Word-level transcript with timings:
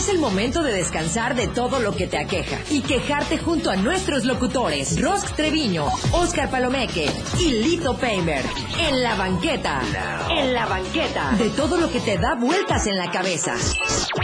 Es 0.00 0.08
el 0.08 0.18
momento 0.18 0.62
de 0.62 0.72
descansar 0.72 1.34
de 1.34 1.46
todo 1.46 1.78
lo 1.78 1.94
que 1.94 2.06
te 2.06 2.16
aqueja 2.16 2.58
y 2.70 2.80
quejarte 2.80 3.36
junto 3.36 3.70
a 3.70 3.76
nuestros 3.76 4.24
locutores 4.24 4.98
Rosk 4.98 5.36
Treviño, 5.36 5.88
Oscar 6.12 6.50
Palomeque 6.50 7.06
y 7.38 7.50
Lito 7.62 7.98
Peimer. 7.98 8.42
En 8.78 9.02
la 9.02 9.14
banqueta. 9.14 9.82
En 10.30 10.54
la 10.54 10.64
banqueta. 10.64 11.32
De 11.32 11.50
todo 11.50 11.76
lo 11.76 11.92
que 11.92 12.00
te 12.00 12.16
da 12.16 12.34
vueltas 12.34 12.86
en 12.86 12.96
la 12.96 13.10
cabeza. 13.10 13.54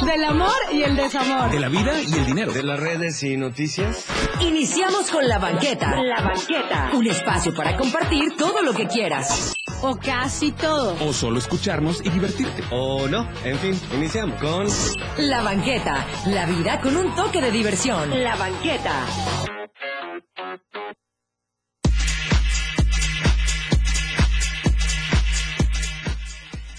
Del 0.07 0.25
amor 0.25 0.57
y 0.73 0.83
el 0.83 0.97
desamor. 0.97 1.51
De 1.51 1.61
la 1.61 1.69
vida 1.69 1.93
y 2.01 2.15
el 2.15 2.25
dinero. 2.25 2.55
De 2.55 2.63
las 2.63 2.81
redes 2.81 3.23
y 3.23 3.37
noticias. 3.37 4.07
Iniciamos 4.41 5.11
con 5.11 5.29
la 5.29 5.39
banqueta. 5.39 5.91
La 6.01 6.23
banqueta. 6.23 6.91
Un 6.95 7.07
espacio 7.07 7.53
para 7.53 7.77
compartir 7.77 8.35
todo 8.39 8.63
lo 8.63 8.73
que 8.73 8.87
quieras. 8.87 9.56
O 9.89 9.97
casi 9.97 10.51
todo. 10.51 10.97
O 11.01 11.13
solo 11.13 11.39
escucharnos 11.39 12.05
y 12.05 12.11
divertirte. 12.11 12.65
O 12.73 13.07
no. 13.07 13.29
En 13.45 13.57
fin, 13.61 13.81
iniciamos 13.95 14.41
con... 14.41 14.67
La 15.25 15.43
banqueta. 15.43 16.05
La 16.27 16.45
vida 16.45 16.81
con 16.81 16.97
un 16.97 17.15
toque 17.15 17.41
de 17.41 17.53
diversión. 17.53 18.11
La 18.21 18.35
banqueta. 18.35 19.07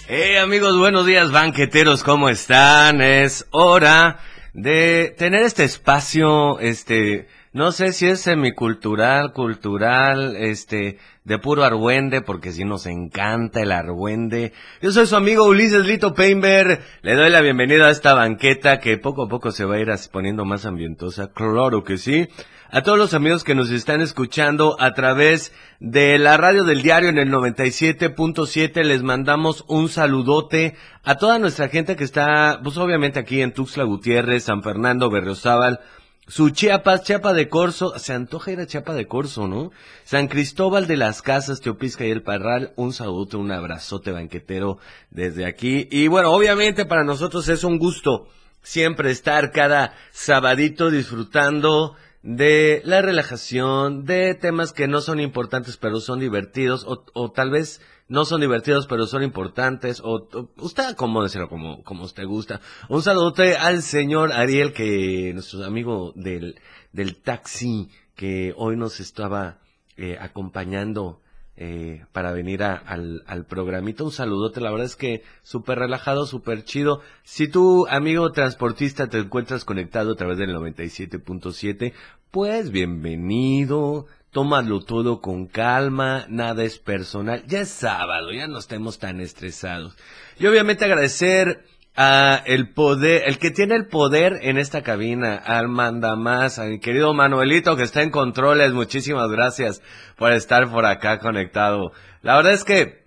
Hey 0.06 0.36
amigos, 0.36 0.76
buenos 0.76 1.06
días 1.06 1.32
banqueteros, 1.32 2.04
¿cómo 2.04 2.28
están? 2.28 3.00
Es 3.00 3.46
hora 3.52 4.18
de 4.52 5.14
tener 5.16 5.44
este 5.44 5.64
espacio, 5.64 6.58
este, 6.60 7.26
no 7.52 7.72
sé 7.72 7.92
si 7.92 8.06
es 8.06 8.20
semicultural, 8.20 9.32
cultural, 9.32 10.36
este, 10.36 10.98
de 11.24 11.38
puro 11.38 11.64
argüende, 11.64 12.20
porque 12.20 12.52
si 12.52 12.64
nos 12.64 12.86
encanta 12.86 13.60
el 13.60 13.72
argüende. 13.72 14.52
Yo 14.82 14.90
soy 14.90 15.06
su 15.06 15.16
amigo 15.16 15.44
Ulises 15.44 15.86
Lito 15.86 16.14
Painter, 16.14 16.82
le 17.02 17.14
doy 17.14 17.30
la 17.30 17.40
bienvenida 17.40 17.86
a 17.86 17.90
esta 17.90 18.14
banqueta 18.14 18.80
que 18.80 18.98
poco 18.98 19.24
a 19.24 19.28
poco 19.28 19.50
se 19.50 19.64
va 19.64 19.76
a 19.76 19.80
ir 19.80 19.88
poniendo 20.12 20.44
más 20.44 20.66
ambientosa, 20.66 21.32
claro 21.32 21.84
que 21.84 21.98
sí. 21.98 22.28
A 22.70 22.82
todos 22.82 22.98
los 22.98 23.14
amigos 23.14 23.44
que 23.44 23.54
nos 23.54 23.70
están 23.70 24.02
escuchando 24.02 24.76
a 24.78 24.92
través 24.92 25.54
de 25.80 26.18
la 26.18 26.36
radio 26.36 26.64
del 26.64 26.82
diario 26.82 27.08
en 27.08 27.16
el 27.16 27.30
97.7, 27.30 28.82
les 28.84 29.02
mandamos 29.02 29.64
un 29.68 29.88
saludote 29.88 30.76
a 31.02 31.14
toda 31.14 31.38
nuestra 31.38 31.68
gente 31.68 31.96
que 31.96 32.04
está, 32.04 32.60
pues 32.62 32.76
obviamente 32.76 33.18
aquí 33.18 33.40
en 33.40 33.54
Tuxtla 33.54 33.84
Gutiérrez, 33.84 34.44
San 34.44 34.62
Fernando, 34.62 35.08
Berriozábal, 35.08 35.80
su 36.28 36.50
Chiapas, 36.50 37.04
Chiapa 37.04 37.32
de 37.32 37.48
Corzo, 37.48 37.98
se 37.98 38.12
antoja 38.12 38.52
ir 38.52 38.60
a 38.60 38.66
Chiapa 38.66 38.92
de 38.92 39.06
Corzo, 39.06 39.48
¿no? 39.48 39.72
San 40.04 40.28
Cristóbal 40.28 40.86
de 40.86 40.98
las 40.98 41.22
Casas, 41.22 41.62
Teopisca 41.62 42.04
y 42.04 42.10
el 42.10 42.22
Parral, 42.22 42.74
un 42.76 42.92
saludo, 42.92 43.38
un 43.38 43.50
abrazote 43.50 44.12
banquetero 44.12 44.78
desde 45.10 45.46
aquí. 45.46 45.88
Y 45.90 46.08
bueno, 46.08 46.30
obviamente 46.32 46.84
para 46.84 47.02
nosotros 47.02 47.48
es 47.48 47.64
un 47.64 47.78
gusto 47.78 48.28
siempre 48.60 49.10
estar 49.10 49.52
cada 49.52 49.94
sabadito 50.12 50.90
disfrutando 50.90 51.96
de 52.22 52.82
la 52.84 53.00
relajación, 53.00 54.04
de 54.04 54.34
temas 54.34 54.74
que 54.74 54.86
no 54.86 55.00
son 55.00 55.20
importantes 55.20 55.78
pero 55.78 55.98
son 55.98 56.20
divertidos, 56.20 56.84
o, 56.86 57.06
o 57.14 57.30
tal 57.30 57.50
vez 57.50 57.80
no 58.08 58.24
son 58.24 58.40
divertidos 58.40 58.86
pero 58.86 59.06
son 59.06 59.22
importantes, 59.22 60.00
o, 60.00 60.28
o 60.32 60.50
usted 60.56 60.94
como 60.96 61.22
decirlo 61.22 61.48
como, 61.48 61.82
como 61.84 62.04
usted 62.04 62.26
gusta. 62.26 62.60
Un 62.88 63.02
saludote 63.02 63.56
al 63.56 63.82
señor 63.82 64.32
Ariel, 64.32 64.72
que 64.72 65.32
nuestro 65.34 65.64
amigo 65.64 66.12
del, 66.16 66.60
del 66.92 67.16
taxi, 67.16 67.90
que 68.14 68.52
hoy 68.56 68.76
nos 68.76 69.00
estaba 69.00 69.58
eh, 69.96 70.16
acompañando 70.20 71.20
eh, 71.60 72.04
para 72.12 72.30
venir 72.32 72.62
a, 72.62 72.74
al, 72.74 73.24
al 73.26 73.44
programita. 73.44 74.04
Un 74.04 74.12
saludote, 74.12 74.60
la 74.60 74.70
verdad 74.70 74.86
es 74.86 74.96
que 74.96 75.22
súper 75.42 75.80
relajado, 75.80 76.24
súper 76.24 76.62
chido. 76.62 77.00
Si 77.24 77.48
tu 77.48 77.86
amigo 77.88 78.30
transportista 78.30 79.08
te 79.08 79.18
encuentras 79.18 79.64
conectado 79.64 80.12
a 80.12 80.16
través 80.16 80.38
del 80.38 80.54
97.7, 80.54 81.92
pues 82.30 82.70
bienvenido. 82.70 84.06
Tómalo 84.30 84.80
todo 84.80 85.20
con 85.20 85.46
calma, 85.46 86.26
nada 86.28 86.62
es 86.62 86.78
personal. 86.78 87.44
Ya 87.46 87.60
es 87.60 87.70
sábado, 87.70 88.32
ya 88.32 88.46
no 88.46 88.58
estemos 88.58 88.98
tan 88.98 89.20
estresados. 89.20 89.96
Y 90.38 90.46
obviamente 90.46 90.84
agradecer 90.84 91.64
a 91.96 92.42
el 92.46 92.72
poder, 92.72 93.22
el 93.26 93.38
que 93.38 93.50
tiene 93.50 93.74
el 93.74 93.88
poder 93.88 94.38
en 94.42 94.56
esta 94.56 94.82
cabina, 94.82 95.34
al 95.34 95.66
mandamás, 95.66 96.60
a 96.60 96.66
mi 96.66 96.78
querido 96.78 97.12
Manuelito 97.12 97.76
que 97.76 97.82
está 97.82 98.02
en 98.02 98.10
controles, 98.10 98.72
muchísimas 98.72 99.28
gracias 99.30 99.82
por 100.16 100.32
estar 100.32 100.70
por 100.70 100.86
acá 100.86 101.18
conectado. 101.18 101.90
La 102.22 102.36
verdad 102.36 102.52
es 102.52 102.62
que, 102.62 103.04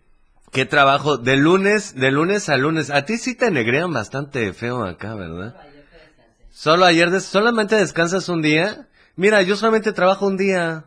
qué 0.52 0.66
trabajo, 0.66 1.18
de 1.18 1.38
lunes, 1.38 1.96
de 1.96 2.12
lunes 2.12 2.50
a 2.50 2.58
lunes, 2.58 2.90
a 2.90 3.06
ti 3.06 3.18
sí 3.18 3.34
te 3.34 3.50
negrean 3.50 3.94
bastante 3.94 4.52
feo 4.52 4.84
acá, 4.84 5.16
¿verdad? 5.16 5.56
Solo 6.50 6.84
ayer, 6.84 7.12
des 7.12 7.24
solamente 7.24 7.78
descansas 7.78 8.28
un 8.28 8.42
día. 8.42 8.90
Mira, 9.16 9.42
yo 9.42 9.56
solamente 9.56 9.94
trabajo 9.94 10.28
un 10.28 10.36
día. 10.36 10.86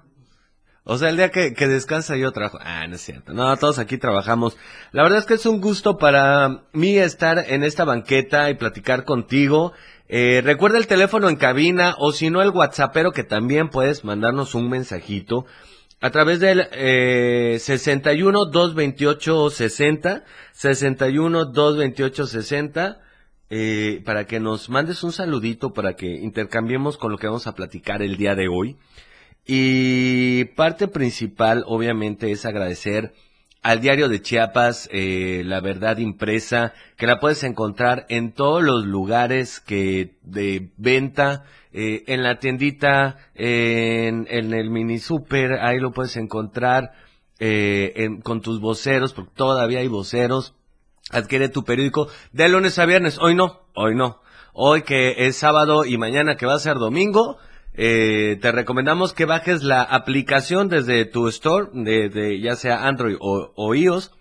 O 0.87 0.99
sea, 0.99 1.09
el 1.09 1.17
día 1.17 1.31
que, 1.31 1.55
que, 1.55 1.67
descansa 1.67 2.17
yo 2.17 2.31
trabajo. 2.33 2.59
Ah, 2.61 2.87
no 2.87 2.97
es 2.97 3.01
cierto. 3.01 3.33
No, 3.33 3.57
todos 3.57 3.79
aquí 3.79 3.97
trabajamos. 3.97 4.57
La 4.93 5.03
verdad 5.03 5.21
es 5.21 5.25
que 5.25 5.35
es 5.35 5.47
un 5.47 5.63
gusto 5.63 5.97
para 5.97 6.65
mí 6.73 6.99
estar 6.99 7.43
en 7.49 7.65
esta 7.65 7.85
banqueta 7.85 8.51
y 8.51 8.55
platicar 8.55 9.05
contigo. 9.05 9.73
Eh, 10.09 10.43
recuerda 10.45 10.77
el 10.77 10.87
teléfono 10.87 11.31
en 11.31 11.37
cabina 11.37 11.95
o 11.99 12.13
si 12.13 12.29
no 12.29 12.43
el 12.43 12.51
WhatsAppero 12.51 13.13
que 13.13 13.25
también 13.25 13.71
puedes 13.71 14.05
mandarnos 14.05 14.55
un 14.55 14.69
mensajito 14.69 15.47
a 16.03 16.11
través 16.11 16.41
del 16.41 16.69
eh, 16.73 17.57
61 17.59 18.45
228 18.45 19.49
60 19.49 20.25
61 20.53 21.45
228 21.47 22.27
60 22.27 23.01
eh, 23.49 24.03
para 24.05 24.27
que 24.27 24.41
nos 24.41 24.69
mandes 24.69 25.03
un 25.03 25.13
saludito 25.13 25.73
para 25.73 25.95
que 25.95 26.07
intercambiemos 26.07 26.99
con 26.99 27.11
lo 27.11 27.17
que 27.17 27.27
vamos 27.27 27.47
a 27.47 27.55
platicar 27.55 28.03
el 28.03 28.19
día 28.19 28.35
de 28.35 28.49
hoy. 28.49 28.77
Y 29.47 30.45
parte 30.57 30.89
principal, 30.89 31.65
obviamente, 31.67 32.31
es 32.31 32.47
agradecer 32.47 33.13
al 33.63 33.81
diario 33.81 34.11
de 34.11 34.21
Chiapas, 34.21 34.89
eh, 34.93 35.43
la 35.45 35.61
verdad 35.61 35.97
impresa, 35.97 36.75
que 36.97 37.07
la 37.07 37.19
puedes 37.19 37.45
encontrar 37.45 38.05
en 38.11 38.33
todos 38.33 38.63
los 38.63 38.85
lugares 38.85 39.59
que 39.59 40.17
de 40.23 40.71
venta, 40.77 41.45
eh, 41.73 42.05
en 42.07 42.23
la 42.23 42.39
tiendita, 42.39 43.17
en, 43.35 44.27
en, 44.29 44.53
el 44.53 44.69
mini 44.69 44.99
super, 44.99 45.55
ahí 45.63 45.79
lo 45.79 45.93
puedes 45.93 46.17
encontrar, 46.17 46.93
eh, 47.41 47.93
en, 47.97 48.21
con 48.21 48.43
tus 48.43 48.61
voceros, 48.61 49.13
porque 49.13 49.33
todavía 49.35 49.81
hay 49.81 49.89
voceros. 49.89 50.55
Adquiere 51.11 51.49
tu 51.49 51.65
periódico 51.65 52.09
de 52.33 52.49
lunes 52.49 52.79
a 52.79 52.87
viernes. 52.87 53.19
Hoy 53.19 53.35
no, 53.35 53.63
hoy 53.75 53.95
no. 53.95 54.21
Hoy 54.53 54.83
que 54.83 55.27
es 55.27 55.37
sábado 55.37 55.85
y 55.85 55.99
mañana 55.99 56.37
que 56.37 56.47
va 56.47 56.55
a 56.55 56.59
ser 56.59 56.77
domingo, 56.77 57.39
eh, 57.77 58.39
te 58.41 58.53
recomendamos 58.53 59.13
que 59.13 59.25
bajes 59.25 59.65
la 59.65 59.83
aplicación 59.83 60.69
desde 60.69 61.05
tu 61.07 61.27
store, 61.29 61.71
de, 61.73 62.09
de 62.09 62.41
ya 62.41 62.55
sea 62.55 62.87
Android 62.87 63.17
o, 63.21 63.75
iOS. 63.75 64.13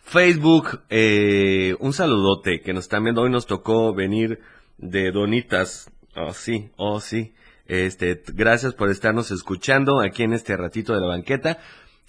Facebook, 0.03 0.81
eh, 0.89 1.77
un 1.81 1.93
saludote 1.93 2.63
que 2.63 2.73
nos 2.73 2.85
están 2.85 3.03
viendo. 3.03 3.21
Hoy 3.23 3.31
nos 3.31 3.47
tocó 3.47 3.93
venir 3.93 4.39
de 4.81 5.13
Donitas. 5.13 5.91
Oh, 6.17 6.33
sí, 6.33 6.71
oh, 6.77 7.01
sí. 7.01 7.35
Este, 7.67 8.21
gracias 8.35 8.75
por 8.75 8.91
estarnos 8.91 9.31
escuchando 9.31 10.01
aquí 10.01 10.25
en 10.25 10.33
este 10.33 10.57
ratito 10.57 10.95
de 10.95 11.01
la 11.01 11.07
banqueta. 11.07 11.59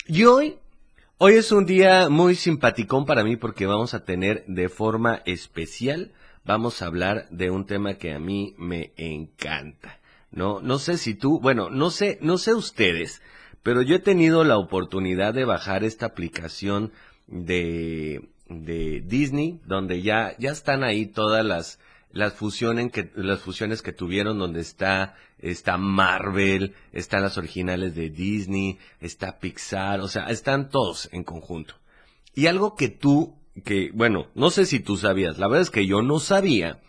Y 0.07 0.23
hoy, 0.23 0.57
hoy 1.17 1.33
es 1.33 1.51
un 1.51 1.65
día 1.65 2.09
muy 2.09 2.35
simpaticón 2.35 3.05
para 3.05 3.23
mí 3.23 3.35
porque 3.35 3.67
vamos 3.67 3.93
a 3.93 4.03
tener 4.03 4.43
de 4.47 4.69
forma 4.69 5.21
especial, 5.25 6.13
vamos 6.43 6.81
a 6.81 6.87
hablar 6.87 7.27
de 7.29 7.51
un 7.51 7.65
tema 7.65 7.95
que 7.95 8.13
a 8.13 8.19
mí 8.19 8.55
me 8.57 8.93
encanta. 8.95 9.99
No, 10.31 10.61
no 10.61 10.79
sé 10.79 10.97
si 10.97 11.13
tú, 11.13 11.39
bueno, 11.39 11.69
no 11.69 11.91
sé, 11.91 12.17
no 12.21 12.37
sé 12.37 12.53
ustedes, 12.53 13.21
pero 13.63 13.81
yo 13.81 13.97
he 13.97 13.99
tenido 13.99 14.43
la 14.43 14.57
oportunidad 14.57 15.33
de 15.33 15.45
bajar 15.45 15.83
esta 15.83 16.07
aplicación 16.07 16.91
de, 17.27 18.29
de 18.47 19.03
Disney, 19.05 19.59
donde 19.65 20.01
ya, 20.01 20.35
ya 20.39 20.51
están 20.51 20.83
ahí 20.83 21.05
todas 21.05 21.45
las, 21.45 21.79
las 22.13 22.33
fusiones 22.33 22.91
que 22.91 23.11
las 23.15 23.39
fusiones 23.39 23.81
que 23.81 23.93
tuvieron 23.93 24.39
donde 24.39 24.61
está 24.61 25.15
está 25.39 25.77
Marvel, 25.77 26.75
están 26.91 27.23
las 27.23 27.37
originales 27.37 27.95
de 27.95 28.09
Disney, 28.09 28.77
está 28.99 29.39
Pixar, 29.39 30.01
o 30.01 30.07
sea, 30.07 30.25
están 30.25 30.69
todos 30.69 31.09
en 31.11 31.23
conjunto. 31.23 31.75
Y 32.35 32.47
algo 32.47 32.75
que 32.75 32.89
tú 32.89 33.35
que 33.65 33.91
bueno, 33.93 34.27
no 34.35 34.49
sé 34.49 34.65
si 34.65 34.79
tú 34.79 34.97
sabías, 34.97 35.37
la 35.37 35.47
verdad 35.47 35.63
es 35.63 35.71
que 35.71 35.85
yo 35.87 36.01
no 36.01 36.19
sabía, 36.19 36.79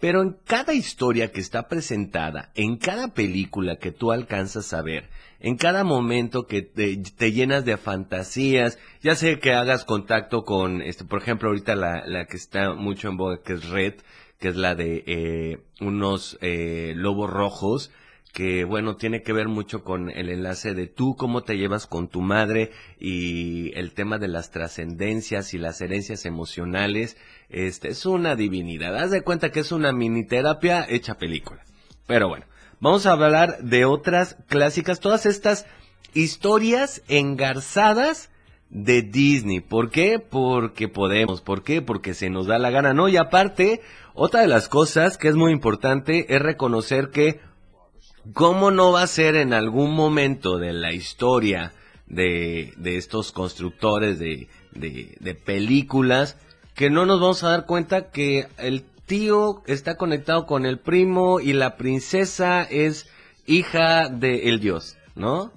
Pero 0.00 0.22
en 0.22 0.36
cada 0.44 0.74
historia 0.74 1.32
que 1.32 1.40
está 1.40 1.66
presentada, 1.66 2.52
en 2.54 2.76
cada 2.76 3.14
película 3.14 3.78
que 3.78 3.90
tú 3.90 4.12
alcanzas 4.12 4.72
a 4.72 4.80
ver, 4.80 5.10
en 5.40 5.56
cada 5.56 5.82
momento 5.82 6.46
que 6.46 6.62
te, 6.62 6.96
te 6.96 7.32
llenas 7.32 7.64
de 7.64 7.76
fantasías, 7.76 8.78
ya 9.02 9.16
sé 9.16 9.40
que 9.40 9.54
hagas 9.54 9.84
contacto 9.84 10.44
con, 10.44 10.82
este, 10.82 11.04
por 11.04 11.20
ejemplo, 11.20 11.48
ahorita 11.48 11.74
la, 11.74 12.06
la 12.06 12.26
que 12.26 12.36
está 12.36 12.74
mucho 12.74 13.08
en 13.08 13.16
boga, 13.16 13.42
que 13.42 13.54
es 13.54 13.68
Red, 13.68 13.94
que 14.38 14.48
es 14.48 14.56
la 14.56 14.74
de 14.74 15.04
eh, 15.06 15.58
unos 15.80 16.38
eh, 16.40 16.92
lobos 16.96 17.28
rojos, 17.28 17.90
que 18.32 18.64
bueno, 18.64 18.96
tiene 18.96 19.22
que 19.22 19.32
ver 19.32 19.48
mucho 19.48 19.82
con 19.82 20.10
el 20.10 20.28
enlace 20.28 20.74
de 20.74 20.86
tú, 20.86 21.16
cómo 21.16 21.42
te 21.42 21.56
llevas 21.56 21.86
con 21.86 22.08
tu 22.08 22.20
madre 22.20 22.70
y 23.00 23.76
el 23.76 23.94
tema 23.94 24.18
de 24.18 24.28
las 24.28 24.50
trascendencias 24.50 25.54
y 25.54 25.58
las 25.58 25.80
herencias 25.80 26.24
emocionales. 26.24 27.16
Este 27.48 27.88
es 27.88 28.06
una 28.06 28.36
divinidad. 28.36 28.96
Haz 28.96 29.10
de 29.10 29.22
cuenta 29.22 29.50
que 29.50 29.60
es 29.60 29.72
una 29.72 29.92
mini 29.92 30.24
terapia 30.24 30.86
hecha 30.88 31.16
película. 31.16 31.64
Pero 32.06 32.28
bueno, 32.28 32.46
vamos 32.80 33.06
a 33.06 33.12
hablar 33.12 33.58
de 33.62 33.86
otras 33.86 34.36
clásicas, 34.46 35.00
todas 35.00 35.26
estas 35.26 35.66
historias 36.14 37.02
engarzadas 37.08 38.30
de 38.70 39.02
Disney. 39.02 39.60
¿Por 39.60 39.90
qué? 39.90 40.18
Porque 40.18 40.88
podemos. 40.88 41.40
¿Por 41.40 41.62
qué? 41.62 41.82
Porque 41.82 42.14
se 42.14 42.30
nos 42.30 42.46
da 42.46 42.58
la 42.58 42.70
gana. 42.70 42.92
No, 42.94 43.08
y 43.08 43.16
aparte, 43.16 43.80
otra 44.14 44.40
de 44.40 44.48
las 44.48 44.68
cosas 44.68 45.16
que 45.16 45.28
es 45.28 45.34
muy 45.34 45.52
importante 45.52 46.34
es 46.34 46.40
reconocer 46.40 47.10
que 47.10 47.40
¿Cómo 48.34 48.70
no 48.70 48.92
va 48.92 49.02
a 49.02 49.06
ser 49.06 49.36
en 49.36 49.54
algún 49.54 49.94
momento 49.94 50.58
de 50.58 50.72
la 50.72 50.92
historia 50.92 51.72
de, 52.06 52.74
de 52.76 52.96
estos 52.96 53.32
constructores 53.32 54.18
de, 54.18 54.48
de, 54.72 55.16
de, 55.20 55.34
películas 55.34 56.36
que 56.74 56.90
no 56.90 57.06
nos 57.06 57.20
vamos 57.20 57.42
a 57.42 57.50
dar 57.50 57.66
cuenta 57.66 58.10
que 58.10 58.48
el 58.58 58.84
tío 59.06 59.62
está 59.66 59.96
conectado 59.96 60.46
con 60.46 60.66
el 60.66 60.78
primo 60.78 61.40
y 61.40 61.52
la 61.52 61.76
princesa 61.76 62.62
es 62.62 63.08
hija 63.46 64.08
del 64.08 64.60
dios, 64.60 64.96
¿no? 65.14 65.52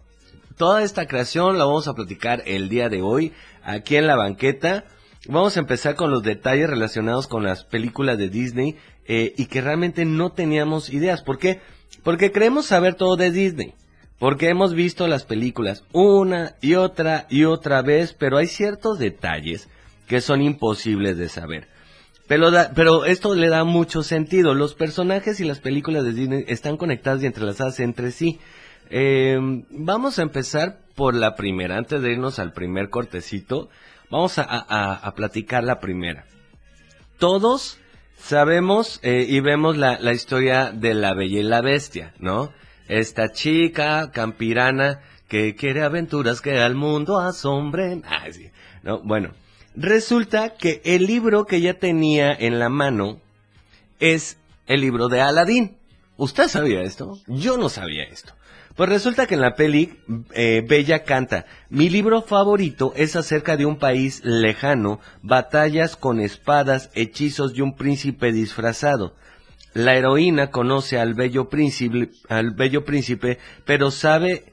Toda 0.58 0.84
esta 0.84 1.08
creación 1.08 1.58
la 1.58 1.66
vamos 1.66 1.88
a 1.88 1.94
platicar 1.94 2.44
el 2.46 2.68
día 2.68 2.90
de 2.90 3.02
hoy 3.02 3.34
aquí 3.64 3.96
en 3.96 4.08
la 4.08 4.16
banqueta. 4.16 4.86
Vamos 5.28 5.56
a 5.56 5.60
empezar 5.60 5.96
con 5.96 6.12
los 6.12 6.24
detalles 6.24 6.70
relacionados 6.70 7.28
con 7.28 7.44
las 7.44 7.64
películas 7.64 8.18
de 8.18 8.30
Disney 8.30 8.76
eh, 9.06 9.34
y 9.38 9.46
que 9.46 9.62
realmente 9.62 10.04
no 10.04 10.32
teníamos 10.32 10.90
ideas. 10.90 11.22
¿Por 11.22 11.38
qué? 11.38 11.62
Porque 12.04 12.32
creemos 12.32 12.66
saber 12.66 12.96
todo 12.96 13.16
de 13.16 13.32
Disney. 13.32 13.76
Porque 14.20 14.50
hemos 14.50 14.74
visto 14.74 15.08
las 15.08 15.24
películas 15.24 15.84
una 15.94 16.56
y 16.62 16.76
otra 16.76 17.26
y 17.30 17.46
otra 17.46 17.82
vez, 17.82 18.14
pero 18.14 18.38
hay 18.38 18.48
ciertos 18.48 19.00
detalles 19.00 19.70
que 20.08 20.22
son 20.22 20.42
imposibles 20.42 21.18
de 21.18 21.30
saber. 21.30 21.68
Pero, 22.28 22.50
pero 22.76 23.06
esto 23.06 23.36
le 23.36 23.50
da 23.50 23.64
mucho 23.64 24.04
sentido. 24.04 24.54
Los 24.54 24.74
personajes 24.76 25.40
y 25.40 25.44
las 25.44 25.60
películas 25.60 26.04
de 26.04 26.14
Disney 26.14 26.46
están 26.48 26.78
conectadas 26.78 27.24
y 27.24 27.26
entrelazadas 27.26 27.80
entre 27.80 28.12
sí. 28.12 28.40
Eh, 28.94 29.40
vamos 29.70 30.20
a 30.20 30.22
empezar 30.22 30.80
por 30.96 31.16
la 31.16 31.36
primera. 31.36 31.78
Antes 31.78 32.02
de 32.02 32.12
irnos 32.12 32.40
al 32.40 32.54
primer 32.54 32.90
cortecito, 32.90 33.70
vamos 34.10 34.38
a, 34.38 35.14
platicar 35.16 35.64
la 35.64 35.80
primera. 35.80 36.26
Todos 37.18 37.80
Sabemos 38.24 39.00
eh, 39.02 39.26
y 39.28 39.40
vemos 39.40 39.78
la, 39.78 40.00
la 40.00 40.14
historia 40.14 40.72
de 40.72 40.94
la 40.94 41.14
Bella 41.14 41.40
y 41.40 41.44
la 41.44 41.62
Bestia, 41.62 42.14
¿no? 42.20 42.54
Esta 42.88 43.32
chica 43.32 44.12
campirana 44.12 45.02
que 45.28 45.56
quiere 45.56 45.84
aventuras 45.84 46.40
que 46.40 46.60
al 46.60 46.76
mundo 46.76 47.20
asombren. 47.20 48.04
Ah, 48.06 48.26
sí. 48.32 48.52
No, 48.84 49.02
bueno, 49.02 49.32
resulta 49.76 50.56
que 50.56 50.82
el 50.86 51.08
libro 51.08 51.46
que 51.46 51.58
ella 51.58 51.80
tenía 51.80 52.32
en 52.32 52.60
la 52.60 52.70
mano 52.70 53.20
es 54.00 54.38
el 54.68 54.82
libro 54.82 55.08
de 55.08 55.22
Aladín. 55.22 55.78
¿Usted 56.18 56.48
sabía 56.48 56.82
esto? 56.82 57.18
Yo 57.28 57.58
no 57.58 57.70
sabía 57.70 58.04
esto. 58.04 58.34
Pues 58.82 58.90
resulta 58.90 59.28
que 59.28 59.36
en 59.36 59.42
la 59.42 59.54
peli 59.54 59.94
eh, 60.34 60.66
Bella 60.68 61.04
canta, 61.04 61.46
mi 61.70 61.88
libro 61.88 62.24
favorito 62.24 62.94
es 62.96 63.16
acerca 63.16 63.56
de 63.56 63.68
un 63.68 63.78
país 63.78 64.26
lejano, 64.26 65.00
batallas 65.22 65.96
con 65.96 66.20
espadas, 66.20 66.90
hechizos 66.96 67.56
y 67.56 67.62
un 67.62 67.76
príncipe 67.76 68.32
disfrazado. 68.32 69.14
La 69.76 69.94
heroína 69.94 70.50
conoce 70.50 70.98
al 70.98 71.14
bello 71.14 71.48
príncipe, 71.48 72.10
al 72.28 72.56
bello 72.56 72.84
príncipe, 72.84 73.38
pero 73.66 73.92
sabe 73.92 74.46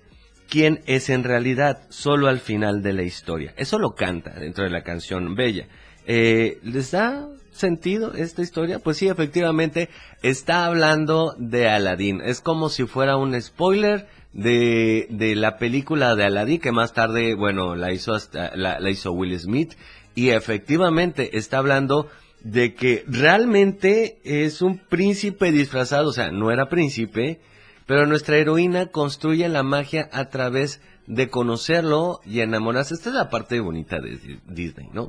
quién 0.46 0.82
es 0.84 1.08
en 1.08 1.24
realidad 1.24 1.86
solo 1.88 2.28
al 2.28 2.40
final 2.40 2.82
de 2.82 2.92
la 2.92 3.04
historia. 3.04 3.54
Eso 3.56 3.78
lo 3.78 3.94
canta 3.94 4.38
dentro 4.38 4.64
de 4.64 4.68
la 4.68 4.82
canción 4.82 5.36
Bella. 5.36 5.68
Eh, 6.06 6.58
¿Les 6.64 6.90
da 6.90 7.30
sentido 7.50 8.12
esta 8.12 8.42
historia? 8.42 8.78
Pues 8.78 8.98
sí, 8.98 9.08
efectivamente, 9.08 9.88
está 10.22 10.66
hablando 10.66 11.34
de 11.38 11.66
Aladdin. 11.66 12.20
Es 12.20 12.42
como 12.42 12.68
si 12.68 12.84
fuera 12.84 13.16
un 13.16 13.40
spoiler 13.40 14.06
de, 14.32 15.06
de 15.10 15.34
la 15.34 15.58
película 15.58 16.14
de 16.14 16.24
Aladdin, 16.24 16.60
que 16.60 16.72
más 16.72 16.92
tarde, 16.92 17.34
bueno, 17.34 17.74
la 17.76 17.92
hizo, 17.92 18.14
hasta, 18.14 18.54
la, 18.56 18.80
la 18.80 18.90
hizo 18.90 19.12
Will 19.12 19.38
Smith, 19.38 19.74
y 20.14 20.30
efectivamente 20.30 21.38
está 21.38 21.58
hablando 21.58 22.08
de 22.42 22.74
que 22.74 23.04
realmente 23.06 24.18
es 24.24 24.62
un 24.62 24.78
príncipe 24.78 25.50
disfrazado, 25.52 26.10
o 26.10 26.12
sea, 26.12 26.30
no 26.30 26.50
era 26.50 26.68
príncipe, 26.68 27.40
pero 27.86 28.06
nuestra 28.06 28.36
heroína 28.36 28.86
construye 28.86 29.48
la 29.48 29.62
magia 29.62 30.08
a 30.12 30.28
través 30.28 30.80
de 31.06 31.30
conocerlo 31.30 32.20
y 32.24 32.40
enamorarse. 32.40 32.94
Esta 32.94 33.08
es 33.08 33.14
la 33.14 33.30
parte 33.30 33.60
bonita 33.60 33.98
de 33.98 34.40
Disney, 34.46 34.88
¿no? 34.92 35.08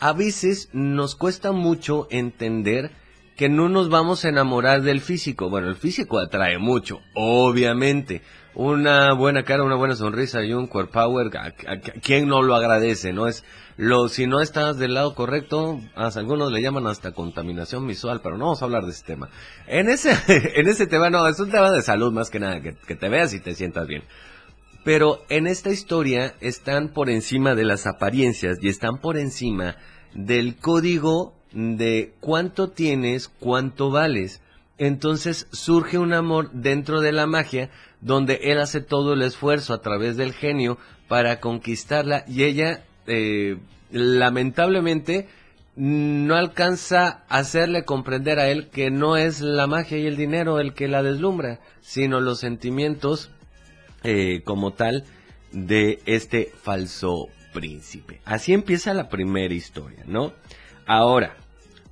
A 0.00 0.12
veces 0.12 0.68
nos 0.72 1.14
cuesta 1.14 1.52
mucho 1.52 2.08
entender 2.10 2.90
que 3.38 3.48
no 3.48 3.68
nos 3.68 3.88
vamos 3.88 4.24
a 4.24 4.30
enamorar 4.30 4.82
del 4.82 5.00
físico. 5.00 5.48
Bueno, 5.48 5.68
el 5.68 5.76
físico 5.76 6.18
atrae 6.18 6.58
mucho, 6.58 7.00
obviamente. 7.14 8.20
Una 8.52 9.12
buena 9.12 9.44
cara, 9.44 9.62
una 9.62 9.76
buena 9.76 9.94
sonrisa 9.94 10.42
y 10.42 10.52
un 10.52 10.66
core 10.66 10.88
power, 10.88 11.30
¿a, 11.38 11.52
quién 12.02 12.26
no 12.26 12.42
lo 12.42 12.56
agradece? 12.56 13.12
No 13.12 13.28
es 13.28 13.44
lo, 13.76 14.08
si 14.08 14.26
no 14.26 14.40
estás 14.40 14.76
del 14.78 14.94
lado 14.94 15.14
correcto, 15.14 15.80
a 15.94 16.08
algunos 16.08 16.50
le 16.50 16.60
llaman 16.60 16.88
hasta 16.88 17.12
contaminación 17.12 17.86
visual, 17.86 18.20
pero 18.24 18.36
no 18.36 18.46
vamos 18.46 18.60
a 18.60 18.64
hablar 18.64 18.84
de 18.84 18.90
ese 18.90 19.04
tema. 19.04 19.30
En 19.68 19.88
ese, 19.88 20.10
en 20.56 20.66
ese 20.66 20.88
tema 20.88 21.08
no, 21.08 21.24
es 21.28 21.38
un 21.38 21.52
tema 21.52 21.70
de 21.70 21.82
salud 21.82 22.12
más 22.12 22.30
que 22.30 22.40
nada, 22.40 22.60
que, 22.60 22.74
que 22.74 22.96
te 22.96 23.08
veas 23.08 23.32
y 23.34 23.40
te 23.40 23.54
sientas 23.54 23.86
bien. 23.86 24.02
Pero 24.82 25.22
en 25.28 25.46
esta 25.46 25.70
historia 25.70 26.34
están 26.40 26.88
por 26.88 27.08
encima 27.08 27.54
de 27.54 27.64
las 27.64 27.86
apariencias 27.86 28.58
y 28.60 28.68
están 28.68 28.98
por 28.98 29.16
encima 29.16 29.76
del 30.12 30.56
código 30.56 31.37
de 31.58 32.14
cuánto 32.20 32.68
tienes, 32.68 33.28
cuánto 33.28 33.90
vales. 33.90 34.40
Entonces 34.78 35.48
surge 35.50 35.98
un 35.98 36.12
amor 36.12 36.52
dentro 36.52 37.00
de 37.00 37.10
la 37.10 37.26
magia 37.26 37.68
donde 38.00 38.40
él 38.44 38.60
hace 38.60 38.80
todo 38.80 39.14
el 39.14 39.22
esfuerzo 39.22 39.74
a 39.74 39.80
través 39.80 40.16
del 40.16 40.32
genio 40.32 40.78
para 41.08 41.40
conquistarla 41.40 42.24
y 42.28 42.44
ella 42.44 42.84
eh, 43.08 43.58
lamentablemente 43.90 45.26
no 45.74 46.36
alcanza 46.36 47.24
a 47.28 47.38
hacerle 47.38 47.84
comprender 47.84 48.38
a 48.38 48.48
él 48.48 48.68
que 48.68 48.92
no 48.92 49.16
es 49.16 49.40
la 49.40 49.66
magia 49.66 49.98
y 49.98 50.06
el 50.06 50.16
dinero 50.16 50.60
el 50.60 50.74
que 50.74 50.86
la 50.86 51.02
deslumbra, 51.02 51.58
sino 51.80 52.20
los 52.20 52.38
sentimientos 52.38 53.32
eh, 54.04 54.42
como 54.44 54.74
tal 54.74 55.04
de 55.50 55.98
este 56.06 56.52
falso 56.62 57.28
príncipe. 57.52 58.20
Así 58.24 58.52
empieza 58.52 58.94
la 58.94 59.08
primera 59.08 59.54
historia, 59.54 60.04
¿no? 60.06 60.32
Ahora, 60.86 61.36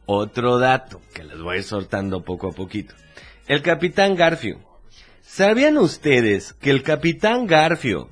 otro 0.07 0.59
dato 0.59 1.01
que 1.13 1.25
les 1.25 1.41
voy 1.41 1.63
soltando 1.63 2.23
poco 2.23 2.49
a 2.49 2.53
poquito. 2.53 2.95
El 3.47 3.63
capitán 3.63 4.15
Garfio. 4.15 4.61
¿Sabían 5.23 5.77
ustedes 5.77 6.55
que 6.55 6.71
el 6.71 6.83
capitán 6.83 7.47
Garfio, 7.47 8.09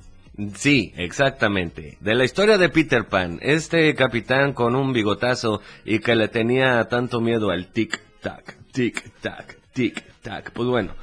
sí, 0.55 0.93
exactamente, 0.97 1.97
de 2.01 2.13
la 2.13 2.25
historia 2.25 2.57
de 2.57 2.69
Peter 2.69 3.07
Pan, 3.07 3.39
este 3.41 3.95
capitán 3.95 4.53
con 4.53 4.75
un 4.75 4.93
bigotazo 4.93 5.61
y 5.85 5.99
que 5.99 6.15
le 6.15 6.27
tenía 6.27 6.83
tanto 6.85 7.21
miedo 7.21 7.49
al 7.49 7.71
tic-tac, 7.71 8.57
tic-tac, 8.71 9.57
tic-tac, 9.73 10.51
pues 10.51 10.67
bueno, 10.67 10.93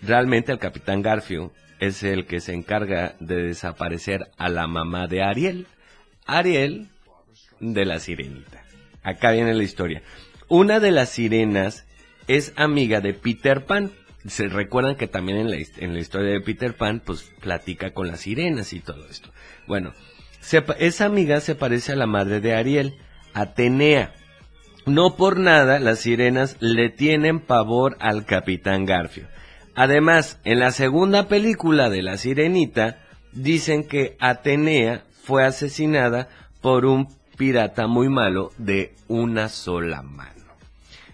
realmente 0.00 0.52
el 0.52 0.58
capitán 0.58 1.02
Garfio 1.02 1.52
es 1.78 2.02
el 2.02 2.26
que 2.26 2.40
se 2.40 2.54
encarga 2.54 3.14
de 3.20 3.36
desaparecer 3.36 4.30
a 4.36 4.48
la 4.48 4.66
mamá 4.66 5.06
de 5.06 5.22
Ariel. 5.22 5.66
Ariel 6.26 6.88
de 7.58 7.84
la 7.84 7.98
sirenita. 7.98 8.62
Acá 9.02 9.30
viene 9.30 9.54
la 9.54 9.62
historia. 9.62 10.02
Una 10.48 10.80
de 10.80 10.90
las 10.90 11.10
sirenas 11.10 11.86
es 12.28 12.52
amiga 12.56 13.00
de 13.00 13.14
Peter 13.14 13.64
Pan. 13.64 13.92
Se 14.26 14.48
recuerdan 14.48 14.96
que 14.96 15.06
también 15.06 15.38
en 15.38 15.50
la, 15.92 15.98
historia 16.00 16.32
de 16.32 16.40
Peter 16.40 16.74
Pan, 16.74 17.00
pues 17.04 17.32
platica 17.40 17.92
con 17.92 18.08
las 18.08 18.20
sirenas 18.20 18.72
y 18.72 18.80
todo 18.80 19.08
esto. 19.08 19.30
Bueno, 19.66 19.94
esa 20.78 21.04
amiga 21.04 21.40
se 21.40 21.54
parece 21.54 21.92
a 21.92 21.96
la 21.96 22.06
madre 22.06 22.40
de 22.40 22.54
Ariel, 22.54 22.98
Atenea. 23.32 24.14
No 24.86 25.16
por 25.16 25.38
nada 25.38 25.78
las 25.78 26.00
sirenas 26.00 26.56
le 26.60 26.90
tienen 26.90 27.40
pavor 27.40 27.96
al 28.00 28.26
capitán 28.26 28.84
Garfio. 28.84 29.28
Además, 29.74 30.40
en 30.44 30.58
la 30.58 30.72
segunda 30.72 31.28
película 31.28 31.88
de 31.90 32.02
La 32.02 32.16
Sirenita, 32.16 32.98
dicen 33.32 33.86
que 33.86 34.16
Atenea 34.18 35.04
fue 35.22 35.44
asesinada 35.44 36.28
por 36.60 36.86
un 36.86 37.08
pirata 37.40 37.86
muy 37.86 38.10
malo 38.10 38.52
de 38.58 38.92
una 39.08 39.48
sola 39.48 40.02
mano. 40.02 40.44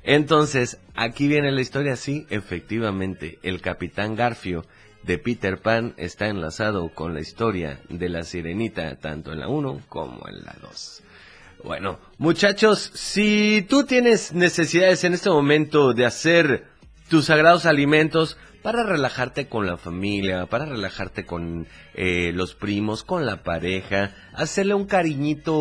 Entonces, 0.02 0.78
aquí 0.96 1.28
viene 1.28 1.52
la 1.52 1.60
historia, 1.60 1.94
sí, 1.94 2.26
efectivamente, 2.30 3.38
el 3.44 3.60
capitán 3.60 4.16
Garfio 4.16 4.64
de 5.04 5.18
Peter 5.18 5.58
Pan 5.58 5.94
está 5.96 6.26
enlazado 6.26 6.88
con 6.88 7.14
la 7.14 7.20
historia 7.20 7.78
de 7.90 8.08
la 8.08 8.24
sirenita, 8.24 8.96
tanto 8.96 9.32
en 9.32 9.38
la 9.38 9.46
1 9.46 9.82
como 9.88 10.28
en 10.28 10.44
la 10.44 10.56
2. 10.60 11.02
Bueno, 11.62 12.00
muchachos, 12.18 12.90
si 12.94 13.64
tú 13.68 13.84
tienes 13.84 14.32
necesidades 14.32 15.04
en 15.04 15.14
este 15.14 15.30
momento 15.30 15.92
de 15.92 16.06
hacer 16.06 16.64
tus 17.08 17.26
sagrados 17.26 17.66
alimentos 17.66 18.36
para 18.66 18.82
relajarte 18.82 19.46
con 19.46 19.64
la 19.64 19.76
familia, 19.76 20.46
para 20.46 20.64
relajarte 20.64 21.24
con 21.24 21.68
eh, 21.94 22.32
los 22.34 22.56
primos, 22.56 23.04
con 23.04 23.24
la 23.24 23.44
pareja, 23.44 24.12
hacerle 24.34 24.74
un 24.74 24.86
cariñito 24.86 25.54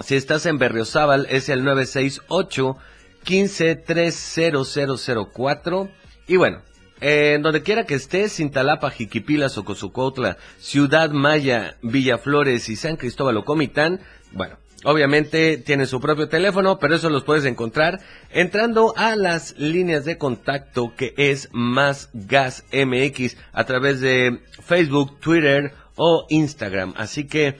Si 0.00 0.16
estás 0.16 0.46
en 0.46 0.58
Berriozábal 0.58 1.28
es 1.30 1.48
el 1.48 1.62
968 1.62 2.76
153004 3.24 5.88
Y 6.26 6.36
bueno, 6.36 6.62
en 7.00 7.42
donde 7.42 7.62
quiera 7.62 7.84
que 7.84 7.94
estés, 7.94 8.36
Cintalapa, 8.36 8.90
Jiquipilas, 8.90 9.56
Ocosucotla, 9.58 10.38
Ciudad 10.58 11.10
Maya, 11.10 11.76
Villaflores 11.82 12.68
y 12.68 12.76
San 12.76 12.96
Cristóbal 12.96 13.36
o 13.36 13.44
Comitán, 13.44 14.00
bueno, 14.32 14.56
Obviamente 14.84 15.58
tiene 15.58 15.84
su 15.84 16.00
propio 16.00 16.28
teléfono, 16.28 16.78
pero 16.78 16.94
eso 16.94 17.10
los 17.10 17.24
puedes 17.24 17.44
encontrar 17.44 18.00
entrando 18.30 18.94
a 18.96 19.14
las 19.14 19.58
líneas 19.58 20.06
de 20.06 20.16
contacto 20.16 20.94
que 20.96 21.12
es 21.18 21.50
Más 21.52 22.08
Gas 22.14 22.64
MX 22.72 23.36
a 23.52 23.64
través 23.64 24.00
de 24.00 24.40
Facebook, 24.62 25.20
Twitter 25.20 25.74
o 25.96 26.24
Instagram. 26.30 26.94
Así 26.96 27.26
que 27.26 27.58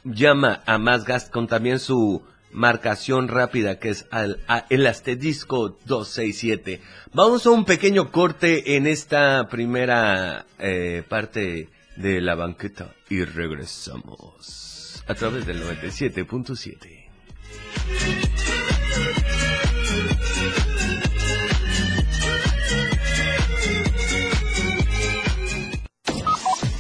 Llama 0.05 0.63
a 0.67 0.79
Más 0.79 1.05
Gas 1.05 1.31
con 1.31 1.49
también 1.49 1.81
su 1.81 2.23
marcación 2.53 3.29
rápida 3.29 3.79
que 3.79 3.91
es 3.91 4.07
al, 4.11 4.41
el 4.69 4.87
asterisco 4.87 5.77
267. 5.87 6.81
Vamos 7.13 7.47
a 7.47 7.51
un 7.51 7.65
pequeño 7.65 8.11
corte 8.11 8.77
en 8.77 8.87
esta 8.87 9.49
primera 9.49 10.47
eh, 10.59 11.03
parte 11.09 11.69
de 11.97 12.21
la 12.21 12.35
banqueta 12.35 12.95
y 13.09 13.25
regresamos 13.25 15.05
a 15.07 15.15
través 15.15 15.47
del 15.47 15.63
97.7. 15.63 17.09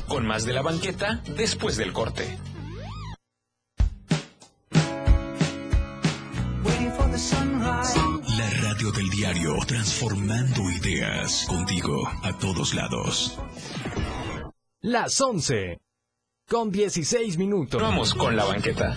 Con 0.08 0.26
más 0.26 0.44
de 0.44 0.52
la 0.52 0.62
banqueta 0.62 1.22
después 1.36 1.76
del 1.76 1.92
corte. 1.92 2.49
La 6.62 8.50
radio 8.62 8.92
del 8.92 9.08
diario, 9.08 9.56
transformando 9.66 10.70
ideas 10.70 11.46
contigo 11.48 12.06
a 12.22 12.36
todos 12.38 12.74
lados. 12.74 13.38
Las 14.82 15.18
11, 15.20 15.80
con 16.46 16.70
16 16.70 17.38
minutos. 17.38 17.80
Vamos 17.80 18.14
con 18.14 18.36
la 18.36 18.44
banqueta. 18.44 18.94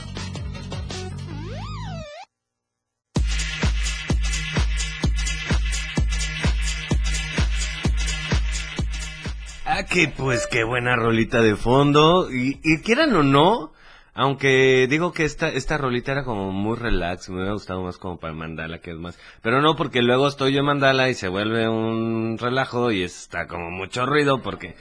Ah, 9.66 9.86
que 9.86 10.10
pues 10.10 10.48
qué 10.48 10.66
buena 10.66 10.98
rolita 10.98 11.42
de 11.42 11.56
fondo. 11.56 12.30
Y, 12.30 12.60
y 12.62 12.82
quieran 12.82 13.16
o 13.16 13.24
no, 13.24 13.74
aunque 14.14 14.88
digo 14.90 15.12
que 15.12 15.26
esta, 15.26 15.50
esta 15.50 15.78
rolita 15.78 16.12
era 16.12 16.24
como 16.24 16.52
muy 16.52 16.78
relax, 16.78 17.30
me 17.30 17.36
hubiera 17.38 17.54
gustado 17.54 17.82
más 17.82 17.98
como 17.98 18.20
para 18.20 18.34
Mandala, 18.34 18.80
que 18.80 18.92
es 18.92 18.98
más. 18.98 19.18
Pero 19.42 19.62
no, 19.62 19.76
porque 19.76 20.02
luego 20.02 20.28
estoy 20.28 20.54
yo 20.54 20.60
en 20.60 20.66
Mandala 20.66 21.10
y 21.10 21.16
se 21.16 21.30
vuelve 21.30 21.68
un 21.68 22.38
relajo 22.40 22.92
y 22.92 23.04
está 23.04 23.48
como 23.48 23.72
mucho 23.72 24.06
ruido 24.06 24.42
porque... 24.42 24.76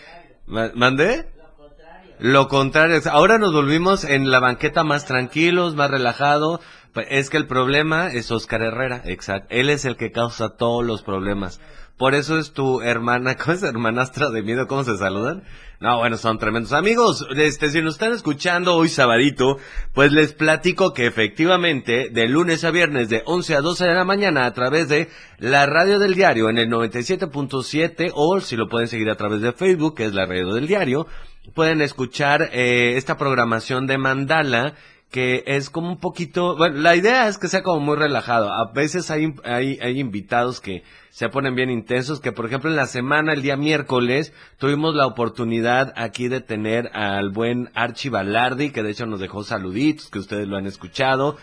¿Mandé? 0.47 1.27
Lo 2.19 2.49
contrario. 2.49 3.01
Ahora 3.11 3.39
nos 3.39 3.53
volvimos 3.53 4.05
en 4.05 4.31
la 4.31 4.39
banqueta 4.39 4.85
más 4.85 5.07
tranquilos, 5.07 5.75
más 5.75 5.91
relajado. 5.91 6.61
Pues, 6.93 7.07
es 7.11 7.31
que 7.31 7.39
el 7.39 7.47
problema 7.47 8.13
es 8.13 8.31
Oscar 8.31 8.63
Herrera, 8.63 9.03
exacto. 9.07 9.49
Él 9.51 9.71
es 9.71 9.85
el 9.85 9.97
que 9.97 10.13
causa 10.13 10.51
todos 10.51 10.85
los 10.85 11.03
problemas. 11.03 11.61
Por 12.03 12.17
eso 12.17 12.37
es 12.37 12.53
tu 12.53 12.81
hermana, 12.81 13.37
¿cómo 13.39 13.53
es 13.53 13.63
hermanastra 13.63 14.31
de 14.31 14.43
miedo? 14.43 14.67
¿Cómo 14.67 14.83
se 14.83 14.97
saludan? 14.97 15.45
No, 15.79 15.99
bueno, 15.99 16.17
son 16.17 16.37
tremendos 16.37 16.73
amigos. 16.73 17.25
Este, 17.37 17.71
si 17.71 17.81
nos 17.81 17.95
están 17.95 18.11
escuchando 18.11 18.75
hoy 18.75 18.89
sabadito, 18.89 19.59
pues 19.95 20.11
les 20.11 20.33
platico 20.33 20.95
que 20.95 21.07
efectivamente, 21.07 22.09
de 22.11 22.27
lunes 22.27 22.65
a 22.65 22.73
viernes, 22.73 23.09
de 23.09 23.23
11 23.25 23.55
a 23.55 23.61
12 23.61 23.85
de 23.85 23.95
la 23.95 24.05
mañana, 24.05 24.47
a 24.47 24.53
través 24.53 24.89
de 24.89 25.11
la 25.39 25.67
radio 25.67 26.01
del 26.01 26.17
diario 26.17 26.51
en 26.51 26.59
el 26.59 26.69
97.7, 26.71 28.11
o 28.17 28.41
si 28.41 28.57
lo 28.57 28.69
pueden 28.69 28.89
seguir 28.89 29.09
a 29.09 29.15
través 29.15 29.41
de 29.41 29.53
Facebook, 29.53 29.95
que 29.95 30.07
es 30.07 30.13
la 30.13 30.27
radio 30.27 30.55
del 30.55 30.67
diario, 30.67 31.07
pueden 31.55 31.81
escuchar 31.81 32.51
eh, 32.53 32.95
esta 32.97 33.17
programación 33.17 33.87
de 33.87 33.99
Mandala, 33.99 34.75
que 35.13 35.45
es 35.47 35.69
como 35.69 35.89
un 35.89 35.99
poquito, 35.99 36.57
bueno, 36.57 36.79
la 36.79 36.97
idea 36.97 37.29
es 37.29 37.37
que 37.37 37.47
sea 37.47 37.63
como 37.63 37.81
muy 37.81 37.97
relajado. 37.97 38.51
A 38.51 38.73
veces 38.73 39.11
hay, 39.11 39.35
hay, 39.45 39.79
hay 39.83 40.01
invitados 40.01 40.59
que 40.59 40.85
se 41.11 41.29
ponen 41.29 41.55
bien 41.55 41.69
intensos, 41.69 42.19
que 42.19 42.33
por 42.33 42.47
ejemplo 42.47 42.71
en 42.71 42.77
la 42.77 42.87
semana, 42.87 43.35
el 43.35 43.43
día 43.43 43.59
miércoles, 43.59 44.33
tuvimos 44.57 44.95
la 44.95 45.07
oportunidad 45.07 45.93
aquí 45.97 46.29
de 46.29 46.41
tener 46.41 46.89
al 46.95 47.29
buen 47.29 47.69
Archie 47.75 48.11
Balardi, 48.11 48.71
que 48.71 48.83
de 48.83 48.91
hecho 48.91 49.05
nos 49.05 49.21
dejó 49.21 49.45
saluditos, 49.45 50.09
que 50.09 50.19
ustedes 50.19 50.49
lo 50.49 50.57
han 50.57 50.67
escuchado, 50.67 51.37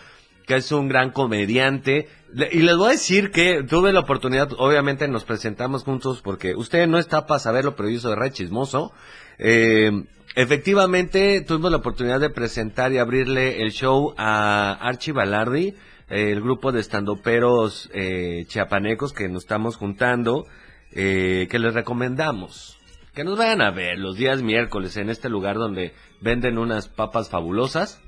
que 0.48 0.56
es 0.56 0.72
un 0.72 0.88
gran 0.88 1.12
comediante. 1.12 2.08
Y 2.50 2.62
les 2.62 2.76
voy 2.76 2.88
a 2.88 2.92
decir 2.92 3.30
que 3.30 3.62
tuve 3.62 3.92
la 3.92 4.00
oportunidad, 4.00 4.48
obviamente 4.58 5.06
nos 5.06 5.22
presentamos 5.22 5.84
juntos 5.84 6.22
porque 6.22 6.56
usted 6.56 6.88
no 6.88 6.98
está 6.98 7.24
para 7.26 7.38
saberlo, 7.38 7.76
pero 7.76 7.88
yo 7.88 8.00
soy 8.00 8.16
re 8.16 8.32
chismoso. 8.32 8.92
Eh, 9.38 9.92
efectivamente 10.34 11.40
tuvimos 11.42 11.70
la 11.70 11.78
oportunidad 11.78 12.20
de 12.20 12.30
presentar 12.30 12.92
y 12.92 12.98
abrirle 12.98 13.62
el 13.62 13.72
show 13.72 14.14
a 14.16 14.72
Archie 14.80 15.12
Balardi 15.12 15.74
el 16.10 16.40
grupo 16.40 16.72
de 16.72 16.80
estandoperos 16.80 17.88
eh, 17.94 18.44
chiapanecos 18.48 19.12
que 19.12 19.28
nos 19.28 19.44
estamos 19.44 19.76
juntando, 19.76 20.46
eh, 20.92 21.46
que 21.48 21.58
les 21.58 21.72
recomendamos. 21.72 22.78
Que 23.14 23.24
nos 23.24 23.38
vayan 23.38 23.62
a 23.62 23.70
ver 23.70 23.98
los 23.98 24.16
días 24.16 24.42
miércoles 24.42 24.96
en 24.96 25.08
este 25.08 25.28
lugar 25.28 25.56
donde 25.56 25.94
venden 26.20 26.58
unas 26.58 26.88
papas 26.88 27.30
fabulosas. 27.30 28.00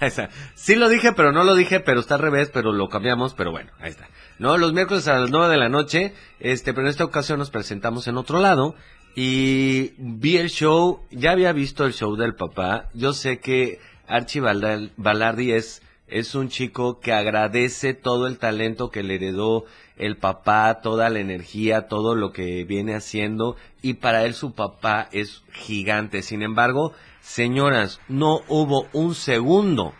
sí 0.54 0.76
lo 0.76 0.88
dije, 0.88 1.12
pero 1.12 1.32
no 1.32 1.42
lo 1.42 1.54
dije, 1.54 1.80
pero 1.80 2.00
está 2.00 2.14
al 2.14 2.20
revés, 2.20 2.50
pero 2.52 2.72
lo 2.72 2.88
cambiamos, 2.88 3.34
pero 3.34 3.50
bueno, 3.50 3.72
ahí 3.80 3.90
está. 3.90 4.08
No, 4.38 4.58
los 4.58 4.72
miércoles 4.72 5.08
a 5.08 5.18
las 5.18 5.30
nueve 5.30 5.48
de 5.48 5.58
la 5.58 5.68
noche, 5.68 6.14
este, 6.38 6.72
pero 6.72 6.86
en 6.86 6.90
esta 6.90 7.04
ocasión 7.04 7.38
nos 7.38 7.50
presentamos 7.50 8.08
en 8.08 8.18
otro 8.18 8.40
lado 8.40 8.74
y 9.14 9.92
vi 9.98 10.36
el 10.36 10.50
show, 10.50 11.00
ya 11.10 11.32
había 11.32 11.52
visto 11.52 11.84
el 11.84 11.92
show 11.92 12.16
del 12.16 12.34
papá, 12.34 12.88
yo 12.94 13.12
sé 13.12 13.40
que 13.40 13.80
Archie 14.06 14.40
Balardi 14.40 15.52
es 15.52 15.82
es 16.12 16.34
un 16.34 16.48
chico 16.48 17.00
que 17.00 17.12
agradece 17.12 17.94
todo 17.94 18.26
el 18.26 18.38
talento 18.38 18.90
que 18.90 19.02
le 19.02 19.14
heredó 19.14 19.64
el 19.96 20.18
papá, 20.18 20.80
toda 20.82 21.08
la 21.08 21.20
energía, 21.20 21.88
todo 21.88 22.14
lo 22.14 22.32
que 22.32 22.64
viene 22.64 22.94
haciendo 22.94 23.56
y 23.80 23.94
para 23.94 24.24
él 24.24 24.34
su 24.34 24.52
papá 24.52 25.08
es 25.12 25.42
gigante. 25.52 26.22
Sin 26.22 26.42
embargo, 26.42 26.92
señoras, 27.20 28.00
no 28.08 28.42
hubo 28.48 28.88
un 28.92 29.14
segundo 29.14 29.94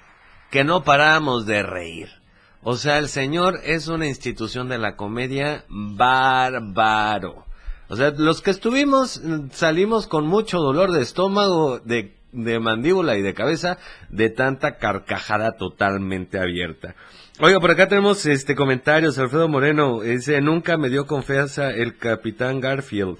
que 0.50 0.64
no 0.64 0.85
paramos 0.85 1.47
de 1.47 1.62
reír. 1.62 2.11
O 2.62 2.76
sea, 2.76 2.99
el 2.99 3.09
señor 3.09 3.61
es 3.64 3.88
una 3.88 4.07
institución 4.07 4.69
de 4.69 4.78
la 4.78 4.97
comedia 4.97 5.64
bárbaro. 5.69 7.47
O 7.92 7.96
sea, 7.96 8.11
los 8.16 8.40
que 8.40 8.50
estuvimos 8.50 9.20
salimos 9.50 10.06
con 10.06 10.26
mucho 10.26 10.61
dolor 10.61 10.92
de 10.92 11.02
estómago, 11.02 11.78
de 11.78 12.58
mandíbula 12.58 13.18
y 13.18 13.22
de 13.22 13.34
cabeza 13.34 13.76
de 14.08 14.30
tanta 14.30 14.78
carcajada 14.78 15.58
totalmente 15.58 16.38
abierta. 16.38 16.94
Oiga, 17.38 17.61
por 17.61 17.70
acá 17.70 17.88
tenemos 17.88 18.25
este 18.25 18.54
comentarios. 18.54 19.18
Alfredo 19.18 19.46
Moreno 19.46 20.00
dice, 20.00 20.40
nunca 20.40 20.78
me 20.78 20.88
dio 20.88 21.06
confianza 21.06 21.68
el 21.68 21.99
capitán 21.99 22.61
Garfield. 22.61 23.18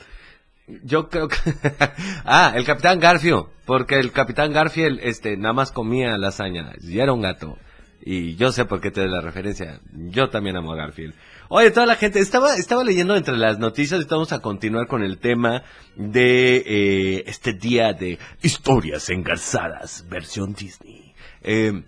Yo 0.66 1.10
creo 1.10 1.28
que... 1.28 1.36
ah, 2.24 2.54
el 2.56 2.64
Capitán 2.64 2.98
Garfio, 2.98 3.50
porque 3.66 3.98
el 3.98 4.10
Capitán 4.10 4.54
Garfield 4.54 5.00
este, 5.02 5.36
nada 5.36 5.52
más 5.52 5.70
comía 5.70 6.16
lasaña 6.16 6.72
y 6.80 6.98
era 6.98 7.12
un 7.12 7.20
gato. 7.20 7.58
Y 8.02 8.36
yo 8.36 8.52
sé 8.52 8.64
por 8.64 8.80
qué 8.80 8.90
te 8.90 9.02
doy 9.02 9.10
la 9.10 9.20
referencia. 9.20 9.80
Yo 9.92 10.30
también 10.30 10.56
amo 10.56 10.72
a 10.72 10.76
Garfield. 10.76 11.14
Oye, 11.54 11.71
toda 11.71 11.85
la 11.85 11.97
gente, 11.97 12.18
estaba, 12.18 12.56
estaba 12.56 12.82
leyendo 12.82 13.14
entre 13.14 13.37
las 13.37 13.59
noticias 13.59 14.00
y 14.00 14.06
vamos 14.09 14.32
a 14.32 14.40
continuar 14.40 14.87
con 14.87 15.02
el 15.02 15.18
tema 15.18 15.64
de 15.97 16.56
eh, 16.64 17.25
este 17.26 17.52
día 17.52 17.92
de 17.92 18.18
historias 18.40 19.11
engarzadas, 19.11 20.06
versión 20.09 20.54
Disney. 20.54 21.12
Eh, 21.42 21.82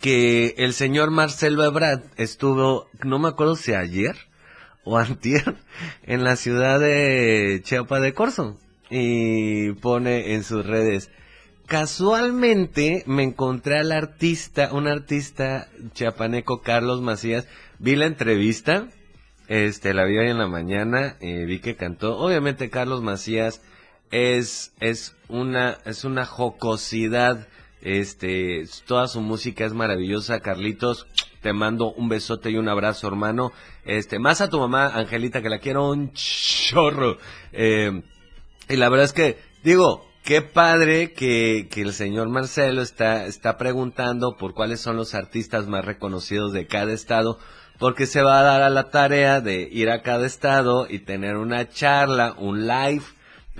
que 0.00 0.56
el 0.58 0.74
señor 0.74 1.10
Marcelo 1.10 1.64
Ebrard 1.64 2.02
estuvo, 2.18 2.90
no 3.02 3.18
me 3.18 3.28
acuerdo 3.28 3.56
si 3.56 3.72
ayer 3.72 4.16
o 4.84 4.98
antier, 4.98 5.56
en 6.02 6.22
la 6.22 6.36
ciudad 6.36 6.78
de 6.78 7.62
Chiapa 7.64 8.00
de 8.00 8.12
Corzo. 8.12 8.58
Y 8.90 9.72
pone 9.72 10.34
en 10.34 10.44
sus 10.44 10.66
redes, 10.66 11.10
casualmente 11.66 13.02
me 13.06 13.22
encontré 13.22 13.78
al 13.78 13.92
artista, 13.92 14.74
un 14.74 14.88
artista 14.88 15.68
chiapaneco, 15.94 16.60
Carlos 16.60 17.00
Macías, 17.00 17.48
vi 17.78 17.96
la 17.96 18.06
entrevista, 18.06 18.88
este, 19.48 19.94
la 19.94 20.04
vi 20.04 20.18
hoy 20.18 20.28
en 20.28 20.38
la 20.38 20.46
mañana, 20.46 21.16
eh, 21.20 21.44
vi 21.44 21.58
que 21.60 21.76
cantó, 21.76 22.18
obviamente 22.18 22.70
Carlos 22.70 23.02
Macías 23.02 23.62
es, 24.10 24.72
es 24.80 25.16
una, 25.28 25.78
es 25.84 26.04
una 26.04 26.24
jocosidad, 26.24 27.48
este, 27.82 28.64
toda 28.86 29.08
su 29.08 29.20
música 29.20 29.64
es 29.64 29.74
maravillosa, 29.74 30.40
Carlitos, 30.40 31.06
te 31.42 31.52
mando 31.52 31.92
un 31.92 32.08
besote 32.08 32.50
y 32.50 32.56
un 32.56 32.68
abrazo, 32.68 33.06
hermano, 33.06 33.52
este, 33.84 34.18
más 34.18 34.40
a 34.40 34.48
tu 34.48 34.58
mamá, 34.58 34.86
Angelita, 34.86 35.42
que 35.42 35.50
la 35.50 35.58
quiero 35.58 35.90
un 35.90 36.12
chorro, 36.14 37.18
eh, 37.52 38.02
y 38.68 38.76
la 38.76 38.88
verdad 38.88 39.04
es 39.04 39.12
que, 39.12 39.38
digo, 39.62 40.08
qué 40.24 40.40
padre 40.40 41.12
que, 41.12 41.68
que 41.70 41.82
el 41.82 41.92
señor 41.92 42.30
Marcelo 42.30 42.80
está, 42.80 43.26
está 43.26 43.58
preguntando 43.58 44.36
por 44.38 44.54
cuáles 44.54 44.80
son 44.80 44.96
los 44.96 45.14
artistas 45.14 45.66
más 45.66 45.84
reconocidos 45.84 46.54
de 46.54 46.66
cada 46.66 46.92
estado, 46.92 47.38
porque 47.78 48.06
se 48.06 48.22
va 48.22 48.40
a 48.40 48.42
dar 48.42 48.62
a 48.62 48.70
la 48.70 48.90
tarea 48.90 49.40
de 49.40 49.68
ir 49.70 49.90
a 49.90 50.02
cada 50.02 50.26
estado 50.26 50.86
y 50.88 51.00
tener 51.00 51.36
una 51.36 51.68
charla, 51.68 52.34
un 52.38 52.66
live. 52.66 53.02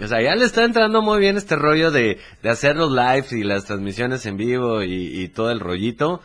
O 0.00 0.06
sea, 0.06 0.22
ya 0.22 0.34
le 0.34 0.44
está 0.44 0.64
entrando 0.64 1.02
muy 1.02 1.20
bien 1.20 1.36
este 1.36 1.56
rollo 1.56 1.90
de, 1.90 2.18
de 2.42 2.50
hacer 2.50 2.76
los 2.76 2.90
lives 2.90 3.32
y 3.32 3.44
las 3.44 3.64
transmisiones 3.64 4.26
en 4.26 4.36
vivo 4.36 4.82
y, 4.82 5.28
todo 5.28 5.50
el 5.50 5.60
rollito. 5.60 6.20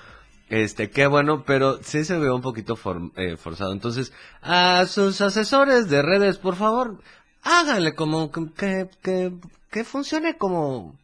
Este, 0.50 0.90
qué 0.90 1.06
bueno, 1.06 1.44
pero 1.46 1.78
sí 1.84 2.04
se 2.04 2.18
ve 2.18 2.32
un 2.32 2.42
poquito 2.42 2.78
eh, 3.16 3.38
forzado. 3.38 3.72
Entonces, 3.72 4.12
a 4.42 4.86
sus 4.88 5.22
asesores 5.22 5.90
de 5.90 6.02
redes, 6.02 6.38
por 6.38 6.56
favor, 6.56 6.98
háganle 7.44 7.94
como 7.94 8.32
que, 8.32 8.88
que, 9.04 9.32
que 9.70 9.84
funcione 9.84 10.38
como, 10.38 10.96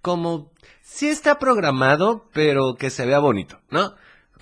como, 0.00 0.50
sí 0.82 1.08
está 1.08 1.40
programado, 1.40 2.26
pero 2.32 2.76
que 2.76 2.90
se 2.90 3.04
vea 3.06 3.18
bonito, 3.18 3.58
¿no? 3.70 3.94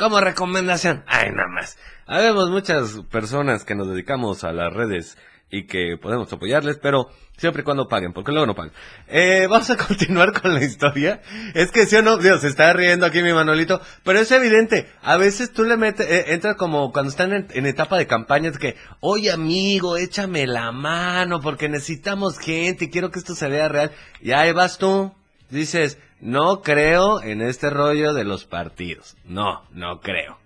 Como 0.03 0.21
recomendación. 0.21 1.05
Ay, 1.07 1.31
nada 1.31 1.47
más. 1.47 1.79
Habemos 2.09 2.51
muchas 2.51 3.03
personas 3.09 3.65
que 3.65 3.77
nos 3.77 3.87
dedicamos 3.87 4.43
a 4.43 4.53
las 4.53 4.73
redes 4.73 5.17
y 5.49 5.69
que 5.69 5.97
podemos 5.97 6.33
apoyarles, 6.33 6.81
pero 6.83 7.11
siempre 7.37 7.63
y 7.63 7.65
cuando 7.65 7.87
paguen, 7.87 8.13
porque 8.13 8.33
luego 8.33 8.49
no 8.49 8.57
pagan. 8.57 8.73
Eh, 9.07 9.47
vamos 9.49 9.71
a 9.71 9.77
continuar 9.87 10.33
con 10.33 10.55
la 10.55 10.65
historia. 10.65 11.23
Es 11.55 11.71
que 11.71 11.87
sí 11.87 11.95
o 11.95 12.03
no, 12.03 12.17
Dios, 12.17 12.41
se 12.41 12.49
está 12.49 12.73
riendo 12.73 13.07
aquí 13.07 13.23
mi 13.23 13.33
Manolito, 13.33 13.81
pero 14.03 14.19
es 14.19 14.33
evidente, 14.33 14.91
a 15.03 15.17
veces 15.19 15.53
tú 15.53 15.63
le 15.63 15.77
metes, 15.77 16.11
eh, 16.11 16.35
entra 16.35 16.57
como 16.57 16.91
cuando 16.91 17.11
están 17.11 17.33
en, 17.33 17.47
en 17.51 17.67
etapa 17.67 17.97
de 17.97 18.09
campaña, 18.09 18.51
es 18.51 18.59
que, 18.59 18.75
oye 18.99 19.31
amigo, 19.31 19.97
échame 19.97 20.49
la 20.49 20.73
mano, 20.73 21.41
porque 21.41 21.69
necesitamos 21.69 22.41
gente 22.41 22.87
y 22.87 22.91
quiero 22.91 23.13
que 23.13 23.21
esto 23.21 23.37
se 23.37 23.47
vea 23.47 23.69
real. 23.69 23.93
Y 24.21 24.33
ahí 24.33 24.51
vas 24.51 24.79
tú, 24.79 25.15
dices, 25.53 25.99
no 26.21 26.63
creo 26.63 27.23
en 27.23 27.41
este 27.43 27.71
rollo 27.71 28.13
de 28.13 28.25
los 28.25 28.45
partidos. 28.45 29.17
No, 29.25 29.63
no 29.73 30.01
creo. 30.01 30.39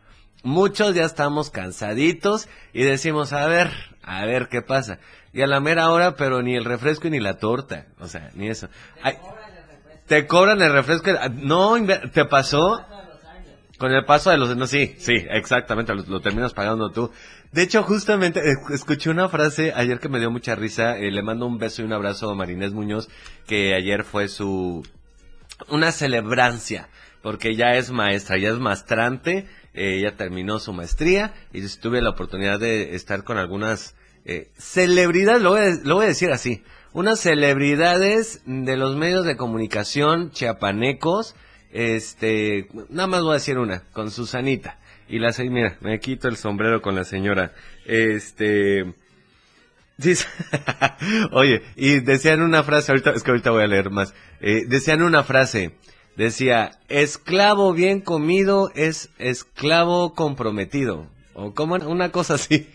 Muchos 0.43 0.95
ya 0.95 1.05
estamos 1.05 1.51
cansaditos 1.51 2.49
y 2.73 2.83
decimos, 2.85 3.33
a 3.33 3.47
ver, 3.47 3.73
a 4.03 4.25
ver 4.27 4.49
qué 4.49 4.63
pasa. 4.63 4.99
Y 5.33 5.43
a 5.43 5.47
la 5.47 5.61
mera 5.61 5.91
hora, 5.91 6.17
pero 6.17 6.43
ni 6.43 6.55
el 6.57 6.65
refresco 6.65 7.09
ni 7.09 7.21
la 7.21 7.39
torta. 7.39 7.87
O 7.99 8.07
sea, 8.07 8.31
ni 8.35 8.49
eso. 8.49 8.69
Ay, 9.02 9.17
te 10.07 10.26
cobran 10.26 10.63
el 10.63 10.73
refresco. 10.73 11.11
No, 11.35 11.75
¿te 12.13 12.25
pasó? 12.26 12.85
Con 13.78 13.93
el 13.93 14.04
paso 14.07 14.30
de 14.30 14.39
los... 14.39 14.57
No, 14.57 14.67
sí, 14.67 14.95
sí, 14.99 15.13
exactamente, 15.30 15.95
lo, 15.95 16.02
lo 16.04 16.21
terminas 16.21 16.54
pagando 16.54 16.91
tú. 16.91 17.11
De 17.52 17.63
hecho, 17.63 17.83
justamente, 17.83 18.41
eh, 18.41 18.54
escuché 18.73 19.11
una 19.11 19.28
frase 19.28 19.73
ayer 19.76 19.99
que 19.99 20.09
me 20.09 20.19
dio 20.19 20.30
mucha 20.30 20.54
risa. 20.54 20.97
eh, 20.97 21.11
le 21.11 21.23
mando 21.23 21.47
un 21.47 21.59
beso 21.59 21.83
y 21.83 21.85
un 21.85 21.93
abrazo 21.93 22.30
a 22.30 22.35
Marinés 22.35 22.73
Muñoz, 22.73 23.09
que 23.47 23.75
ayer 23.75 24.04
fue 24.04 24.28
su... 24.28 24.83
Una 25.69 25.92
celebrancia, 25.92 26.88
porque 27.23 27.56
ya 27.56 27.75
es 27.75 27.90
maestra, 27.90 28.38
ya 28.38 28.50
es 28.50 28.58
maestrante, 28.58 29.47
eh, 29.75 30.00
ya 30.02 30.16
terminó 30.16 30.58
su 30.58 30.73
maestría 30.73 31.34
y 31.52 31.66
tuve 31.78 32.00
la 32.00 32.10
oportunidad 32.10 32.58
de 32.58 32.95
estar 32.95 33.25
con 33.25 33.38
algunas 33.38 33.95
eh, 34.25 34.49
celebridades, 34.56 35.42
lo 35.42 35.50
voy, 35.50 35.60
a, 35.60 35.71
lo 35.84 35.97
voy 35.97 36.06
a 36.06 36.08
decir 36.08 36.30
así, 36.30 36.62
unas 36.92 37.21
celebridades 37.21 38.40
de 38.47 38.76
los 38.76 38.97
medios 38.97 39.26
de 39.26 39.36
comunicación 39.36 40.30
chiapanecos, 40.30 41.36
este, 41.73 42.69
nada 42.88 43.06
más 43.06 43.23
voy 43.23 43.32
a 43.32 43.34
decir 43.34 43.58
una, 43.58 43.80
con 43.92 44.10
Susanita. 44.10 44.78
Y 45.08 45.19
la 45.19 45.30
mira, 45.38 45.76
me 45.80 46.00
quito 46.00 46.26
el 46.26 46.36
sombrero 46.36 46.82
con 46.82 46.97
la 46.97 47.04
señora. 47.04 47.52
Este, 47.84 48.95
Oye, 51.32 51.63
y 51.75 52.00
decían 52.00 52.43
una 52.43 52.63
frase, 52.63 52.93
ahorita, 52.93 53.13
es 53.13 53.23
que 53.23 53.30
ahorita 53.30 53.50
voy 53.50 53.65
a 53.65 53.67
leer 53.67 53.91
más, 53.91 54.15
eh, 54.41 54.65
decían 54.67 55.02
una 55.02 55.25
frase, 55.25 55.73
decía, 56.17 56.73
esclavo 56.89 57.73
bien 57.73 58.00
comido 58.00 58.71
es 58.75 59.11
esclavo 59.19 60.15
comprometido, 60.15 61.06
o 61.35 61.54
como 61.54 61.76
una 61.76 62.11
cosa 62.11 62.35
así. 62.35 62.69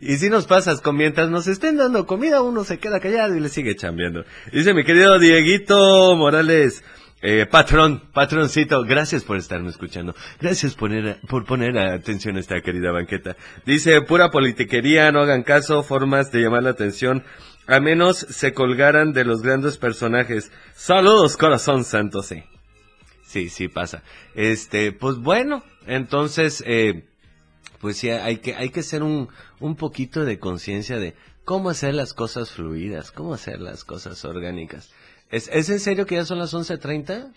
Y 0.00 0.16
si 0.16 0.30
nos 0.30 0.46
pasas 0.46 0.80
con 0.80 0.96
mientras 0.96 1.28
nos 1.28 1.46
estén 1.46 1.76
dando 1.76 2.06
comida, 2.06 2.40
uno 2.40 2.64
se 2.64 2.78
queda 2.78 3.00
callado 3.00 3.36
y 3.36 3.40
le 3.40 3.50
sigue 3.50 3.76
chambeando. 3.76 4.24
Dice 4.50 4.72
mi 4.72 4.82
querido 4.82 5.18
Dieguito 5.18 6.16
Morales, 6.16 6.82
eh, 7.20 7.46
patrón, 7.46 8.00
patroncito, 8.12 8.84
gracias 8.84 9.24
por 9.24 9.36
estarme 9.36 9.70
escuchando. 9.70 10.14
Gracias 10.40 10.74
por 10.74 10.90
poner, 10.90 11.20
por 11.28 11.44
poner 11.44 11.76
atención 11.76 12.36
a 12.36 12.40
esta 12.40 12.60
querida 12.60 12.92
banqueta. 12.92 13.36
Dice, 13.66 14.00
pura 14.02 14.30
politiquería, 14.30 15.10
no 15.10 15.20
hagan 15.20 15.42
caso, 15.42 15.82
formas 15.82 16.30
de 16.30 16.42
llamar 16.42 16.62
la 16.62 16.70
atención, 16.70 17.24
a 17.66 17.80
menos 17.80 18.18
se 18.18 18.54
colgaran 18.54 19.12
de 19.12 19.24
los 19.24 19.42
grandes 19.42 19.78
personajes. 19.78 20.52
Saludos, 20.74 21.36
corazón 21.36 21.84
santo, 21.84 22.22
sí. 22.22 22.44
Sí, 23.26 23.48
sí 23.48 23.68
pasa. 23.68 24.04
Este, 24.34 24.92
pues 24.92 25.16
bueno, 25.18 25.64
entonces, 25.86 26.62
eh, 26.66 27.04
pues 27.80 27.98
sí, 27.98 28.10
hay 28.10 28.38
que, 28.38 28.54
hay 28.54 28.70
que 28.70 28.80
hacer 28.80 29.02
un, 29.02 29.28
un 29.58 29.74
poquito 29.74 30.24
de 30.24 30.38
conciencia 30.38 30.98
de 30.98 31.14
cómo 31.44 31.70
hacer 31.70 31.94
las 31.94 32.14
cosas 32.14 32.52
fluidas, 32.52 33.10
cómo 33.10 33.34
hacer 33.34 33.60
las 33.60 33.84
cosas 33.84 34.24
orgánicas. 34.24 34.90
¿Es, 35.30 35.48
¿Es 35.52 35.68
en 35.68 35.80
serio 35.80 36.06
que 36.06 36.16
ya 36.16 36.24
son 36.24 36.38
las 36.38 36.54
11.30? 36.54 37.32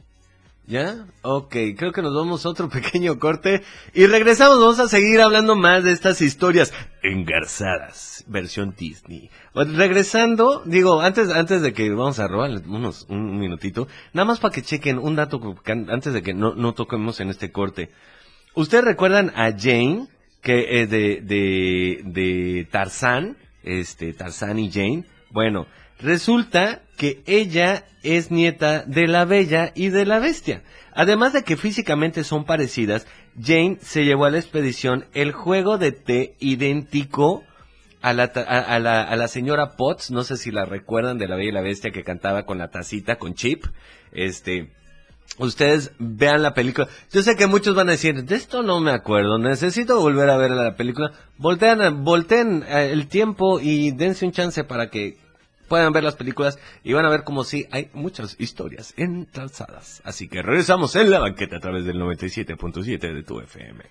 ¿Ya? 0.68 1.06
Ok, 1.24 1.56
creo 1.76 1.92
que 1.92 2.02
nos 2.02 2.16
vamos 2.16 2.46
a 2.46 2.50
otro 2.50 2.70
pequeño 2.70 3.20
corte 3.20 3.64
y 3.94 4.06
regresamos, 4.06 4.60
vamos 4.60 4.80
a 4.80 4.88
seguir 4.88 5.20
hablando 5.20 5.56
más 5.56 5.84
de 5.84 5.92
estas 5.92 6.22
historias 6.22 6.74
engarzadas, 7.04 8.24
versión 8.28 8.76
Disney. 8.78 9.30
Regresando, 9.54 10.62
digo, 10.66 11.02
antes, 11.02 11.30
antes 11.30 11.62
de 11.62 11.74
que 11.74 11.90
vamos 11.90 12.20
a 12.20 12.28
robar 12.28 12.52
unos, 12.68 13.06
un 13.10 13.40
minutito, 13.40 13.88
nada 14.14 14.26
más 14.26 14.40
para 14.40 14.54
que 14.54 14.62
chequen 14.62 14.98
un 14.98 15.16
dato 15.16 15.42
antes 15.66 16.14
de 16.14 16.22
que 16.22 16.34
no, 16.34 16.56
no 16.56 16.74
toquemos 16.74 17.20
en 17.20 17.30
este 17.30 17.52
corte. 17.52 17.90
¿Ustedes 18.54 18.86
recuerdan 18.86 19.32
a 19.36 19.52
Jane, 19.52 20.08
que 20.42 20.82
es 20.82 20.90
de, 20.90 21.22
de, 21.22 22.02
de 22.06 22.68
Tarzán, 22.72 23.38
este, 23.64 24.14
Tarzán 24.14 24.60
y 24.60 24.72
Jane? 24.72 25.06
Bueno, 25.32 25.68
resulta 26.00 26.82
que 27.02 27.24
ella 27.26 27.86
es 28.04 28.30
nieta 28.30 28.84
de 28.84 29.08
la 29.08 29.26
Bella 29.26 29.72
y 29.74 29.90
de 29.90 30.06
la 30.06 30.20
Bestia. 30.20 30.62
Además 30.94 31.34
de 31.34 31.42
que 31.42 31.58
físicamente 31.58 32.24
son 32.24 32.46
parecidas, 32.46 33.08
Jane 33.42 33.80
se 33.82 34.06
llevó 34.06 34.26
a 34.26 34.30
la 34.30 34.38
expedición 34.38 35.08
el 35.16 35.32
juego 35.32 35.80
de 35.80 35.94
té 35.94 36.36
idéntico 36.38 37.44
a 38.04 38.14
la, 38.14 39.28
señora 39.28 39.78
Potts, 39.78 40.12
no 40.12 40.24
sé 40.24 40.38
si 40.38 40.52
la 40.52 40.66
recuerdan 40.66 41.18
de 41.18 41.28
la 41.28 41.38
Bella 41.38 41.50
y 41.50 41.54
la 41.54 41.62
Bestia 41.62 41.90
que 41.90 42.04
cantaba 42.04 42.46
con 42.46 42.60
la 42.60 42.70
tacita, 42.70 43.16
con 43.16 43.34
Chip, 43.34 43.66
este, 44.12 44.72
ustedes 45.40 45.94
vean 45.98 46.44
la 46.44 46.54
película. 46.54 46.88
Yo 47.12 47.24
sé 47.24 47.36
que 47.36 47.48
muchos 47.48 47.74
van 47.74 47.90
a 47.90 47.94
decir, 47.94 48.26
de 48.26 48.36
esto 48.36 48.62
no 48.62 48.80
me 48.80 48.92
acuerdo, 48.92 49.40
necesito 49.40 50.00
volver 50.00 50.30
a 50.30 50.38
ver 50.38 50.52
la 50.52 50.76
película. 50.76 51.14
Voltean, 51.40 52.04
volteen 52.04 52.64
eh, 52.68 52.92
el 52.92 53.08
tiempo 53.08 53.60
y 53.60 53.90
dense 53.90 54.24
un 54.24 54.34
chance 54.34 54.64
para 54.64 54.92
que 54.92 55.18
puedan 55.72 55.94
ver 55.94 56.04
las 56.04 56.18
películas 56.18 56.60
y 56.84 56.92
van 56.92 57.06
a 57.06 57.10
ver 57.10 57.24
como 57.24 57.46
sí 57.46 57.66
hay 57.72 57.90
muchas 57.94 58.36
historias 58.40 58.94
entrazadas. 58.98 60.02
Así 60.04 60.28
que 60.28 60.42
regresamos 60.42 60.98
en 60.98 61.10
la 61.10 61.20
banqueta 61.20 61.56
a 61.56 61.60
través 61.62 61.86
del 61.86 61.96
97.7 61.96 63.00
de 63.00 63.24
tu 63.24 63.40
FM. 63.40 63.82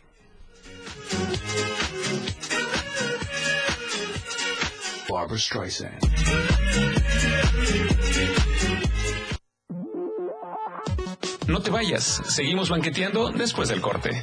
Barbara 5.09 5.39
Streisand. 5.39 5.99
No 11.49 11.63
te 11.63 11.71
vayas, 11.71 12.05
seguimos 12.27 12.69
banqueteando 12.69 13.31
después 13.31 13.71
del 13.71 13.81
corte. 13.81 14.23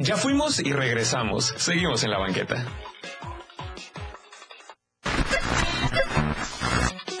Ya 0.00 0.16
fuimos 0.16 0.58
y 0.60 0.72
regresamos. 0.72 1.52
Seguimos 1.58 2.02
en 2.04 2.10
la 2.10 2.18
banqueta. 2.18 2.64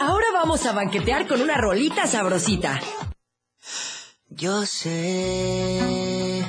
Ahora 0.00 0.24
vamos 0.32 0.64
a 0.64 0.72
banquetear 0.72 1.26
con 1.28 1.42
una 1.42 1.58
rolita 1.58 2.06
sabrosita. 2.06 2.80
Yo 4.28 4.64
sé 4.64 6.42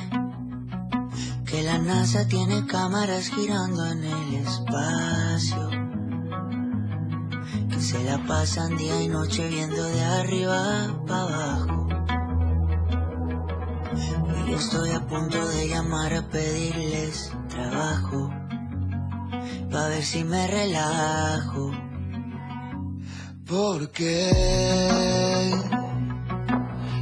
que 1.44 1.62
la 1.62 1.76
NASA 1.76 2.26
tiene 2.26 2.66
cámaras 2.66 3.28
girando 3.28 3.84
en 3.84 4.02
el 4.02 4.34
espacio, 4.36 5.68
que 7.68 7.78
se 7.78 8.02
la 8.04 8.16
pasan 8.26 8.78
día 8.78 9.02
y 9.02 9.08
noche 9.08 9.46
viendo 9.48 9.84
de 9.84 10.02
arriba 10.02 11.04
para 11.06 11.22
abajo. 11.24 11.82
Yo 14.46 14.56
estoy 14.56 14.90
a 14.90 15.06
punto 15.06 15.48
de 15.48 15.68
llamar 15.68 16.12
a 16.14 16.28
pedirles 16.28 17.32
trabajo, 17.48 18.30
para 19.70 19.88
ver 19.88 20.02
si 20.02 20.24
me 20.24 20.46
relajo. 20.46 21.70
Porque 23.46 24.30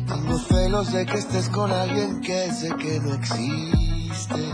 tengo 0.06 0.38
celos 0.38 0.92
de 0.92 1.06
que 1.06 1.18
estés 1.18 1.48
con 1.48 1.72
alguien 1.72 2.20
que 2.20 2.52
sé 2.52 2.74
que 2.76 3.00
no 3.00 3.14
existe. 3.14 4.52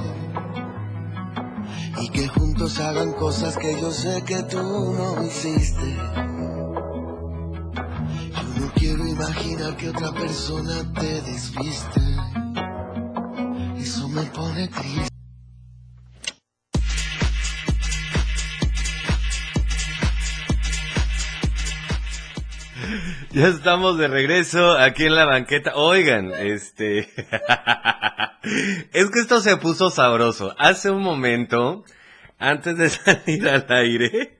Y 2.01 2.09
que 2.11 2.29
juntos 2.29 2.79
hagan 2.79 3.13
cosas 3.15 3.57
que 3.57 3.81
yo 3.81 3.91
sé 3.91 4.23
que 4.25 4.43
tú 4.45 4.59
no 4.59 5.25
hiciste. 5.25 5.97
Yo 8.33 8.61
no 8.61 8.73
quiero 8.75 9.07
imaginar 9.07 9.77
que 9.77 9.89
otra 9.89 10.13
persona 10.13 10.93
te 10.95 11.23
desviste. 11.23 12.16
Ya 23.33 23.49
estamos 23.49 23.99
de 23.99 24.09
regreso 24.09 24.73
aquí 24.79 25.05
en 25.05 25.15
la 25.15 25.27
banqueta. 25.27 25.73
Oigan, 25.75 26.33
este... 26.33 27.01
es 28.93 29.11
que 29.11 29.19
esto 29.21 29.41
se 29.41 29.57
puso 29.59 29.91
sabroso. 29.91 30.55
Hace 30.59 30.91
un 30.91 31.03
momento, 31.03 31.85
antes 32.39 32.79
de 32.79 32.89
salir 32.91 33.49
al 33.49 33.67
aire, 33.69 34.39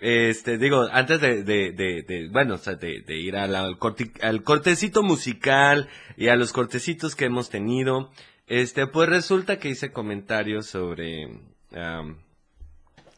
este, 0.00 0.56
digo, 0.58 0.86
antes 0.90 1.20
de, 1.20 1.42
de, 1.42 1.72
de, 1.72 2.28
bueno, 2.30 2.56
de, 2.56 3.16
ir 3.18 3.36
al, 3.36 3.52
corti- 3.78 4.12
al 4.22 4.42
cortecito 4.42 5.02
musical 5.02 5.88
y 6.16 6.28
a 6.28 6.36
los 6.36 6.52
cortecitos 6.52 7.14
que 7.16 7.26
hemos 7.26 7.50
tenido, 7.50 8.10
este, 8.48 8.86
pues 8.86 9.08
resulta 9.08 9.58
que 9.58 9.68
hice 9.68 9.92
comentarios 9.92 10.66
sobre, 10.66 11.40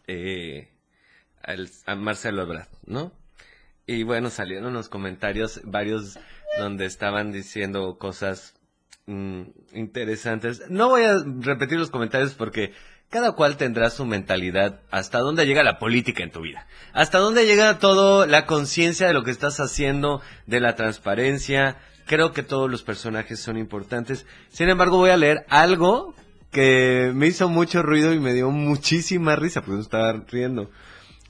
eh, 0.06 0.68
a 1.86 1.94
Marcelo 1.94 2.42
Ebrard, 2.42 2.68
¿no? 2.84 3.12
Y 3.86 4.02
bueno, 4.02 4.30
salieron 4.30 4.72
los 4.72 4.88
comentarios, 4.88 5.60
varios 5.64 6.18
donde 6.58 6.86
estaban 6.86 7.32
diciendo 7.32 7.98
cosas 7.98 8.54
mm, 9.06 9.42
interesantes. 9.72 10.62
No 10.68 10.88
voy 10.88 11.02
a 11.02 11.16
repetir 11.40 11.78
los 11.78 11.90
comentarios 11.90 12.34
porque 12.34 12.72
cada 13.08 13.32
cual 13.32 13.56
tendrá 13.56 13.90
su 13.90 14.06
mentalidad. 14.06 14.80
¿Hasta 14.90 15.18
dónde 15.18 15.46
llega 15.46 15.64
la 15.64 15.78
política 15.78 16.22
en 16.22 16.30
tu 16.30 16.40
vida? 16.40 16.66
¿Hasta 16.92 17.18
dónde 17.18 17.46
llega 17.46 17.78
todo 17.78 18.26
la 18.26 18.46
conciencia 18.46 19.08
de 19.08 19.14
lo 19.14 19.24
que 19.24 19.32
estás 19.32 19.58
haciendo, 19.58 20.22
de 20.46 20.60
la 20.60 20.76
transparencia? 20.76 21.76
Creo 22.10 22.32
que 22.32 22.42
todos 22.42 22.68
los 22.68 22.82
personajes 22.82 23.38
son 23.38 23.56
importantes. 23.56 24.26
Sin 24.48 24.68
embargo, 24.68 24.96
voy 24.96 25.10
a 25.10 25.16
leer 25.16 25.46
algo 25.48 26.12
que 26.50 27.12
me 27.14 27.28
hizo 27.28 27.48
mucho 27.48 27.84
ruido 27.84 28.12
y 28.12 28.18
me 28.18 28.34
dio 28.34 28.50
muchísima 28.50 29.36
risa, 29.36 29.60
porque 29.60 29.76
no 29.76 29.80
estaba 29.80 30.12
riendo. 30.28 30.72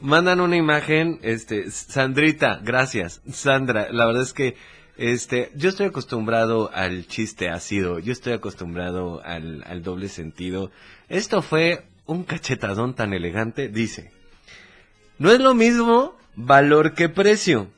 Mandan 0.00 0.40
una 0.40 0.56
imagen, 0.56 1.18
este, 1.20 1.70
Sandrita, 1.70 2.60
gracias, 2.64 3.20
Sandra, 3.30 3.92
la 3.92 4.06
verdad 4.06 4.22
es 4.22 4.32
que, 4.32 4.56
este, 4.96 5.52
yo 5.54 5.68
estoy 5.68 5.88
acostumbrado 5.88 6.70
al 6.72 7.06
chiste 7.06 7.50
ácido, 7.50 7.98
yo 7.98 8.12
estoy 8.14 8.32
acostumbrado 8.32 9.20
al, 9.22 9.62
al 9.66 9.82
doble 9.82 10.08
sentido. 10.08 10.70
Esto 11.10 11.42
fue 11.42 11.84
un 12.06 12.24
cachetadón 12.24 12.94
tan 12.94 13.12
elegante, 13.12 13.68
dice, 13.68 14.12
no 15.18 15.30
es 15.30 15.40
lo 15.40 15.52
mismo 15.52 16.16
valor 16.36 16.94
que 16.94 17.10
precio, 17.10 17.68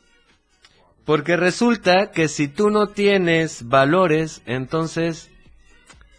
porque 1.04 1.36
resulta 1.36 2.10
que 2.10 2.28
si 2.28 2.48
tú 2.48 2.70
no 2.70 2.88
tienes 2.88 3.68
valores, 3.68 4.42
entonces 4.46 5.30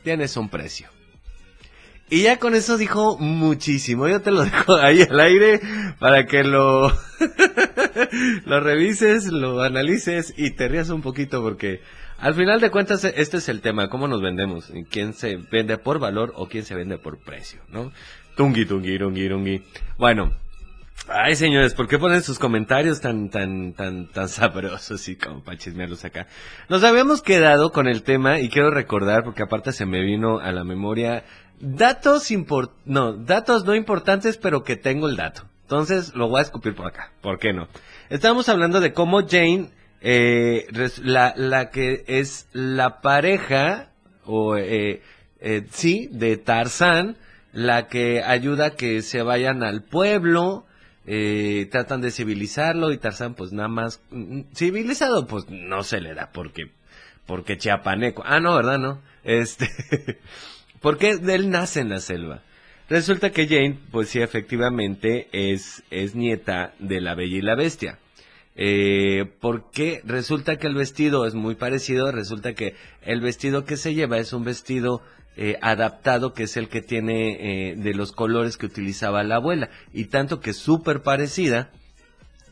tienes 0.04 0.38
un 0.38 0.50
precio. 0.50 0.90
Y 2.10 2.24
ya 2.24 2.38
con 2.38 2.54
eso 2.54 2.78
dijo 2.78 3.18
muchísimo. 3.18 4.08
Yo 4.08 4.22
te 4.22 4.32
lo 4.32 4.44
dejo 4.44 4.76
ahí 4.76 5.02
al 5.02 5.20
aire 5.20 5.62
para 6.00 6.26
que 6.26 6.44
lo, 6.44 6.90
lo 8.46 8.60
revises, 8.60 9.28
lo 9.32 9.62
analices 9.62 10.34
y 10.38 10.52
te 10.52 10.68
rías 10.68 10.90
un 10.90 11.02
poquito 11.02 11.42
porque 11.42 11.82
al 12.20 12.36
final 12.36 12.62
de 12.62 12.70
cuentas 12.70 13.04
este 13.04 13.38
es 13.38 13.50
el 13.50 13.62
tema, 13.62 13.90
cómo 13.90 14.08
nos 14.08 14.22
vendemos, 14.22 14.72
quién 14.90 15.14
se 15.14 15.38
vende 15.38 15.78
por 15.78 16.00
valor 16.00 16.34
o 16.36 16.48
quién 16.48 16.64
se 16.64 16.76
vende 16.76 16.98
por 16.98 17.20
precio, 17.20 17.62
¿no? 17.70 17.92
Tungi, 18.36 18.66
tungi, 18.66 18.98
tungi, 18.98 19.30
tungi. 19.30 19.64
Bueno, 19.98 20.34
Ay, 21.08 21.36
señores, 21.36 21.74
¿por 21.74 21.88
qué 21.88 22.00
ponen 22.00 22.24
sus 22.24 22.40
comentarios 22.40 23.02
tan, 23.02 23.30
tan, 23.30 23.74
tan, 23.74 24.10
tan 24.10 24.30
sabrosos 24.30 25.08
y 25.10 25.18
como 25.18 25.44
para 25.44 25.58
chismearlos 25.58 26.06
acá? 26.06 26.28
Nos 26.70 26.84
habíamos 26.84 27.22
quedado 27.22 27.72
con 27.72 27.88
el 27.88 28.04
tema 28.04 28.40
y 28.40 28.50
quiero 28.50 28.72
recordar, 28.72 29.24
porque 29.26 29.44
aparte 29.44 29.74
se 29.74 29.86
me 29.86 30.02
vino 30.02 30.40
a 30.40 30.52
la 30.54 30.64
memoria, 30.64 31.26
datos 31.60 32.32
import, 32.32 32.72
no, 32.86 33.14
datos 33.14 33.66
no 33.66 33.76
importantes, 33.76 34.38
pero 34.38 34.64
que 34.64 34.78
tengo 34.78 35.10
el 35.10 35.18
dato. 35.18 35.44
Entonces 35.64 36.16
lo 36.16 36.30
voy 36.30 36.40
a 36.40 36.44
escupir 36.44 36.74
por 36.74 36.88
acá. 36.88 37.12
¿Por 37.22 37.38
qué 37.38 37.52
no? 37.52 37.68
Estábamos 38.10 38.48
hablando 38.48 38.80
de 38.80 38.94
cómo 38.94 39.28
Jane, 39.28 39.72
eh, 40.00 40.68
la, 41.02 41.34
la 41.36 41.70
que 41.70 42.06
es 42.08 42.48
la 42.54 43.02
pareja, 43.02 43.90
o, 44.24 44.56
eh, 44.56 45.02
eh, 45.40 45.66
sí, 45.72 46.08
de 46.12 46.38
Tarzán, 46.38 47.18
la 47.52 47.88
que 47.88 48.24
ayuda 48.24 48.68
a 48.68 48.76
que 48.76 49.02
se 49.02 49.22
vayan 49.22 49.64
al 49.64 49.84
pueblo, 49.84 50.66
eh, 51.06 51.68
tratan 51.72 52.02
de 52.02 52.12
civilizarlo 52.12 52.92
y 52.92 52.98
Tarzán 52.98 53.34
pues 53.34 53.52
nada 53.52 53.68
más 53.68 54.02
mm, 54.12 54.42
civilizado 54.56 55.28
pues 55.28 55.50
no 55.50 55.84
se 55.84 56.00
le 56.00 56.14
da 56.14 56.32
porque 56.32 56.72
porque 57.26 57.58
chiapaneco. 57.58 58.24
Ah 58.26 58.40
no 58.40 58.56
verdad 58.56 58.80
no. 58.80 59.02
Este 59.24 59.70
porque 60.82 61.12
él 61.12 61.50
nace 61.50 61.82
en 61.82 61.90
la 61.90 62.00
selva. 62.00 62.42
Resulta 62.90 63.32
que 63.32 63.48
Jane 63.48 63.80
pues 63.92 64.10
sí 64.10 64.22
efectivamente 64.22 65.28
es 65.32 65.84
es 65.90 66.16
nieta 66.16 66.74
de 66.80 67.02
la 67.02 67.16
Bella 67.16 67.38
y 67.38 67.42
la 67.42 67.56
Bestia. 67.56 68.00
Eh, 68.56 69.26
porque 69.40 70.02
resulta 70.06 70.58
que 70.58 70.68
el 70.68 70.76
vestido 70.76 71.26
es 71.26 71.34
muy 71.34 71.56
parecido, 71.56 72.12
resulta 72.12 72.54
que 72.54 72.76
el 73.02 73.20
vestido 73.20 73.66
que 73.66 73.78
se 73.78 73.96
lleva 73.96 74.20
es 74.20 74.32
un 74.32 74.44
vestido 74.44 75.02
eh, 75.36 75.58
adaptado 75.62 76.34
que 76.34 76.44
es 76.44 76.58
el 76.58 76.70
que 76.70 76.84
tiene 76.84 77.72
eh, 77.72 77.76
de 77.76 77.96
los 77.96 78.12
colores 78.12 78.58
que 78.58 78.68
utilizaba 78.68 79.24
la 79.24 79.38
abuela. 79.38 79.70
Y 79.92 80.06
tanto 80.06 80.40
que 80.40 80.52
es 80.52 80.58
súper 80.58 81.02
parecida. 81.02 81.72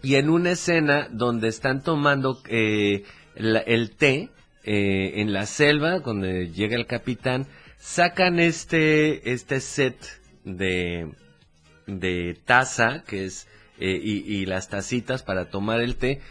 Y 0.02 0.16
en 0.16 0.32
una 0.32 0.52
escena 0.52 1.08
donde 1.12 1.48
están 1.48 1.84
tomando 1.84 2.42
eh, 2.48 3.04
el 3.36 3.92
té 3.96 4.30
en 4.64 5.34
la 5.34 5.46
selva, 5.46 6.00
donde 6.00 6.50
llega 6.52 6.76
el 6.76 6.86
capitán, 6.86 7.48
sacan 7.78 8.40
este, 8.40 9.32
este 9.32 9.60
set 9.60 9.96
de, 10.44 11.12
de 11.88 12.38
taza, 12.46 13.04
que 13.08 13.26
es, 13.26 13.48
y 13.80 14.46
las 14.46 14.70
tacitas 14.70 15.24
para 15.24 15.50
tomar 15.50 15.82
el 15.82 15.96
té, 15.96 16.22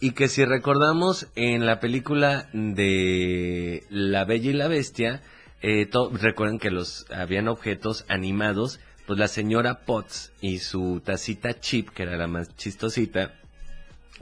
y 0.00 0.12
que 0.12 0.28
si 0.28 0.44
recordamos 0.44 1.28
en 1.34 1.66
la 1.66 1.80
película 1.80 2.48
de 2.52 3.84
La 3.90 4.24
Bella 4.24 4.50
y 4.50 4.54
la 4.54 4.68
Bestia, 4.68 5.22
eh, 5.62 5.88
recuerden 6.12 6.58
que 6.58 6.70
los 6.70 7.06
habían 7.10 7.48
objetos 7.48 8.04
animados, 8.08 8.80
pues 9.06 9.18
la 9.18 9.28
señora 9.28 9.80
Potts 9.86 10.32
y 10.40 10.58
su 10.58 11.00
tacita 11.04 11.58
Chip, 11.58 11.90
que 11.90 12.04
era 12.04 12.16
la 12.16 12.26
más 12.26 12.54
chistosita, 12.56 13.34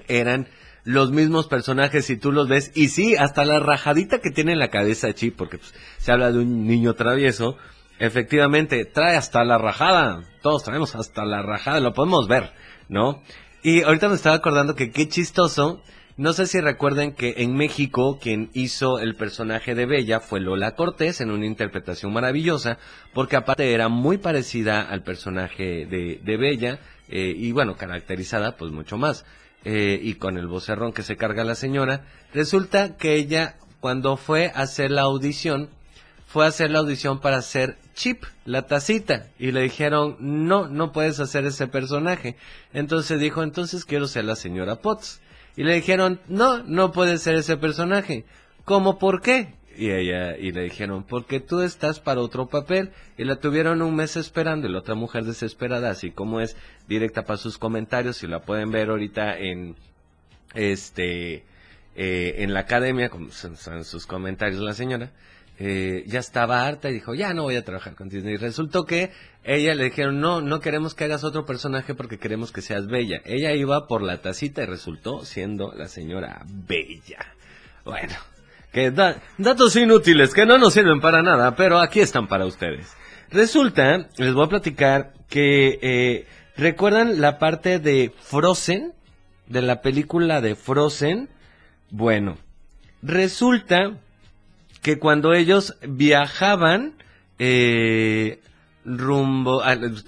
eran 0.08 0.48
los 0.84 1.10
mismos 1.10 1.48
personajes 1.48 2.06
si 2.06 2.16
tú 2.16 2.32
los 2.32 2.48
ves. 2.48 2.70
Y 2.74 2.88
sí, 2.88 3.16
hasta 3.16 3.44
la 3.44 3.58
rajadita 3.58 4.20
que 4.20 4.30
tiene 4.30 4.52
en 4.52 4.58
la 4.58 4.70
cabeza 4.70 5.12
Chip, 5.12 5.36
porque 5.36 5.58
pues, 5.58 5.74
se 5.98 6.12
habla 6.12 6.32
de 6.32 6.38
un 6.38 6.66
niño 6.66 6.94
travieso, 6.94 7.58
efectivamente 7.98 8.84
trae 8.84 9.16
hasta 9.16 9.44
la 9.44 9.58
rajada. 9.58 10.22
Todos 10.42 10.62
traemos 10.62 10.94
hasta 10.94 11.24
la 11.24 11.42
rajada, 11.42 11.80
lo 11.80 11.92
podemos 11.92 12.28
ver, 12.28 12.52
¿no? 12.88 13.22
Y 13.62 13.82
ahorita 13.82 14.08
me 14.08 14.14
estaba 14.14 14.36
acordando 14.36 14.74
que 14.74 14.90
qué 14.90 15.08
chistoso. 15.08 15.82
No 16.18 16.32
sé 16.32 16.46
si 16.46 16.62
recuerden 16.62 17.12
que 17.12 17.34
en 17.38 17.54
México 17.54 18.18
quien 18.18 18.48
hizo 18.54 19.00
el 19.00 19.16
personaje 19.16 19.74
de 19.74 19.84
Bella 19.84 20.20
fue 20.20 20.40
Lola 20.40 20.74
Cortés 20.74 21.20
en 21.20 21.30
una 21.30 21.44
interpretación 21.44 22.10
maravillosa, 22.10 22.78
porque 23.12 23.36
aparte 23.36 23.70
era 23.74 23.90
muy 23.90 24.16
parecida 24.16 24.80
al 24.80 25.02
personaje 25.02 25.84
de, 25.84 26.36
Bella, 26.38 26.78
eh, 27.10 27.34
y 27.36 27.52
bueno, 27.52 27.76
caracterizada 27.76 28.56
pues 28.56 28.72
mucho 28.72 28.96
más 28.96 29.26
eh, 29.66 30.00
y 30.02 30.14
con 30.14 30.38
el 30.38 30.46
vocerrón 30.46 30.94
que 30.94 31.02
se 31.02 31.18
carga 31.18 31.44
la 31.44 31.54
señora, 31.54 32.06
resulta 32.32 32.96
que 32.96 33.16
ella 33.16 33.56
cuando 33.80 34.16
fue 34.16 34.52
a 34.54 34.62
hacer 34.62 34.92
la 34.92 35.02
audición, 35.02 35.68
fue 36.26 36.46
a 36.46 36.48
hacer 36.48 36.70
la 36.70 36.78
audición 36.78 37.20
para 37.20 37.36
hacer 37.36 37.76
Chip, 37.92 38.24
la 38.46 38.66
tacita, 38.66 39.28
y 39.38 39.52
le 39.52 39.60
dijeron, 39.60 40.16
no, 40.18 40.66
no 40.66 40.92
puedes 40.92 41.20
hacer 41.20 41.44
ese 41.46 41.66
personaje. 41.66 42.36
Entonces 42.72 43.20
dijo, 43.20 43.42
entonces 43.42 43.84
quiero 43.84 44.06
ser 44.06 44.24
la 44.24 44.36
señora 44.36 44.76
Potts. 44.76 45.20
Y 45.56 45.64
le 45.64 45.74
dijeron, 45.74 46.20
no, 46.28 46.62
no 46.62 46.92
puedes 46.92 47.22
ser 47.22 47.36
ese 47.36 47.56
personaje. 47.56 48.24
¿Cómo 48.64 48.98
por 48.98 49.22
qué? 49.22 49.54
Y 49.76 49.90
ella, 49.90 50.36
y 50.36 50.52
le 50.52 50.62
dijeron, 50.62 51.04
porque 51.04 51.40
tú 51.40 51.60
estás 51.60 52.00
para 52.00 52.20
otro 52.20 52.46
papel. 52.46 52.92
Y 53.16 53.24
la 53.24 53.36
tuvieron 53.36 53.82
un 53.82 53.96
mes 53.96 54.16
esperando, 54.16 54.68
y 54.68 54.72
la 54.72 54.78
otra 54.78 54.94
mujer 54.94 55.24
desesperada, 55.24 55.90
así 55.90 56.10
como 56.10 56.40
es, 56.40 56.56
directa 56.88 57.24
para 57.24 57.38
sus 57.38 57.58
comentarios, 57.58 58.22
y 58.22 58.26
la 58.26 58.40
pueden 58.40 58.70
ver 58.70 58.90
ahorita 58.90 59.38
en, 59.38 59.76
este, 60.54 61.44
eh, 61.94 62.34
en 62.38 62.52
la 62.52 62.60
academia, 62.60 63.08
como 63.08 63.30
son 63.30 63.84
sus 63.84 64.06
comentarios 64.06 64.60
la 64.60 64.74
señora, 64.74 65.10
eh, 65.58 66.04
ya 66.06 66.18
estaba 66.20 66.66
harta 66.66 66.90
y 66.90 66.94
dijo, 66.94 67.14
ya 67.14 67.32
no 67.34 67.44
voy 67.44 67.56
a 67.56 67.64
trabajar 67.64 67.94
con 67.94 68.08
Disney. 68.08 68.34
Y 68.34 68.36
resultó 68.36 68.84
que 68.84 69.10
ella 69.44 69.74
le 69.74 69.84
dijeron, 69.84 70.20
no, 70.20 70.40
no 70.40 70.60
queremos 70.60 70.94
que 70.94 71.04
hagas 71.04 71.24
otro 71.24 71.46
personaje 71.46 71.94
porque 71.94 72.18
queremos 72.18 72.52
que 72.52 72.62
seas 72.62 72.86
bella. 72.86 73.20
Ella 73.24 73.52
iba 73.52 73.86
por 73.86 74.02
la 74.02 74.20
tacita 74.20 74.62
y 74.62 74.66
resultó 74.66 75.24
siendo 75.24 75.72
la 75.72 75.88
señora 75.88 76.42
Bella. 76.46 77.18
Bueno, 77.84 78.14
que 78.72 78.90
da- 78.90 79.22
datos 79.38 79.76
inútiles 79.76 80.34
que 80.34 80.44
no 80.44 80.58
nos 80.58 80.74
sirven 80.74 81.00
para 81.00 81.22
nada, 81.22 81.54
pero 81.56 81.78
aquí 81.78 82.00
están 82.00 82.26
para 82.28 82.44
ustedes. 82.46 82.94
Resulta, 83.30 84.08
les 84.18 84.34
voy 84.34 84.44
a 84.46 84.48
platicar 84.50 85.12
que, 85.28 85.78
eh, 85.80 86.26
¿recuerdan 86.56 87.20
la 87.20 87.38
parte 87.38 87.78
de 87.78 88.12
Frozen? 88.20 88.92
De 89.46 89.62
la 89.62 89.80
película 89.80 90.40
de 90.40 90.54
Frozen. 90.56 91.28
Bueno, 91.90 92.36
resulta 93.02 93.98
que 94.86 95.00
cuando 95.00 95.34
ellos 95.34 95.76
viajaban 95.82 96.94
eh, 97.40 98.38
rumbo, 98.84 99.60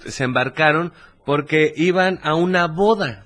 se 0.05 0.23
embarcaron 0.23 0.93
porque 1.25 1.73
iban 1.75 2.17
a 2.23 2.35
una 2.35 2.67
boda, 2.67 3.25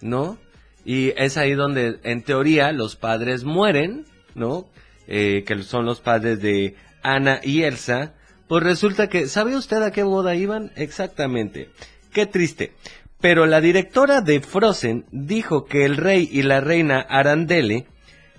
¿no? 0.00 0.38
Y 0.84 1.08
es 1.16 1.38
ahí 1.38 1.54
donde, 1.54 1.98
en 2.04 2.22
teoría, 2.22 2.70
los 2.70 2.94
padres 2.94 3.42
mueren, 3.42 4.04
¿no? 4.36 4.68
Eh, 5.08 5.42
que 5.44 5.60
son 5.64 5.86
los 5.86 6.00
padres 6.00 6.40
de 6.40 6.76
Ana 7.02 7.40
y 7.42 7.64
Elsa. 7.64 8.14
Pues 8.46 8.62
resulta 8.62 9.08
que, 9.08 9.26
¿sabe 9.26 9.56
usted 9.56 9.82
a 9.82 9.90
qué 9.90 10.04
boda 10.04 10.36
iban? 10.36 10.70
Exactamente. 10.76 11.68
Qué 12.12 12.26
triste. 12.26 12.74
Pero 13.20 13.46
la 13.46 13.60
directora 13.60 14.20
de 14.20 14.40
Frozen 14.40 15.04
dijo 15.10 15.64
que 15.64 15.84
el 15.84 15.96
rey 15.96 16.28
y 16.30 16.42
la 16.42 16.60
reina 16.60 17.00
Arandele 17.00 17.88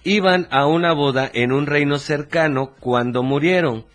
iban 0.03 0.47
a 0.51 0.65
una 0.65 0.93
boda 0.93 1.29
en 1.33 1.51
un 1.51 1.65
reino 1.65 1.99
cercano 1.99 2.73
cuando 2.79 3.23
murieron. 3.23 3.86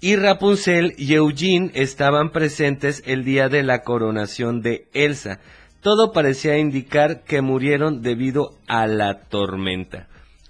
Y 0.00 0.16
Rapunzel 0.16 0.94
y 0.98 1.14
Eugene 1.14 1.70
estaban 1.74 2.30
presentes 2.30 3.02
el 3.06 3.24
día 3.24 3.48
de 3.48 3.62
la 3.62 3.82
coronación 3.82 4.60
de 4.60 4.88
Elsa. 4.92 5.40
Todo 5.80 6.12
parecía 6.12 6.58
indicar 6.58 7.24
que 7.24 7.40
murieron 7.40 8.02
debido 8.02 8.58
a 8.66 8.86
la 8.86 9.20
tormenta. 9.20 10.08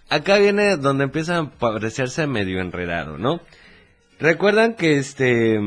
Acá 0.08 0.38
viene 0.38 0.76
donde 0.76 1.04
empieza 1.04 1.38
a 1.38 1.50
parecerse 1.50 2.26
medio 2.26 2.60
enredado, 2.60 3.18
¿no? 3.18 3.40
Recuerdan 4.18 4.74
que 4.74 4.96
este 4.98 5.58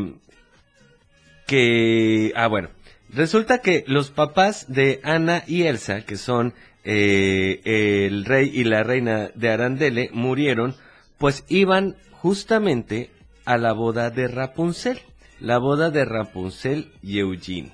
que 1.45 2.31
ah 2.35 2.47
bueno, 2.47 2.69
resulta 3.09 3.59
que 3.59 3.83
los 3.88 4.12
papás 4.12 4.65
de 4.71 5.01
Ana 5.03 5.43
y 5.45 5.63
Elsa, 5.63 6.01
que 6.01 6.17
son 6.17 6.53
eh, 6.91 7.62
el 8.08 8.25
rey 8.25 8.49
y 8.52 8.63
la 8.63 8.82
reina 8.82 9.30
de 9.36 9.52
Arandele, 9.52 10.10
murieron, 10.12 10.75
pues 11.19 11.45
iban 11.47 11.97
justamente 12.13 13.12
a 13.45 13.60
la 13.60 13.73
boda 13.73 14.10
de 14.10 14.28
Rapunzel, 14.28 14.99
la 15.39 15.60
boda 15.60 15.91
de 15.91 16.04
Rapunzel 16.04 16.91
y 17.04 17.19
Eugene. 17.19 17.71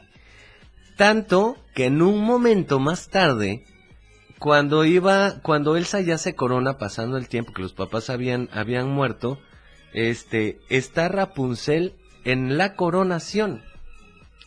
Tanto 0.97 1.55
que 1.73 1.85
en 1.85 2.01
un 2.01 2.25
momento 2.25 2.79
más 2.79 3.07
tarde, 3.07 3.63
cuando 4.37 4.83
iba, 4.83 5.39
cuando 5.41 5.77
Elsa 5.77 6.01
ya 6.01 6.17
se 6.17 6.35
corona 6.35 6.77
pasando 6.77 7.15
el 7.15 7.29
tiempo 7.29 7.53
que 7.53 7.61
los 7.61 7.71
papás 7.71 8.09
habían, 8.09 8.49
habían 8.51 8.89
muerto, 8.89 9.39
este, 9.93 10.59
está 10.67 11.07
Rapunzel 11.07 11.93
en 12.25 12.57
la 12.57 12.75
coronación. 12.75 13.63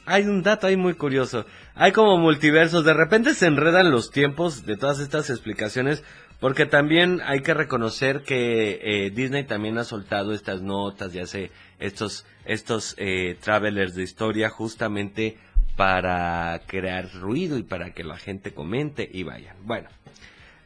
Hay 0.05 0.25
un 0.25 0.43
dato 0.43 0.67
ahí 0.67 0.77
muy 0.77 0.93
curioso. 0.93 1.47
Hay 1.81 1.93
como 1.93 2.19
multiversos. 2.19 2.85
De 2.85 2.93
repente 2.93 3.35
se 3.35 3.47
enredan 3.47 3.93
los 3.93 4.11
tiempos 4.11 4.67
de 4.67 4.77
todas 4.77 4.99
estas 4.99 5.31
explicaciones. 5.31 6.03
Porque 6.41 6.67
también 6.67 7.21
hay 7.25 7.41
que 7.41 7.53
reconocer 7.53 8.23
que 8.23 8.79
eh, 8.83 9.11
Disney 9.11 9.45
también 9.45 9.77
ha 9.79 9.85
soltado 9.85 10.33
estas 10.33 10.63
notas 10.63 11.13
y 11.15 11.19
hace 11.19 11.51
estos, 11.81 12.27
estos 12.45 12.95
eh, 12.97 13.37
travelers 13.41 13.97
de 13.97 14.05
historia 14.05 14.49
justamente 14.49 15.37
para 15.77 16.61
crear 16.67 17.11
ruido 17.13 17.59
y 17.59 17.65
para 17.65 17.93
que 17.93 18.05
la 18.05 18.17
gente 18.17 18.53
comente 18.53 19.09
y 19.13 19.25
vayan. 19.25 19.57
Bueno, 19.63 19.89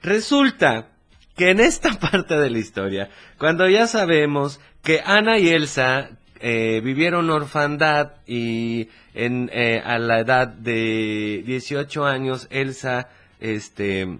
resulta 0.02 0.88
que 1.36 1.50
en 1.50 1.60
esta 1.60 1.92
parte 2.00 2.38
de 2.38 2.50
la 2.50 2.58
historia, 2.58 3.08
cuando 3.38 3.66
ya 3.66 3.86
sabemos 3.86 4.60
que 4.82 5.00
Ana 5.02 5.38
y 5.38 5.48
Elsa 5.48 6.10
eh, 6.40 6.82
vivieron 6.82 7.30
orfandad 7.30 8.12
y 8.26 8.88
en, 9.14 9.50
eh, 9.52 9.82
a 9.84 9.98
la 9.98 10.20
edad 10.20 10.48
de 10.48 11.42
18 11.44 12.04
años 12.04 12.46
Elsa 12.50 13.08
este 13.40 14.18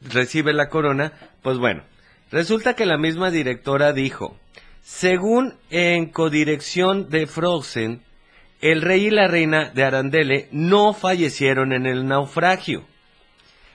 recibe 0.00 0.52
la 0.52 0.68
corona, 0.68 1.12
pues 1.42 1.58
bueno, 1.58 1.82
resulta 2.30 2.74
que 2.74 2.86
la 2.86 2.98
misma 2.98 3.30
directora 3.30 3.92
dijo, 3.92 4.36
según 4.82 5.54
en 5.70 6.06
codirección 6.06 7.10
de 7.10 7.26
Frozen, 7.26 8.02
el 8.60 8.82
rey 8.82 9.06
y 9.06 9.10
la 9.10 9.28
reina 9.28 9.70
de 9.70 9.84
Arandele 9.84 10.48
no 10.52 10.92
fallecieron 10.92 11.72
en 11.72 11.86
el 11.86 12.06
naufragio. 12.06 12.84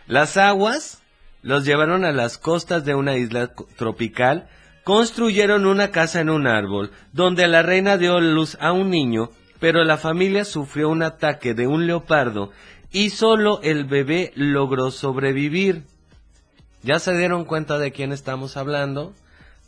Las 0.07 0.37
aguas 0.37 1.03
los 1.41 1.65
llevaron 1.65 2.05
a 2.05 2.11
las 2.11 2.37
costas 2.37 2.85
de 2.85 2.95
una 2.95 3.17
isla 3.17 3.51
tropical, 3.75 4.49
construyeron 4.87 5.65
una 5.65 5.91
casa 5.91 6.21
en 6.21 6.29
un 6.29 6.47
árbol, 6.47 6.91
donde 7.11 7.45
la 7.49 7.61
reina 7.61 7.97
dio 7.97 8.21
luz 8.21 8.57
a 8.61 8.71
un 8.71 8.89
niño, 8.89 9.31
pero 9.59 9.83
la 9.83 9.97
familia 9.97 10.45
sufrió 10.45 10.87
un 10.87 11.03
ataque 11.03 11.53
de 11.53 11.67
un 11.67 11.87
leopardo 11.87 12.53
y 12.89 13.09
solo 13.09 13.59
el 13.63 13.83
bebé 13.83 14.31
logró 14.35 14.91
sobrevivir. 14.91 15.83
¿Ya 16.83 16.99
se 16.99 17.17
dieron 17.17 17.43
cuenta 17.43 17.77
de 17.79 17.91
quién 17.91 18.13
estamos 18.13 18.55
hablando? 18.55 19.13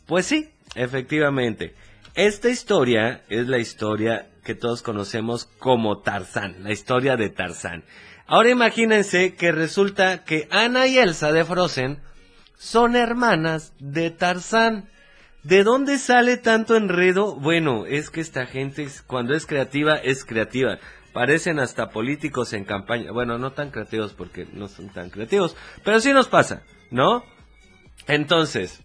Pues 0.06 0.24
sí, 0.24 0.52
efectivamente. 0.74 1.74
Esta 2.14 2.48
historia 2.48 3.22
es 3.28 3.46
la 3.46 3.58
historia 3.58 4.30
que 4.42 4.54
todos 4.54 4.80
conocemos 4.80 5.44
como 5.44 5.98
Tarzán, 5.98 6.64
la 6.64 6.72
historia 6.72 7.18
de 7.18 7.28
Tarzán. 7.28 7.84
Ahora 8.26 8.48
imagínense 8.48 9.34
que 9.34 9.52
resulta 9.52 10.24
que 10.24 10.48
Ana 10.50 10.86
y 10.86 10.96
Elsa 10.96 11.30
de 11.30 11.44
Frozen 11.44 12.00
son 12.56 12.96
hermanas 12.96 13.74
de 13.80 14.10
Tarzán. 14.10 14.88
¿De 15.42 15.64
dónde 15.64 15.96
sale 15.98 16.36
tanto 16.36 16.76
enredo? 16.76 17.34
Bueno, 17.34 17.86
es 17.86 18.10
que 18.10 18.20
esta 18.20 18.44
gente 18.46 18.86
cuando 19.06 19.34
es 19.34 19.46
creativa 19.46 19.96
es 19.96 20.24
creativa. 20.26 20.78
Parecen 21.14 21.58
hasta 21.58 21.90
políticos 21.90 22.52
en 22.52 22.64
campaña. 22.64 23.10
Bueno, 23.10 23.38
no 23.38 23.52
tan 23.52 23.70
creativos 23.70 24.12
porque 24.12 24.46
no 24.52 24.68
son 24.68 24.90
tan 24.90 25.08
creativos, 25.08 25.56
pero 25.82 25.98
sí 25.98 26.12
nos 26.12 26.28
pasa, 26.28 26.62
¿no? 26.90 27.24
Entonces, 28.06 28.82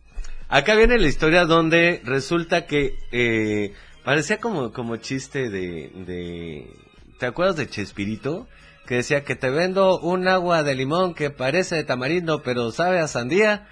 acá 0.47 0.75
viene 0.75 0.97
la 0.97 1.07
historia 1.07 1.45
donde 1.45 2.01
resulta 2.05 2.65
que 2.65 2.95
eh, 3.11 3.73
parecía 4.05 4.39
como, 4.39 4.71
como 4.71 4.95
chiste 4.95 5.49
de, 5.49 5.91
de... 5.93 6.69
¿Te 7.19 7.25
acuerdas 7.25 7.57
de 7.57 7.67
Chespirito? 7.67 8.47
Que 8.87 8.95
decía 8.95 9.23
que 9.23 9.35
te 9.35 9.49
vendo 9.49 9.99
un 9.99 10.27
agua 10.27 10.63
de 10.63 10.75
limón 10.75 11.15
que 11.15 11.31
parece 11.31 11.75
de 11.75 11.83
tamarindo 11.83 12.43
pero 12.43 12.71
sabe 12.71 12.99
a 12.99 13.07
sandía. 13.07 13.67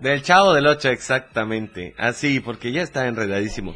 Del 0.00 0.22
chavo 0.22 0.54
del 0.54 0.66
8, 0.66 0.90
exactamente. 0.90 1.94
Así, 1.98 2.40
porque 2.40 2.72
ya 2.72 2.82
está 2.82 3.06
enredadísimo. 3.06 3.74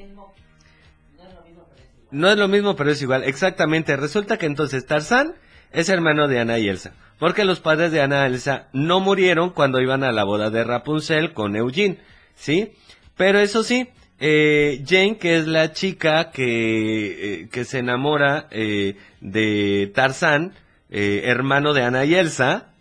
No 2.11 2.31
es 2.31 2.37
lo 2.37 2.47
mismo, 2.47 2.77
pero 2.77 2.91
es 2.91 3.01
igual. 3.03 3.25
Exactamente. 3.25 3.97
Resulta 3.97 4.37
que 4.37 4.47
entonces 4.47 4.87
Tarzán 4.87 5.35
es 5.73 5.89
hermano 5.89 6.29
de 6.29 6.39
Ana 6.39 6.59
y 6.59 6.69
Elsa. 6.69 6.93
Porque 7.19 7.45
los 7.45 7.61
padres 7.61 7.93
de 7.93 8.03
Ana 8.03 8.29
y 8.29 8.33
Elsa 8.33 8.69
no 8.73 9.01
murieron 9.01 9.51
cuando 9.51 9.81
iban 9.81 10.05
a 10.05 10.13
la 10.13 10.25
boda 10.25 10.51
de 10.51 10.63
Rapunzel 10.65 11.33
con 11.33 11.57
Eugene. 11.57 11.99
¿Sí? 12.35 12.73
Pero 13.17 13.39
eso 13.39 13.63
sí, 13.63 13.89
eh, 14.21 14.85
Jane, 14.87 15.19
que 15.19 15.39
es 15.39 15.47
la 15.47 15.73
chica 15.73 16.31
que, 16.31 17.43
eh, 17.43 17.49
que 17.51 17.65
se 17.65 17.79
enamora 17.79 18.47
eh, 18.51 18.97
de 19.21 19.91
Tarzán, 19.95 20.55
eh, 20.91 21.23
hermano 21.25 21.73
de 21.73 21.83
Ana 21.83 22.05
y 22.05 22.15
Elsa, 22.15 22.73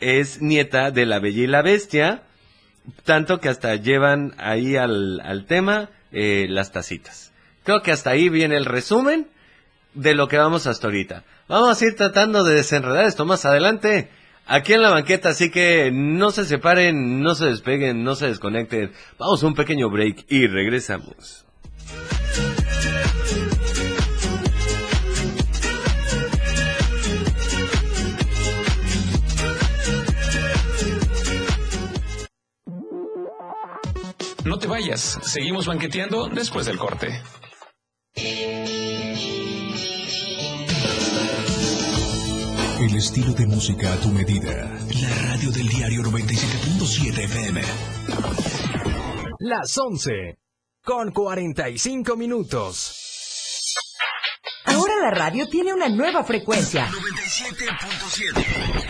es 0.00 0.40
nieta 0.40 0.90
de 0.90 1.06
la 1.06 1.18
Bella 1.18 1.42
y 1.42 1.46
la 1.46 1.62
Bestia, 1.62 2.22
tanto 3.04 3.40
que 3.40 3.48
hasta 3.48 3.76
llevan 3.76 4.34
ahí 4.38 4.76
al, 4.76 5.20
al 5.20 5.46
tema 5.46 5.90
eh, 6.12 6.46
las 6.48 6.72
tacitas. 6.72 7.32
Creo 7.64 7.82
que 7.82 7.92
hasta 7.92 8.10
ahí 8.10 8.28
viene 8.28 8.56
el 8.56 8.64
resumen 8.64 9.28
de 9.94 10.14
lo 10.14 10.28
que 10.28 10.38
vamos 10.38 10.66
hasta 10.66 10.86
ahorita. 10.86 11.24
Vamos 11.48 11.80
a 11.80 11.84
ir 11.84 11.96
tratando 11.96 12.44
de 12.44 12.54
desenredar 12.54 13.04
esto 13.04 13.24
más 13.24 13.44
adelante 13.44 14.10
aquí 14.46 14.72
en 14.72 14.82
la 14.82 14.90
banqueta, 14.90 15.30
así 15.30 15.50
que 15.50 15.90
no 15.92 16.30
se 16.30 16.44
separen, 16.44 17.22
no 17.22 17.34
se 17.34 17.46
despeguen, 17.46 18.02
no 18.02 18.14
se 18.14 18.26
desconecten. 18.26 18.92
Vamos 19.18 19.42
a 19.42 19.46
un 19.46 19.54
pequeño 19.54 19.90
break 19.90 20.26
y 20.28 20.46
regresamos. 20.46 21.46
No 34.44 34.58
te 34.58 34.66
vayas, 34.66 35.18
seguimos 35.22 35.66
banqueteando 35.66 36.28
después 36.28 36.66
del 36.66 36.78
corte. 36.78 37.22
El 42.80 42.96
estilo 42.96 43.32
de 43.34 43.46
música 43.46 43.92
a 43.92 43.96
tu 43.96 44.08
medida. 44.08 44.70
La 45.00 45.14
radio 45.28 45.50
del 45.50 45.68
diario 45.68 46.02
97.7 46.02 47.24
FM. 47.24 47.60
Las 49.40 49.76
11 49.76 50.38
con 50.82 51.10
45 51.10 52.16
minutos. 52.16 52.96
Ahora 54.64 54.94
la 55.02 55.10
radio 55.10 55.46
tiene 55.48 55.74
una 55.74 55.88
nueva 55.88 56.24
frecuencia. 56.24 56.88
97.7. 56.88 58.89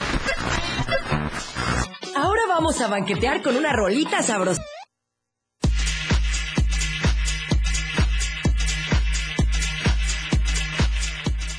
Vamos 2.61 2.79
a 2.79 2.87
banquetear 2.89 3.41
con 3.41 3.55
una 3.55 3.73
rolita 3.73 4.21
sabrosa. 4.21 4.61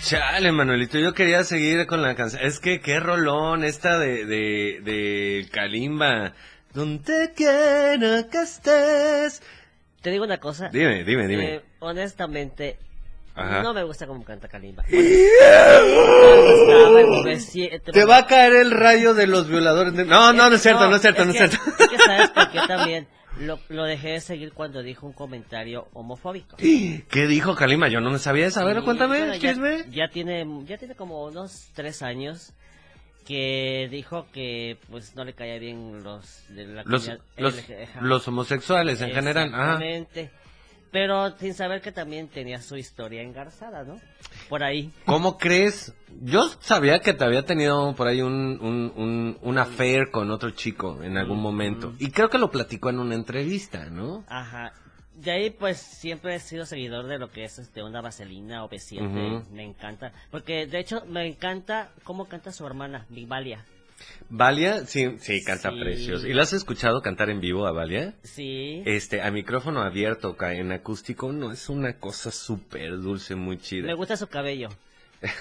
Chale, 0.04 0.52
Manuelito, 0.52 1.00
yo 1.00 1.12
quería 1.12 1.42
seguir 1.42 1.88
con 1.88 2.02
la 2.02 2.14
canción. 2.14 2.44
Es 2.44 2.60
que 2.60 2.80
qué 2.80 3.00
rolón 3.00 3.64
esta 3.64 3.98
de, 3.98 4.26
de, 4.26 4.80
de 4.84 5.48
Kalimba. 5.50 6.34
Donde 6.72 7.32
quiera 7.34 8.28
que 8.30 8.42
estés. 8.42 9.42
Te 10.02 10.10
digo 10.12 10.22
una 10.24 10.38
cosa. 10.38 10.68
Dime, 10.68 11.02
dime, 11.02 11.26
dime. 11.26 11.54
Eh, 11.56 11.62
honestamente, 11.80 12.78
Ajá. 13.34 13.62
no 13.62 13.72
me 13.74 13.82
gusta 13.84 14.06
cómo 14.06 14.22
canta 14.24 14.46
Kalimba. 14.48 14.84
Te 17.92 18.04
va 18.04 18.18
a 18.18 18.26
caer 18.26 18.54
el 18.54 18.70
rayo 18.70 19.14
de 19.14 19.26
los 19.26 19.48
violadores. 19.48 19.94
de- 19.94 20.04
No, 20.04 20.32
no, 20.32 20.48
no 20.48 20.56
es 20.56 20.62
cierto, 20.62 20.88
no 20.88 20.96
es 20.96 21.02
cierto, 21.02 21.24
no 21.24 21.32
es 21.32 21.38
que- 21.40 21.48
cierto. 21.48 21.70
Es 21.82 21.88
que 21.88 21.98
sabes 21.98 22.30
por 22.30 22.50
qué 22.50 22.58
también 22.68 23.06
lo, 23.40 23.58
lo 23.68 23.84
dejé 23.84 24.10
de 24.10 24.20
seguir 24.20 24.52
cuando 24.52 24.82
dijo 24.82 25.06
un 25.06 25.12
comentario 25.12 25.88
homofóbico. 25.94 26.56
¿Qué 26.56 27.26
dijo 27.26 27.54
Kalimba? 27.54 27.88
Yo 27.88 28.00
no 28.00 28.10
me 28.10 28.18
sabía 28.18 28.46
eso. 28.46 28.60
A 28.60 28.64
ver, 28.64 28.78
Sí, 28.78 28.84
cuéntame, 28.84 29.18
bueno, 29.18 29.34
ya, 29.34 29.40
chisme. 29.50 29.84
ya 29.90 30.08
tiene, 30.08 30.46
ya 30.66 30.78
tiene 30.78 30.94
como 30.94 31.24
unos 31.24 31.70
tres 31.74 32.02
años 32.02 32.52
que 33.26 33.88
dijo 33.90 34.26
que 34.32 34.78
pues 34.90 35.14
no 35.14 35.24
le 35.24 35.32
caía 35.32 35.58
bien 35.58 36.02
los 36.02 36.42
de 36.48 36.66
la 36.66 36.82
Los, 36.84 37.08
los, 37.36 37.54
los 38.00 38.28
homosexuales 38.28 39.00
en 39.00 39.10
general. 39.12 39.54
Ajá. 39.54 39.78
Pero 40.92 41.36
sin 41.38 41.54
saber 41.54 41.80
que 41.80 41.90
también 41.90 42.28
tenía 42.28 42.60
su 42.60 42.76
historia 42.76 43.22
engarzada, 43.22 43.82
¿no? 43.82 43.98
Por 44.50 44.62
ahí. 44.62 44.92
¿Cómo 45.06 45.38
crees? 45.38 45.94
Yo 46.20 46.48
sabía 46.60 47.00
que 47.00 47.14
te 47.14 47.24
había 47.24 47.46
tenido 47.46 47.94
por 47.94 48.06
ahí 48.06 48.20
un, 48.20 48.58
un, 48.60 48.92
un, 48.94 49.38
un 49.40 49.58
affair 49.58 50.10
con 50.10 50.30
otro 50.30 50.50
chico 50.50 51.02
en 51.02 51.16
algún 51.16 51.40
momento. 51.40 51.94
Y 51.98 52.10
creo 52.10 52.28
que 52.28 52.36
lo 52.38 52.50
platicó 52.50 52.90
en 52.90 52.98
una 52.98 53.14
entrevista, 53.14 53.86
¿no? 53.86 54.22
Ajá. 54.28 54.74
De 55.14 55.30
ahí 55.30 55.50
pues 55.50 55.78
siempre 55.78 56.34
he 56.34 56.40
sido 56.40 56.66
seguidor 56.66 57.06
de 57.06 57.18
lo 57.18 57.30
que 57.30 57.44
es 57.44 57.58
este 57.58 57.82
una 57.82 58.02
vaselina 58.02 58.64
o 58.64 58.68
B7. 58.68 59.00
Ujú. 59.00 59.54
Me 59.54 59.64
encanta. 59.64 60.12
Porque 60.30 60.66
de 60.66 60.78
hecho 60.78 61.04
me 61.06 61.26
encanta 61.26 61.90
cómo 62.04 62.26
canta 62.26 62.52
su 62.52 62.66
hermana, 62.66 63.06
Big 63.08 63.26
Valia. 64.28 64.86
Sí, 64.86 65.16
sí, 65.18 65.42
canta 65.44 65.70
Sí. 65.70 65.78
precioso. 65.80 66.26
¿Y 66.26 66.32
lo 66.32 66.42
has 66.42 66.52
escuchado 66.52 67.02
cantar 67.02 67.28
en 67.30 67.40
vivo 67.40 67.66
a 67.66 67.72
Valia? 67.72 68.14
Sí. 68.22 68.82
Este, 68.86 69.20
a 69.22 69.30
micrófono 69.30 69.82
abierto, 69.82 70.36
en 70.40 70.72
acústico, 70.72 71.32
no, 71.32 71.52
es 71.52 71.68
una 71.68 71.98
cosa 71.98 72.30
súper 72.30 72.98
dulce, 72.98 73.34
muy 73.34 73.58
chida. 73.58 73.86
Me 73.86 73.94
gusta 73.94 74.16
su 74.16 74.26
cabello. 74.28 74.68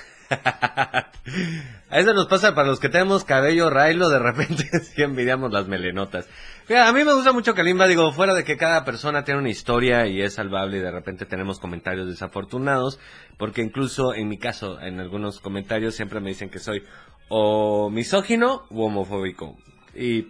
A 1.90 2.00
eso 2.00 2.14
nos 2.14 2.28
pasa 2.28 2.56
para 2.56 2.68
los 2.70 2.80
que 2.80 2.90
tenemos 2.90 3.26
cabello 3.26 3.70
railo, 3.70 4.10
de 4.10 4.20
repente 4.20 4.64
sí 4.80 5.02
envidiamos 5.02 5.52
las 5.52 5.68
melenotas. 5.68 6.28
Fíjate, 6.66 6.88
a 6.90 6.94
mí 6.94 7.04
me 7.04 7.14
gusta 7.14 7.34
mucho 7.34 7.54
Kalimba, 7.54 7.88
digo, 7.88 8.12
fuera 8.14 8.34
de 8.34 8.44
que 8.46 8.56
cada 8.56 8.86
persona 8.86 9.24
tiene 9.26 9.42
una 9.42 9.50
historia 9.50 10.08
y 10.08 10.22
es 10.22 10.36
salvable 10.36 10.78
y 10.78 10.82
de 10.82 10.92
repente 10.92 11.26
tenemos 11.26 11.60
comentarios 11.60 12.08
desafortunados, 12.08 13.00
porque 13.38 13.62
incluso 13.62 14.14
en 14.14 14.30
mi 14.30 14.38
caso, 14.38 14.80
en 14.80 15.00
algunos 15.00 15.40
comentarios 15.42 15.96
siempre 15.96 16.22
me 16.22 16.30
dicen 16.30 16.50
que 16.50 16.60
soy 16.60 16.84
o 17.34 17.90
misógino 17.90 18.64
o 18.70 18.86
homofóbico. 18.86 19.58
Y 19.96 20.24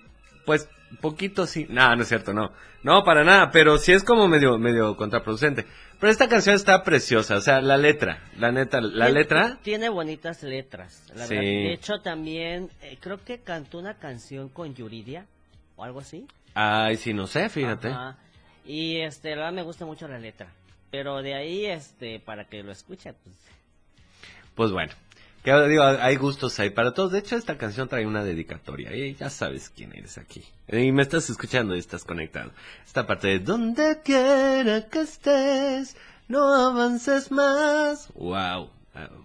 pues 0.45 0.69
poquito 1.01 1.47
sí, 1.47 1.65
no, 1.69 1.95
no 1.95 2.03
es 2.03 2.07
cierto, 2.09 2.31
no. 2.33 2.51
No, 2.83 3.03
para 3.03 3.23
nada, 3.23 3.49
pero 3.51 3.77
sí 3.77 3.91
es 3.91 4.03
como 4.03 4.27
medio 4.27 4.57
medio 4.59 4.95
contraproducente. 4.95 5.65
Pero 5.99 6.11
esta 6.11 6.27
canción 6.27 6.55
está 6.55 6.83
preciosa, 6.83 7.35
o 7.37 7.41
sea, 7.41 7.61
la 7.61 7.77
letra, 7.77 8.23
la 8.37 8.51
neta, 8.51 8.81
la 8.81 9.05
Tiene- 9.05 9.19
letra 9.19 9.59
Tiene 9.63 9.89
bonitas 9.89 10.41
letras. 10.43 11.03
La 11.15 11.25
Sí. 11.27 11.35
verdad. 11.35 11.49
De 11.49 11.73
hecho, 11.73 12.01
también 12.01 12.69
eh, 12.81 12.97
creo 12.99 13.23
que 13.23 13.39
cantó 13.39 13.77
una 13.79 13.95
canción 13.99 14.49
con 14.49 14.73
Yuridia 14.75 15.25
o 15.75 15.83
algo 15.83 15.99
así. 15.99 16.25
Ay, 16.53 16.97
sí, 16.97 17.13
no 17.13 17.27
sé, 17.27 17.49
fíjate. 17.49 17.87
Ajá. 17.89 18.17
Y 18.65 18.97
este, 19.01 19.29
la 19.31 19.35
verdad 19.37 19.53
me 19.53 19.61
gusta 19.63 19.85
mucho 19.85 20.07
la 20.07 20.19
letra. 20.19 20.47
Pero 20.91 21.21
de 21.21 21.33
ahí, 21.35 21.65
este, 21.65 22.19
para 22.19 22.45
que 22.45 22.61
lo 22.63 22.71
escuche, 22.71 23.13
pues. 23.13 23.35
Pues 24.55 24.71
bueno, 24.71 24.91
que 25.43 25.67
digo, 25.67 25.83
hay 25.83 26.15
gustos 26.17 26.59
ahí 26.59 26.69
para 26.69 26.93
todos. 26.93 27.11
De 27.11 27.19
hecho, 27.19 27.35
esta 27.35 27.57
canción 27.57 27.87
trae 27.87 28.05
una 28.05 28.23
dedicatoria 28.23 28.95
y 28.95 29.15
ya 29.15 29.29
sabes 29.29 29.71
quién 29.75 29.91
eres 29.95 30.17
aquí. 30.19 30.43
Y 30.67 30.91
me 30.91 31.01
estás 31.01 31.29
escuchando 31.29 31.75
y 31.75 31.79
estás 31.79 32.03
conectado. 32.03 32.51
Esta 32.85 33.07
parte 33.07 33.27
de 33.29 33.39
donde 33.39 34.01
quiera 34.03 34.87
que 34.87 35.01
estés, 35.01 35.97
no 36.27 36.53
avances 36.53 37.31
más. 37.31 38.09
Wow, 38.13 38.69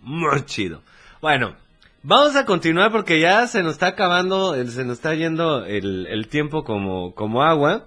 muy 0.00 0.44
chido. 0.46 0.82
Bueno, 1.20 1.54
vamos 2.02 2.34
a 2.34 2.46
continuar 2.46 2.92
porque 2.92 3.20
ya 3.20 3.46
se 3.46 3.62
nos 3.62 3.72
está 3.72 3.88
acabando, 3.88 4.54
se 4.66 4.84
nos 4.84 4.96
está 4.96 5.14
yendo 5.14 5.66
el, 5.66 6.28
tiempo 6.30 6.64
como, 6.64 7.14
como 7.14 7.42
agua. 7.42 7.86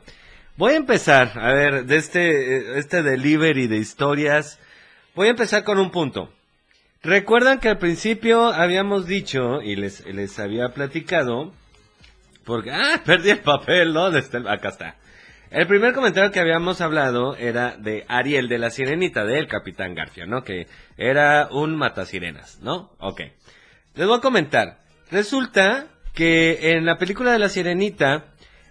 Voy 0.56 0.74
a 0.74 0.78
empezar, 0.78 1.40
a 1.40 1.54
ver, 1.54 1.86
de 1.86 1.98
este, 1.98 2.58
eh, 2.58 2.80
este 2.80 3.02
delivery 3.02 3.68
de 3.68 3.78
historias. 3.78 4.60
Voy 5.16 5.28
a 5.28 5.32
empezar 5.32 5.64
con 5.64 5.80
un 5.80 5.90
punto. 5.90 6.32
Recuerdan 7.02 7.60
que 7.60 7.70
al 7.70 7.78
principio 7.78 8.48
habíamos 8.48 9.06
dicho, 9.06 9.62
y 9.62 9.76
les, 9.76 10.06
les 10.06 10.38
había 10.40 10.70
platicado, 10.70 11.54
porque, 12.44 12.72
ah, 12.72 13.02
perdí 13.06 13.30
el 13.30 13.40
papel, 13.40 13.94
¿no? 13.94 14.08
El- 14.08 14.48
acá 14.48 14.70
está. 14.70 14.96
El 15.50 15.66
primer 15.66 15.94
comentario 15.94 16.32
que 16.32 16.40
habíamos 16.40 16.80
hablado 16.82 17.36
era 17.36 17.76
de 17.78 18.06
Ariel, 18.08 18.50
de 18.50 18.60
la 18.60 18.70
sirenita, 18.70 19.26
del 19.26 19.48
Capitán 19.48 19.96
Garfio, 19.96 20.28
¿no? 20.28 20.44
Que 20.44 20.68
era 20.98 21.48
un 21.52 21.76
matasirenas, 21.76 22.60
¿no? 22.62 22.92
Ok. 23.00 23.22
Les 23.96 24.06
voy 24.08 24.18
a 24.18 24.22
comentar. 24.22 24.80
Resulta 25.10 25.88
que 26.14 26.74
en 26.74 26.86
la 26.86 26.98
película 26.98 27.32
de 27.32 27.40
la 27.40 27.50
sirenita, 27.50 28.26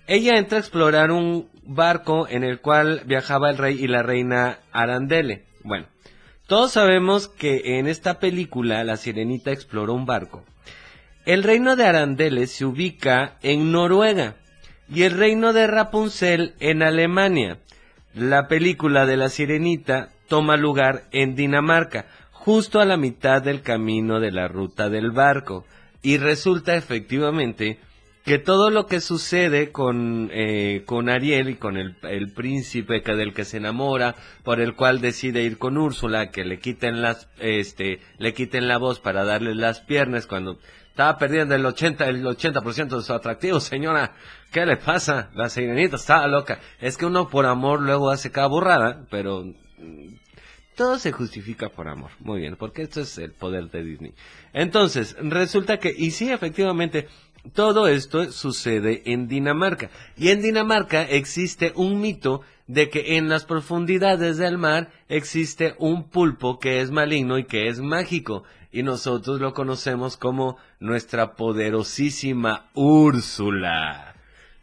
ella 0.07 0.37
entra 0.39 0.59
a 0.59 0.61
explorar 0.61 1.11
un 1.11 1.51
barco 1.65 2.29
en 2.29 2.45
el 2.45 2.61
cual 2.61 3.03
viajaba 3.07 3.51
el 3.51 3.59
rey 3.59 3.77
y 3.83 3.89
la 3.89 4.03
reina 4.05 4.61
Arandele. 4.71 5.47
Bueno, 5.65 5.87
todos 6.49 6.73
sabemos 6.73 7.29
que 7.29 7.79
en 7.79 7.87
esta 7.87 8.19
película 8.19 8.83
la 8.83 8.97
sirenita 8.97 9.53
exploró 9.53 9.93
un 9.93 10.07
barco. 10.07 10.47
El 11.27 11.43
reino 11.43 11.77
de 11.77 11.85
Arandele 11.85 12.47
se 12.47 12.65
ubica 12.65 13.37
en 13.43 13.71
Noruega 13.71 14.37
y 14.89 15.03
el 15.03 15.13
reino 15.13 15.53
de 15.53 15.67
Rapunzel 15.67 16.55
en 16.59 16.83
Alemania. 16.83 17.59
La 18.15 18.49
película 18.49 19.05
de 19.05 19.19
la 19.19 19.29
sirenita 19.29 20.09
toma 20.27 20.57
lugar 20.57 21.05
en 21.13 21.37
Dinamarca, 21.37 22.07
justo 22.33 22.81
a 22.81 22.87
la 22.87 22.97
mitad 22.97 23.43
del 23.43 23.61
camino 23.61 24.19
de 24.19 24.31
la 24.31 24.49
ruta 24.49 24.89
del 24.89 25.11
barco. 25.11 25.67
Y 26.01 26.17
resulta 26.17 26.77
efectivamente 26.77 27.79
que 28.29 28.39
todo 28.39 28.69
lo 28.69 28.85
que 28.85 29.01
sucede 29.01 29.73
con, 29.73 30.29
eh, 30.35 30.83
con 30.85 31.09
Ariel 31.09 31.49
y 31.49 31.55
con 31.55 31.79
el, 31.79 31.95
príncipe 32.35 33.01
que 33.01 33.15
del 33.15 33.33
que 33.33 33.47
se 33.47 33.57
enamora, 33.57 34.17
por 34.43 34.61
el 34.61 34.75
cual 34.75 35.01
decide 35.01 35.45
ir 35.45 35.57
con 35.57 35.79
Úrsula, 35.79 36.31
que 36.31 36.45
le 36.45 36.59
quiten 36.59 37.01
las, 37.01 37.31
este, 37.39 38.01
le 38.19 38.35
quiten 38.35 38.69
la 38.69 38.77
voz 38.77 39.01
para 39.01 39.25
darle 39.25 39.55
las 39.55 39.81
piernas 39.81 40.27
cuando 40.27 40.59
estaba 40.91 41.17
perdiendo 41.17 41.55
el 41.55 41.65
80, 41.65 42.07
el 42.07 42.23
80% 42.23 42.99
de 42.99 43.03
su 43.03 43.15
atractivo, 43.15 43.61
señora. 43.61 44.13
¿Qué 44.53 44.67
le 44.67 44.77
pasa? 44.77 45.31
La 45.35 45.49
sirenita 45.49 45.97
estaba 45.97 46.29
loca. 46.29 46.61
Es 46.81 46.99
que 46.99 47.07
uno 47.07 47.31
por 47.31 47.47
amor 47.47 47.81
luego 47.81 48.11
hace 48.11 48.31
cada 48.31 48.49
burrada, 48.49 49.07
pero 49.09 49.43
mm, 49.79 50.17
todo 50.79 50.99
se 50.99 51.13
justifica 51.13 51.71
por 51.71 51.89
amor. 51.89 52.11
Muy 52.21 52.41
bien, 52.41 52.57
porque 52.57 52.83
esto 52.83 53.01
es 53.01 53.17
el 53.17 53.33
poder 53.33 53.71
de 53.71 53.83
Disney. 53.83 54.15
Entonces, 54.53 55.17
resulta 55.19 55.79
que, 55.79 55.95
y 55.97 56.13
sí, 56.13 56.31
efectivamente, 56.31 57.09
todo 57.53 57.89
esto 57.89 58.31
sucede 58.33 59.03
en 59.07 59.29
Dinamarca. 59.29 59.91
Y 60.17 60.29
en 60.29 60.43
Dinamarca 60.43 61.03
existe 61.03 61.73
un 61.75 62.01
mito 62.01 62.43
de 62.67 62.91
que 62.91 63.17
en 63.17 63.29
las 63.29 63.45
profundidades 63.45 64.37
del 64.37 64.59
mar 64.59 64.91
existe 65.09 65.75
un 65.79 66.09
pulpo 66.09 66.59
que 66.59 66.81
es 66.81 66.91
maligno 66.91 67.39
y 67.39 67.45
que 67.45 67.69
es 67.69 67.81
mágico. 67.81 68.45
Y 68.71 68.83
nosotros 68.83 69.41
lo 69.41 69.55
conocemos 69.55 70.17
como 70.17 70.59
nuestra 70.79 71.35
poderosísima 71.35 72.69
Úrsula. 72.75 74.15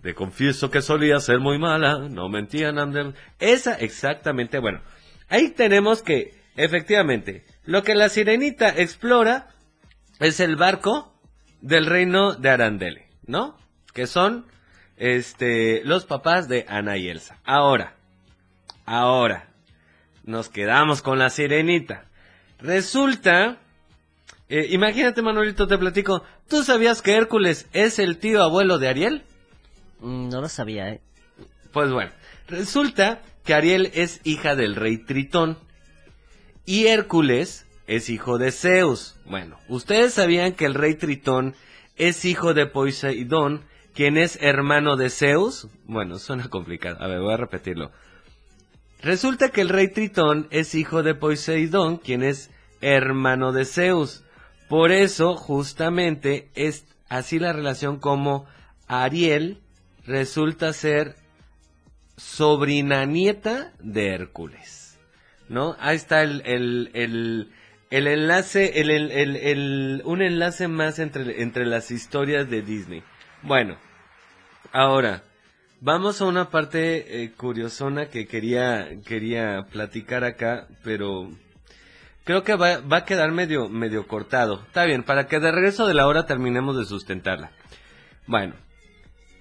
Te 0.03 0.13
confieso 0.13 0.69
que 0.69 0.84
solía 0.84 1.19
ser 1.19 1.39
muy 1.39 1.57
mala, 1.57 2.07
no 2.09 2.30
mentían. 2.30 2.78
Ander. 2.78 3.15
Esa 3.39 3.73
exactamente, 3.73 4.59
bueno, 4.59 4.82
ahí 5.30 5.49
tenemos 5.49 6.03
que, 6.03 6.36
efectivamente, 6.55 7.43
lo 7.63 7.82
que 7.82 7.95
la 7.95 8.09
sirenita 8.09 8.69
explora 8.69 9.47
es 10.19 10.39
el 10.39 10.55
barco 10.57 11.14
del 11.62 11.86
reino 11.86 12.34
de 12.34 12.49
Arandele, 12.49 13.08
¿no? 13.26 13.58
Que 13.93 14.08
son, 14.08 14.45
este, 14.97 15.84
los 15.84 16.06
papás 16.06 16.47
de 16.47 16.66
Ana 16.68 16.97
y 16.97 17.10
Elsa. 17.10 17.39
Ahora, 17.43 17.95
ahora, 18.86 19.49
nos 20.24 20.49
quedamos 20.49 21.01
con 21.01 21.20
la 21.20 21.30
sirenita. 21.30 22.06
Resulta, 22.60 23.58
eh, 24.49 24.68
imagínate 24.72 25.22
Manuelito, 25.22 25.68
te 25.68 25.78
platico, 25.78 26.24
¿tú 26.47 26.64
sabías 26.64 27.01
que 27.01 27.16
Hércules 27.16 27.68
es 27.74 27.99
el 27.99 28.18
tío 28.18 28.41
abuelo 28.43 28.78
de 28.78 28.88
Ariel? 28.89 29.24
Mm, 29.99 30.30
No 30.30 30.41
lo 30.41 30.49
sabía, 30.49 30.89
¿eh? 30.89 31.01
Pues 31.72 31.91
bueno, 31.91 32.12
resulta 32.47 33.22
que 33.43 33.53
Ariel 33.53 33.91
es 33.93 34.22
hija 34.24 34.56
del 34.56 34.76
rey 34.76 34.97
Tritón 34.97 35.58
y 36.66 36.88
Hércules 36.88 37.64
es 37.88 38.09
hijo 38.09 38.38
de 38.38 38.51
Zeus. 38.51 39.15
Bueno, 39.25 39.57
ustedes 39.67 40.13
sabían 40.13 40.53
que 40.53 40.65
el 40.65 40.73
rey 40.73 40.95
Tritón 40.95 41.55
es 41.95 42.25
hijo 42.25 42.53
de 42.53 42.65
Poseidón, 42.65 43.63
quien 43.93 44.17
es 44.17 44.38
hermano 44.41 44.97
de 44.97 45.09
Zeus. 45.09 45.67
Bueno, 45.86 46.19
suena 46.19 46.49
complicado. 46.49 46.97
A 47.01 47.07
ver, 47.07 47.19
voy 47.19 47.33
a 47.33 47.38
repetirlo. 47.38 47.91
Resulta 49.01 49.49
que 49.49 49.61
el 49.61 49.69
rey 49.69 49.89
Tritón 49.89 50.47
es 50.51 50.75
hijo 50.75 51.03
de 51.03 51.15
Poseidón, 51.15 51.97
quien 51.97 52.23
es 52.23 52.49
hermano 52.81 53.51
de 53.51 53.65
Zeus. 53.65 54.23
Por 54.67 54.91
eso, 54.91 55.36
justamente, 55.36 56.49
es 56.55 56.86
así 57.07 57.39
la 57.39 57.53
relación 57.53 57.99
como 57.99 58.45
Ariel 58.88 59.61
resulta 60.05 60.73
ser 60.73 61.15
sobrina 62.17 63.05
nieta 63.05 63.73
de 63.79 64.09
Hércules. 64.09 64.97
¿No? 65.49 65.75
Ahí 65.79 65.95
está 65.95 66.23
el, 66.23 66.41
el, 66.45 66.89
el, 66.93 67.51
el 67.97 68.07
enlace, 68.07 68.81
el, 68.81 68.89
el, 68.89 70.01
un 70.05 70.21
enlace 70.21 70.67
más 70.67 70.99
entre, 70.99 71.65
las 71.65 71.91
historias 71.91 72.49
de 72.49 72.61
Disney. 72.61 73.03
Bueno, 73.41 73.77
ahora, 74.71 75.23
vamos 75.81 76.21
a 76.21 76.25
una 76.25 76.49
parte 76.49 77.23
eh, 77.23 77.31
curiosona 77.33 78.07
que 78.07 78.27
quería, 78.27 78.87
quería 79.05 79.65
platicar 79.71 80.23
acá, 80.23 80.67
pero 80.83 81.29
creo 82.23 82.43
que 82.43 82.55
va, 82.55 82.79
va 82.79 82.97
a 82.97 83.05
quedar 83.05 83.31
medio, 83.31 83.69
medio 83.69 84.07
cortado. 84.07 84.63
Está 84.67 84.85
bien, 84.85 85.03
para 85.03 85.27
que 85.27 85.39
de 85.39 85.51
regreso 85.51 85.87
de 85.87 85.93
la 85.93 86.07
hora 86.07 86.25
terminemos 86.25 86.77
de 86.77 86.85
sustentarla. 86.85 87.51
Bueno, 88.27 88.55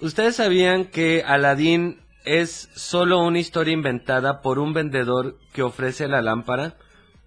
¿Ustedes 0.04 0.36
sabían 0.36 0.84
que 0.84 1.22
Aladdin 1.26 1.98
es 2.26 2.68
solo 2.74 3.20
una 3.20 3.38
historia 3.38 3.72
inventada 3.72 4.42
por 4.42 4.58
un 4.58 4.74
vendedor 4.74 5.38
que 5.54 5.62
ofrece 5.62 6.08
la 6.08 6.20
lámpara? 6.20 6.74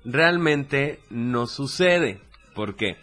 Realmente 0.10 1.02
no 1.10 1.48
sucede. 1.48 2.22
¿Por 2.56 2.78
qué? 2.78 2.96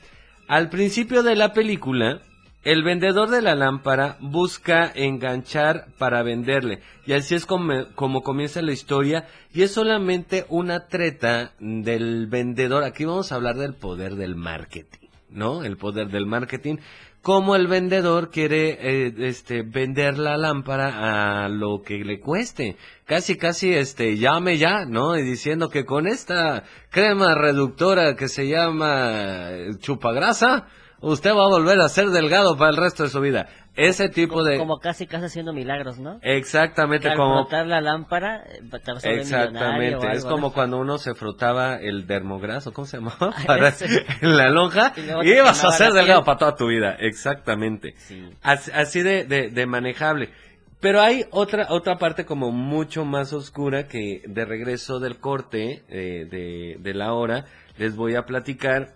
Al 0.48 0.70
principio 0.70 1.22
de 1.22 1.36
la 1.36 1.52
película, 1.52 2.22
el 2.62 2.82
vendedor 2.82 3.28
de 3.28 3.42
la 3.42 3.54
lámpara 3.54 4.16
busca 4.20 4.90
enganchar 4.94 5.88
para 5.98 6.22
venderle. 6.22 6.80
Y 7.04 7.12
así 7.12 7.34
es 7.34 7.44
como, 7.44 7.88
como 7.94 8.22
comienza 8.22 8.62
la 8.62 8.72
historia. 8.72 9.28
Y 9.52 9.62
es 9.62 9.72
solamente 9.72 10.46
una 10.48 10.88
treta 10.88 11.52
del 11.60 12.26
vendedor. 12.26 12.84
Aquí 12.84 13.04
vamos 13.04 13.30
a 13.30 13.34
hablar 13.34 13.56
del 13.56 13.74
poder 13.74 14.14
del 14.14 14.34
marketing, 14.34 15.08
¿no? 15.28 15.62
El 15.62 15.76
poder 15.76 16.08
del 16.08 16.24
marketing 16.24 16.76
cómo 17.24 17.56
el 17.56 17.68
vendedor 17.68 18.30
quiere 18.30 19.06
eh, 19.06 19.14
este 19.16 19.62
vender 19.62 20.18
la 20.18 20.36
lámpara 20.36 21.46
a 21.46 21.48
lo 21.48 21.80
que 21.82 22.04
le 22.04 22.20
cueste. 22.20 22.76
Casi 23.06 23.38
casi 23.38 23.72
este 23.72 24.18
llame 24.18 24.58
ya, 24.58 24.84
¿no? 24.84 25.16
Y 25.16 25.22
diciendo 25.22 25.70
que 25.70 25.86
con 25.86 26.06
esta 26.06 26.64
crema 26.90 27.34
reductora 27.34 28.14
que 28.14 28.28
se 28.28 28.46
llama 28.46 29.52
eh, 29.52 29.70
chupagrasa, 29.78 30.68
usted 31.04 31.30
va 31.30 31.44
a 31.44 31.48
volver 31.48 31.80
a 31.80 31.88
ser 31.88 32.08
delgado 32.08 32.56
para 32.56 32.70
el 32.70 32.76
resto 32.76 33.02
de 33.02 33.08
su 33.08 33.20
vida. 33.20 33.48
Ese 33.76 34.08
tipo 34.08 34.34
Como, 34.34 34.44
de 34.44 34.58
como 34.58 34.78
casi 34.78 35.06
casi 35.06 35.26
haciendo 35.26 35.52
milagros, 35.52 35.98
¿no? 35.98 36.20
Exactamente 36.22 37.08
al 37.08 37.16
como 37.16 37.42
frotar 37.42 37.66
la 37.66 37.80
lámpara, 37.80 38.44
eh, 38.44 38.60
te 38.70 38.92
vas 38.92 39.04
a 39.04 39.08
volver 39.08 39.24
millonario 39.24 39.48
Exactamente, 39.48 40.12
es 40.12 40.24
como 40.24 40.48
¿no? 40.48 40.52
cuando 40.52 40.78
uno 40.78 40.98
se 40.98 41.14
frotaba 41.14 41.76
el 41.76 42.06
dermograso, 42.06 42.72
¿cómo 42.72 42.86
se 42.86 42.98
llamaba? 42.98 43.34
Para, 43.46 43.74
en 44.20 44.36
la 44.36 44.48
lonja 44.48 44.92
Y 44.96 45.02
luego 45.02 45.22
y 45.24 45.26
te 45.26 45.36
ibas 45.38 45.64
a 45.64 45.72
ser 45.72 45.92
delgado 45.92 46.24
para 46.24 46.38
toda 46.38 46.54
tu 46.54 46.68
vida, 46.68 46.96
exactamente. 47.00 47.94
Sí. 47.96 48.30
Así, 48.42 48.70
así 48.72 49.02
de, 49.02 49.24
de, 49.24 49.50
de 49.50 49.66
manejable. 49.66 50.30
Pero 50.78 51.00
hay 51.00 51.24
otra, 51.30 51.66
otra 51.70 51.96
parte 51.96 52.24
como 52.26 52.52
mucho 52.52 53.04
más 53.04 53.32
oscura 53.32 53.88
que 53.88 54.22
de 54.26 54.44
regreso 54.44 55.00
del 55.00 55.18
corte 55.18 55.82
eh, 55.88 56.26
de, 56.30 56.76
de 56.78 56.94
la 56.94 57.14
hora 57.14 57.46
les 57.78 57.96
voy 57.96 58.14
a 58.14 58.22
platicar 58.22 58.94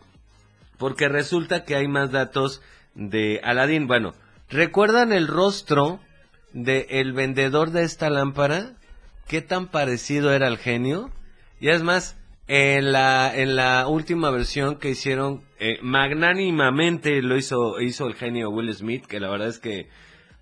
porque 0.79 1.09
resulta 1.09 1.65
que 1.65 1.77
hay 1.77 1.89
más 1.89 2.11
datos 2.11 2.63
de 2.95 3.41
Aladdin. 3.43 3.87
Bueno, 3.87 4.15
¿recuerdan 4.49 5.13
el 5.13 5.27
rostro 5.27 6.01
del 6.53 7.13
vendedor 7.13 7.71
de 7.71 7.83
esta 7.83 8.09
lámpara? 8.11 8.77
¿Qué 9.27 9.43
tan 9.43 9.69
parecido 9.69 10.33
era 10.33 10.49
el 10.49 10.59
genio? 10.59 11.11
Y 11.61 11.69
es 11.69 11.83
más, 11.83 12.17
en 12.47 12.93
la, 12.93 13.31
en 13.35 13.57
la 13.57 13.87
última 13.89 14.31
versión 14.31 14.77
que 14.77 14.91
hicieron, 14.91 15.43
eh, 15.59 15.79
magnánimamente 15.83 17.21
lo 17.21 17.37
hizo, 17.37 17.81
hizo 17.81 18.07
el 18.07 18.15
genio 18.15 18.51
Will 18.51 18.73
Smith, 18.75 19.05
que 19.07 19.21
la 19.21 19.29
verdad 19.29 19.49
es 19.49 19.59
que 19.59 19.89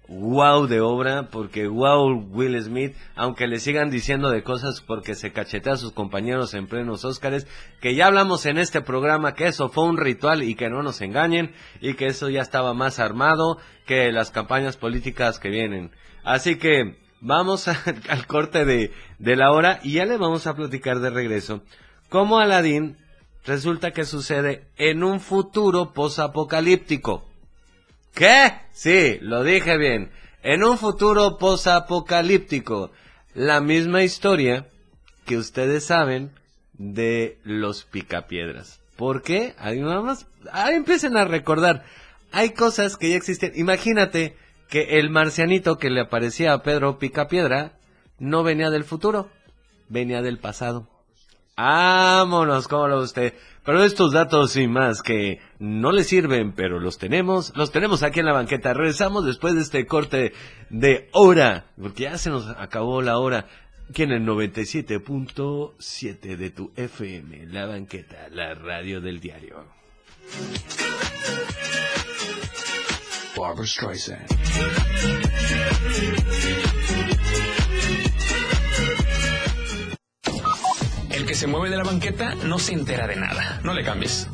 wow 0.09 0.67
de 0.67 0.81
obra, 0.81 1.29
porque 1.31 1.67
wow 1.67 2.27
Will 2.31 2.61
Smith, 2.63 2.95
aunque 3.15 3.47
le 3.47 3.59
sigan 3.59 3.91
diciendo 3.91 4.31
de 4.31 4.43
cosas 4.43 4.81
porque 4.81 5.15
se 5.15 5.33
cachetea 5.33 5.75
a 5.75 5.77
sus 5.77 5.93
compañeros 5.93 6.55
en 6.55 6.67
plenos 6.67 7.05
Óscares, 7.05 7.47
que 7.81 7.95
ya 7.95 8.07
hablamos 8.07 8.47
en 8.47 8.59
este 8.59 8.81
programa 8.81 9.35
que 9.35 9.47
eso 9.47 9.69
fue 9.69 9.85
un 9.85 9.97
ritual 9.97 10.43
y 10.43 10.55
que 10.55 10.69
no 10.69 10.83
nos 10.83 11.01
engañen, 11.01 11.53
y 11.81 11.95
que 11.95 12.07
eso 12.07 12.29
ya 12.29 12.43
estaba 12.43 12.75
más 12.75 12.99
armado 12.99 13.59
que 13.87 14.13
las 14.13 14.31
campañas 14.31 14.77
políticas 14.77 15.39
que 15.39 15.51
vienen. 15.51 15.91
Así 16.25 16.57
que, 16.57 16.97
Vamos 17.21 17.67
al 18.09 18.27
corte 18.27 18.65
de, 18.65 18.93
de 19.19 19.37
la 19.37 19.51
hora 19.51 19.81
y 19.83 19.95
ya 19.95 20.05
le 20.05 20.17
vamos 20.17 20.47
a 20.47 20.55
platicar 20.55 21.01
de 21.01 21.11
regreso 21.11 21.63
cómo 22.09 22.39
Aladín 22.39 22.99
resulta 23.45 23.93
que 23.93 24.05
sucede 24.05 24.69
en 24.77 25.03
un 25.03 25.21
futuro 25.21 25.93
posapocalíptico. 25.93 27.25
¿Qué? 28.17 28.51
Sí, 28.73 29.19
lo 29.21 29.45
dije 29.45 29.77
bien. 29.77 30.11
En 30.43 30.64
un 30.64 30.79
futuro 30.79 31.37
posapocalíptico. 31.37 32.91
La 33.35 33.61
misma 33.61 34.05
historia 34.05 34.69
que 35.27 35.37
ustedes 35.37 35.85
saben 35.85 36.33
de 36.73 37.39
los 37.45 37.85
picapiedras. 37.85 38.81
¿Por 38.97 39.21
qué? 39.21 39.55
Ahí 39.59 39.81
nada 39.81 40.01
más, 40.01 40.27
ahí 40.51 40.77
empiecen 40.77 41.19
a 41.19 41.27
recordar. 41.27 41.85
Hay 42.33 42.55
cosas 42.55 42.97
que 42.97 43.11
ya 43.11 43.17
existen. 43.17 43.53
Imagínate 43.55 44.35
que 44.71 44.99
el 44.99 45.11
marcianito 45.11 45.77
que 45.77 45.91
le 45.91 46.01
aparecía 46.01 46.55
a 46.55 46.62
Pedro 46.62 46.99
Picapiedra 46.99 47.73
no 48.19 48.43
venía 48.43 48.71
del 48.71 48.85
futuro, 48.85 49.29
venía 49.91 50.23
del 50.23 50.39
pasado. 50.39 50.89
Vámonos, 51.59 52.67
¿cómo 52.67 52.89
lo 52.89 53.01
usted? 53.01 53.35
Pero 53.67 53.85
estos 53.85 54.12
datos 54.12 54.57
y 54.57 54.69
más 54.69 55.03
que 55.03 55.41
no 55.59 55.91
le 55.91 56.05
sirven, 56.05 56.53
pero 56.53 56.79
los 56.79 56.99
tenemos, 56.99 57.53
los 57.57 57.73
tenemos 57.73 58.05
aquí 58.05 58.21
en 58.21 58.27
la 58.27 58.33
banqueta. 58.33 58.73
Regresamos 58.73 59.27
después 59.27 59.55
de 59.55 59.62
este 59.62 59.85
corte 59.87 60.33
de 60.71 61.09
hora, 61.12 61.67
porque 61.77 62.05
ya 62.05 62.17
se 62.17 62.31
nos 62.31 62.47
acabó 62.49 63.03
la 63.03 63.19
hora. 63.19 63.49
Aquí 63.91 64.05
en 64.05 64.12
el 64.12 64.25
97.7 64.25 66.37
de 66.37 66.51
tu 66.51 66.71
FM, 66.77 67.47
la 67.47 67.67
banqueta, 67.67 68.29
la 68.31 68.55
radio 68.55 69.01
del 69.01 69.19
diario. 69.19 69.64
Barbara 73.37 73.67
Streisand. 73.67 74.29
El 81.17 81.25
que 81.25 81.35
se 81.35 81.47
mueve 81.47 81.71
de 81.71 81.79
la 81.79 81.83
banqueta 81.83 82.35
no 82.35 82.59
se 82.59 82.75
entera 82.75 83.07
de 83.07 83.17
nada. 83.17 83.59
No 83.64 83.73
le 83.73 83.83
cambies. 83.83 84.29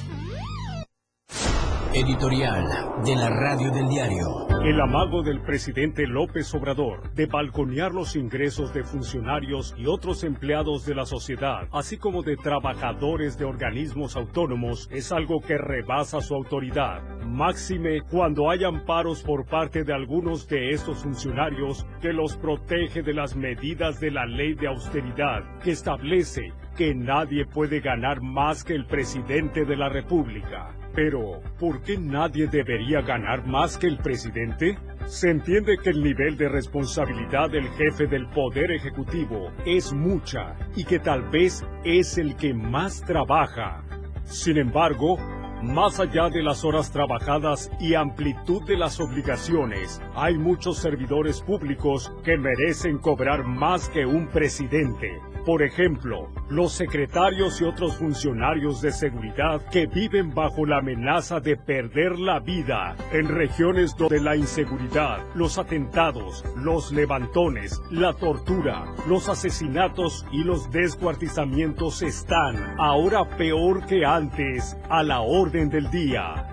Editorial 1.95 2.64
de 3.05 3.14
la 3.14 3.30
radio 3.30 3.70
del 3.70 3.87
diario. 3.87 4.49
El 4.64 4.80
amago 4.80 5.22
del 5.22 5.43
presidente 5.43 6.09
López 6.09 6.53
Obrador 6.55 7.14
de 7.14 7.26
balconear 7.26 7.93
los 7.93 8.16
ingresos 8.16 8.74
de 8.74 8.83
funcionarios 8.83 9.76
y 9.78 9.87
otros 9.87 10.24
empleados 10.24 10.85
de 10.85 10.97
la 10.97 11.07
sociedad, 11.07 11.68
así 11.70 11.99
como 11.99 12.24
de 12.24 12.37
trabajadores 12.37 13.39
de 13.39 13.45
organismos 13.45 14.16
autónomos, 14.16 14.89
es 14.91 15.12
algo 15.12 15.41
que 15.41 15.59
rebasa 15.59 16.20
su 16.20 16.35
autoridad. 16.35 17.01
Máxime 17.24 18.01
cuando 18.11 18.51
hay 18.51 18.64
amparos 18.64 19.22
por 19.22 19.45
parte 19.45 19.85
de 19.85 19.95
algunos 19.95 20.49
de 20.49 20.70
estos 20.70 21.05
funcionarios 21.05 21.87
que 22.01 22.12
los 22.12 22.37
protege 22.39 23.03
de 23.03 23.14
las 23.14 23.37
medidas 23.37 24.01
de 24.01 24.11
la 24.11 24.26
ley 24.26 24.55
de 24.55 24.66
austeridad, 24.66 25.61
que 25.62 25.70
establece 25.70 26.53
que 26.77 26.95
nadie 26.95 27.47
puede 27.47 27.81
ganar 27.81 28.20
más 28.20 28.64
que 28.64 28.75
el 28.75 28.87
presidente 28.87 29.64
de 29.64 29.77
la 29.77 29.89
República. 29.89 30.75
Pero, 30.95 31.41
¿por 31.59 31.83
qué 31.83 31.97
nadie 31.97 32.47
debería 32.47 33.01
ganar 33.01 33.47
más 33.47 33.79
que 33.79 33.87
el 33.87 33.99
presidente? 33.99 34.79
Se 35.07 35.31
entiende 35.31 35.79
que 35.83 35.91
el 35.91 36.03
nivel 36.03 36.37
de 36.37 36.49
responsabilidad 36.49 37.51
del 37.51 37.68
jefe 37.70 38.07
del 38.07 38.29
Poder 38.29 38.70
Ejecutivo 38.73 39.51
es 39.64 39.93
mucha 39.93 40.55
y 40.77 40.85
que 40.85 40.99
tal 40.99 41.29
vez 41.31 41.64
es 41.85 42.18
el 42.18 42.37
que 42.37 42.53
más 42.53 43.01
trabaja. 43.03 43.83
Sin 44.25 44.59
embargo, 44.59 45.16
más 45.62 46.01
allá 46.01 46.29
de 46.29 46.43
las 46.43 46.64
horas 46.64 46.91
trabajadas 46.91 47.70
y 47.81 47.95
amplitud 47.95 48.62
de 48.66 48.77
las 48.77 49.01
obligaciones, 49.01 50.01
hay 50.14 50.37
muchos 50.37 50.79
servidores 50.79 51.41
públicos 51.41 52.12
que 52.25 52.37
merecen 52.37 52.99
cobrar 52.99 53.45
más 53.45 53.89
que 53.89 54.05
un 54.05 54.29
presidente. 54.29 55.32
Por 55.45 55.62
ejemplo, 55.62 56.28
los 56.49 56.72
secretarios 56.72 57.61
y 57.61 57.64
otros 57.64 57.97
funcionarios 57.97 58.80
de 58.80 58.93
seguridad 58.93 59.61
que 59.70 59.88
viven 59.88 60.32
bajo 60.32 60.64
la 60.66 60.78
amenaza 60.78 61.40
de 61.40 61.57
perder 61.57 62.16
la 62.20 62.38
vida 62.38 62.95
en 63.11 63.26
regiones 63.26 63.97
donde 63.97 64.20
la 64.20 64.36
inseguridad, 64.36 65.18
los 65.34 65.59
atentados, 65.59 66.45
los 66.57 66.93
levantones, 66.93 67.82
la 67.90 68.12
tortura, 68.12 68.84
los 69.09 69.28
asesinatos 69.28 70.24
y 70.30 70.45
los 70.45 70.70
descuartizamientos 70.70 72.03
están, 72.03 72.76
ahora 72.78 73.28
peor 73.36 73.84
que 73.86 74.05
antes, 74.07 74.76
a 74.88 75.03
la 75.03 75.22
orden 75.22 75.68
del 75.70 75.90
día. 75.90 76.53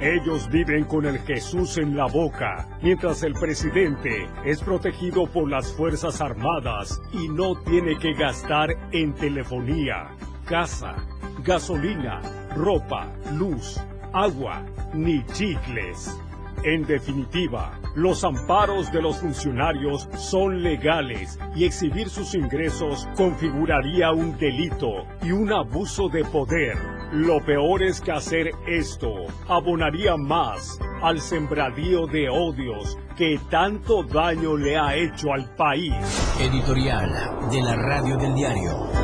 Ellos 0.00 0.50
viven 0.50 0.84
con 0.84 1.06
el 1.06 1.18
Jesús 1.20 1.78
en 1.78 1.96
la 1.96 2.06
boca, 2.06 2.68
mientras 2.82 3.22
el 3.22 3.32
presidente 3.34 4.28
es 4.44 4.60
protegido 4.60 5.26
por 5.26 5.48
las 5.48 5.72
Fuerzas 5.72 6.20
Armadas 6.20 7.00
y 7.12 7.28
no 7.28 7.54
tiene 7.62 7.96
que 7.98 8.12
gastar 8.14 8.70
en 8.92 9.14
telefonía, 9.14 10.08
casa, 10.44 10.96
gasolina, 11.44 12.20
ropa, 12.56 13.12
luz, 13.32 13.80
agua, 14.12 14.64
ni 14.92 15.24
chicles. 15.26 16.18
En 16.64 16.86
definitiva, 16.86 17.78
los 17.94 18.24
amparos 18.24 18.90
de 18.90 19.02
los 19.02 19.18
funcionarios 19.18 20.08
son 20.16 20.62
legales 20.62 21.38
y 21.54 21.66
exhibir 21.66 22.08
sus 22.08 22.34
ingresos 22.34 23.06
configuraría 23.16 24.12
un 24.12 24.38
delito 24.38 25.04
y 25.22 25.32
un 25.32 25.52
abuso 25.52 26.08
de 26.08 26.24
poder. 26.24 26.78
Lo 27.12 27.44
peor 27.44 27.82
es 27.82 28.00
que 28.00 28.12
hacer 28.12 28.50
esto 28.66 29.26
abonaría 29.46 30.16
más 30.16 30.78
al 31.02 31.20
sembradío 31.20 32.06
de 32.06 32.30
odios 32.30 32.96
que 33.14 33.38
tanto 33.50 34.02
daño 34.02 34.56
le 34.56 34.78
ha 34.78 34.96
hecho 34.96 35.34
al 35.34 35.54
país. 35.56 35.92
Editorial 36.40 37.10
de 37.50 37.60
la 37.62 37.76
radio 37.76 38.16
del 38.16 38.34
diario. 38.34 39.03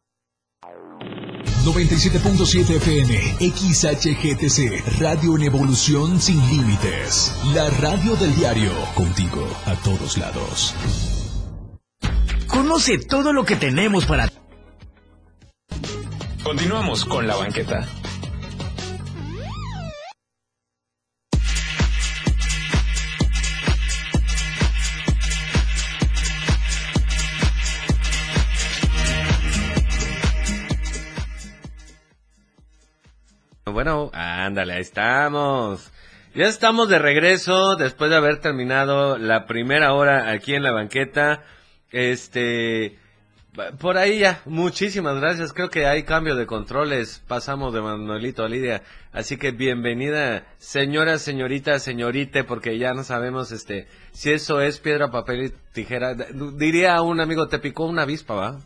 97.7 1.63 2.75
FM, 2.77 3.37
XHGTC, 3.51 4.99
Radio 4.99 5.35
en 5.35 5.43
Evolución 5.43 6.19
Sin 6.19 6.39
Límites. 6.49 7.33
La 7.53 7.69
radio 7.69 8.15
del 8.15 8.35
diario, 8.35 8.71
contigo 8.95 9.47
a 9.65 9.75
todos 9.75 10.17
lados. 10.17 10.75
Conoce 12.47 12.97
todo 12.97 13.33
lo 13.33 13.45
que 13.45 13.55
tenemos 13.55 14.05
para 14.05 14.29
Continuamos 16.43 17.05
con 17.05 17.27
la 17.27 17.35
banqueta. 17.35 17.87
Bueno, 33.83 34.11
ándale, 34.13 34.73
ahí 34.73 34.81
estamos. 34.81 35.91
Ya 36.35 36.45
estamos 36.45 36.87
de 36.87 36.99
regreso 36.99 37.75
después 37.77 38.11
de 38.11 38.17
haber 38.17 38.39
terminado 38.39 39.17
la 39.17 39.47
primera 39.47 39.93
hora 39.93 40.29
aquí 40.29 40.53
en 40.53 40.61
la 40.61 40.71
banqueta. 40.71 41.43
Este, 41.89 42.99
por 43.79 43.97
ahí 43.97 44.19
ya, 44.19 44.39
muchísimas 44.45 45.19
gracias. 45.19 45.51
Creo 45.51 45.71
que 45.71 45.87
hay 45.87 46.03
cambio 46.03 46.35
de 46.35 46.45
controles. 46.45 47.23
Pasamos 47.27 47.73
de 47.73 47.81
Manuelito 47.81 48.43
a 48.45 48.49
Lidia. 48.49 48.83
Así 49.13 49.37
que 49.37 49.49
bienvenida, 49.49 50.45
señora, 50.59 51.17
señorita, 51.17 51.79
señorite, 51.79 52.43
porque 52.43 52.77
ya 52.77 52.93
no 52.93 53.03
sabemos 53.03 53.51
este 53.51 53.87
si 54.11 54.31
eso 54.31 54.61
es 54.61 54.77
piedra, 54.77 55.09
papel 55.09 55.45
y 55.45 55.53
tijera. 55.73 56.13
Diría 56.13 57.01
un 57.01 57.19
amigo, 57.19 57.47
te 57.47 57.57
picó 57.57 57.85
una 57.87 58.03
avispa, 58.03 58.35
¿va? 58.35 58.59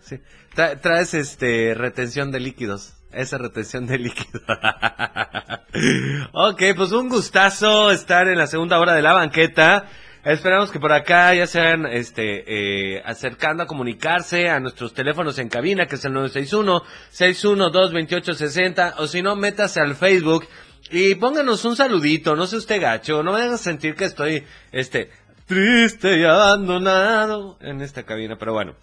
Sí. 0.00 0.18
Tra- 0.56 0.80
traes 0.80 1.14
este 1.14 1.74
retención 1.74 2.32
de 2.32 2.40
líquidos. 2.40 2.97
Esa 3.12 3.38
retención 3.38 3.86
de 3.86 3.98
líquido. 3.98 4.40
ok, 6.32 6.62
pues 6.76 6.92
un 6.92 7.08
gustazo 7.08 7.90
estar 7.90 8.28
en 8.28 8.38
la 8.38 8.46
segunda 8.46 8.78
hora 8.78 8.94
de 8.94 9.02
la 9.02 9.14
banqueta. 9.14 9.86
Esperamos 10.24 10.70
que 10.70 10.80
por 10.80 10.92
acá 10.92 11.34
ya 11.34 11.46
sean 11.46 11.86
este, 11.86 12.96
eh, 12.96 13.02
acercando 13.04 13.62
a 13.62 13.66
comunicarse 13.66 14.50
a 14.50 14.60
nuestros 14.60 14.92
teléfonos 14.92 15.38
en 15.38 15.48
cabina, 15.48 15.86
que 15.86 15.94
es 15.94 16.04
el 16.04 16.12
961-612-2860, 16.12 18.96
o 18.98 19.06
si 19.06 19.22
no, 19.22 19.36
métase 19.36 19.80
al 19.80 19.94
Facebook 19.94 20.46
y 20.90 21.14
pónganos 21.14 21.64
un 21.64 21.76
saludito, 21.76 22.34
no 22.34 22.46
sé 22.46 22.56
usted 22.56 22.80
gacho, 22.80 23.22
no 23.22 23.32
me 23.32 23.42
hagan 23.42 23.58
sentir 23.58 23.94
que 23.94 24.06
estoy, 24.06 24.44
este, 24.72 25.10
triste 25.46 26.18
y 26.18 26.24
abandonado 26.24 27.56
en 27.60 27.80
esta 27.80 28.02
cabina, 28.02 28.36
pero 28.38 28.52
bueno. 28.52 28.74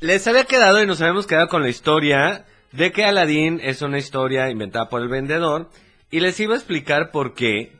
Les 0.00 0.26
había 0.26 0.44
quedado 0.44 0.82
y 0.82 0.86
nos 0.86 1.00
habíamos 1.00 1.26
quedado 1.26 1.48
con 1.48 1.62
la 1.62 1.68
historia 1.68 2.44
de 2.72 2.90
que 2.92 3.04
Aladdin 3.04 3.60
es 3.62 3.82
una 3.82 3.98
historia 3.98 4.50
inventada 4.50 4.88
por 4.88 5.02
el 5.02 5.08
vendedor 5.08 5.68
y 6.10 6.20
les 6.20 6.38
iba 6.40 6.54
a 6.54 6.58
explicar 6.58 7.10
por 7.10 7.34
qué 7.34 7.72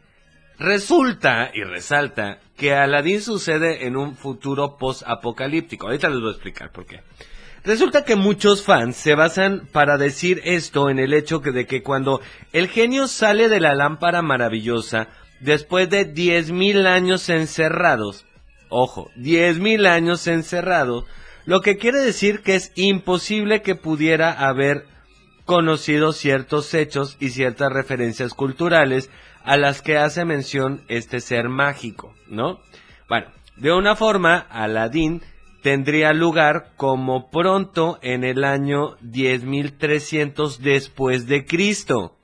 resulta 0.58 1.50
y 1.52 1.64
resalta 1.64 2.38
que 2.56 2.74
Aladdin 2.74 3.20
sucede 3.20 3.86
en 3.86 3.96
un 3.96 4.16
futuro 4.16 4.76
post-apocalíptico. 4.76 5.86
Ahorita 5.86 6.08
les 6.08 6.20
voy 6.20 6.28
a 6.28 6.32
explicar 6.32 6.70
por 6.70 6.86
qué. 6.86 7.00
Resulta 7.64 8.04
que 8.04 8.16
muchos 8.16 8.62
fans 8.64 8.96
se 8.96 9.14
basan 9.14 9.68
para 9.70 9.96
decir 9.96 10.40
esto 10.44 10.90
en 10.90 10.98
el 10.98 11.14
hecho 11.14 11.38
de 11.38 11.66
que 11.66 11.82
cuando 11.82 12.20
el 12.52 12.68
genio 12.68 13.06
sale 13.06 13.48
de 13.48 13.60
la 13.60 13.74
lámpara 13.74 14.20
maravillosa, 14.20 15.08
después 15.40 15.88
de 15.88 16.12
10.000 16.12 16.86
años 16.86 17.28
encerrados, 17.28 18.26
ojo, 18.68 19.10
10.000 19.16 19.86
años 19.86 20.26
encerrados, 20.26 21.04
lo 21.44 21.60
que 21.60 21.76
quiere 21.76 22.00
decir 22.00 22.42
que 22.42 22.54
es 22.54 22.72
imposible 22.74 23.62
que 23.62 23.74
pudiera 23.74 24.32
haber 24.32 24.86
conocido 25.44 26.12
ciertos 26.12 26.72
hechos 26.74 27.16
y 27.20 27.30
ciertas 27.30 27.72
referencias 27.72 28.34
culturales 28.34 29.10
a 29.44 29.56
las 29.56 29.82
que 29.82 29.98
hace 29.98 30.24
mención 30.24 30.84
este 30.88 31.20
ser 31.20 31.48
mágico, 31.48 32.14
¿no? 32.28 32.60
Bueno, 33.08 33.26
de 33.56 33.72
una 33.72 33.96
forma, 33.96 34.38
Aladín 34.38 35.22
tendría 35.62 36.12
lugar 36.12 36.72
como 36.76 37.30
pronto 37.30 37.98
en 38.02 38.24
el 38.24 38.44
año 38.44 38.96
10.300 38.98 40.58
después 40.58 41.26
de 41.26 41.44
Cristo. 41.44 42.16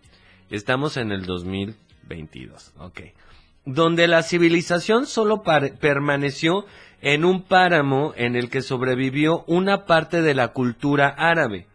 Estamos 0.50 0.96
en 0.96 1.12
el 1.12 1.26
2022, 1.26 2.72
ok. 2.78 3.00
Donde 3.64 4.08
la 4.08 4.22
civilización 4.22 5.06
solo 5.06 5.42
permaneció 5.80 6.64
en 7.00 7.24
un 7.24 7.42
páramo 7.42 8.12
en 8.16 8.36
el 8.36 8.50
que 8.50 8.62
sobrevivió 8.62 9.44
una 9.46 9.84
parte 9.86 10.22
de 10.22 10.34
la 10.34 10.48
cultura 10.48 11.08
árabe. 11.08 11.66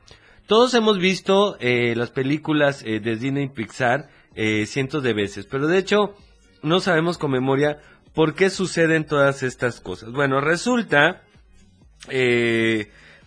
Todos 0.48 0.74
hemos 0.74 1.00
visto 1.00 1.58
eh, 1.60 1.96
las 1.96 2.12
películas 2.12 2.84
eh, 2.86 3.00
de 3.00 3.16
Disney 3.16 3.48
Pixar 3.48 4.10
eh, 4.36 4.66
cientos 4.66 5.04
de 5.04 5.14
veces, 5.14 5.46
pero 5.46 5.68
de 5.68 5.78
hecho 5.78 6.16
no 6.62 6.80
sabemos 6.80 7.18
con 7.18 7.32
memoria 7.32 7.80
por 8.14 8.36
qué 8.36 8.50
suceden 8.50 9.06
todas 9.06 9.44
estas 9.44 9.80
cosas. 9.80 10.12
Bueno, 10.12 10.42
resulta, 10.42 11.24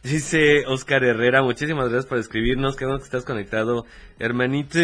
dice 0.06 0.64
Oscar 0.66 1.02
Herrera, 1.04 1.42
muchísimas 1.42 1.88
gracias 1.88 2.06
por 2.06 2.18
escribirnos, 2.18 2.76
qué 2.76 2.84
bueno 2.84 2.98
que 2.98 3.04
estás 3.04 3.24
conectado, 3.24 3.84
hermanito. 4.18 4.78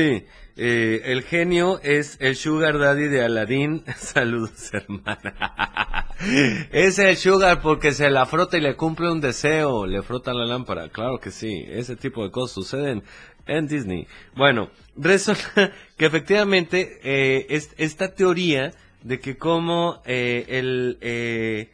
el 0.57 1.23
genio 1.23 1.81
es 1.83 2.17
el 2.21 2.37
sugar 2.37 2.79
daddy 2.79 3.09
de 3.09 3.25
Aladdin. 3.25 3.85
Saludos, 3.97 4.73
hermana. 4.75 6.09
Es 6.71 7.01
el 7.01 7.17
sugar 7.17 7.61
porque 7.63 7.91
se 7.91 8.09
la 8.09 8.27
frota 8.27 8.57
y 8.57 8.61
le 8.61 8.77
cumple 8.77 9.11
un 9.11 9.21
deseo, 9.21 9.87
le 9.87 10.03
frota 10.03 10.33
la 10.33 10.45
lámpara, 10.45 10.89
claro 10.89 11.19
que 11.19 11.33
sí, 11.33 11.65
ese 11.69 11.97
tipo 11.97 12.23
de 12.23 12.31
cosas 12.31 12.55
suceden 12.55 13.03
en 13.47 13.67
Disney. 13.67 14.07
Bueno, 14.37 14.71
resulta 14.97 15.73
que 15.97 16.07
efectivamente 16.07 17.01
eh, 17.03 17.47
esta 17.77 18.15
teoría 18.15 18.73
de 19.03 19.19
que 19.19 19.37
como 19.37 20.01
eh, 20.05 20.47
el, 20.49 20.99
eh, 21.01 21.71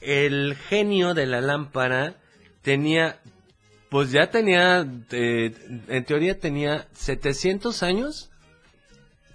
el 0.00 0.56
genio 0.56 1.14
de 1.14 1.26
la 1.26 1.40
lámpara 1.40 2.16
tenía, 2.62 3.20
pues 3.88 4.10
ya 4.10 4.30
tenía, 4.30 4.80
en 4.80 6.04
teoría 6.04 6.38
tenía 6.38 6.88
700 6.92 7.82
años 7.82 8.30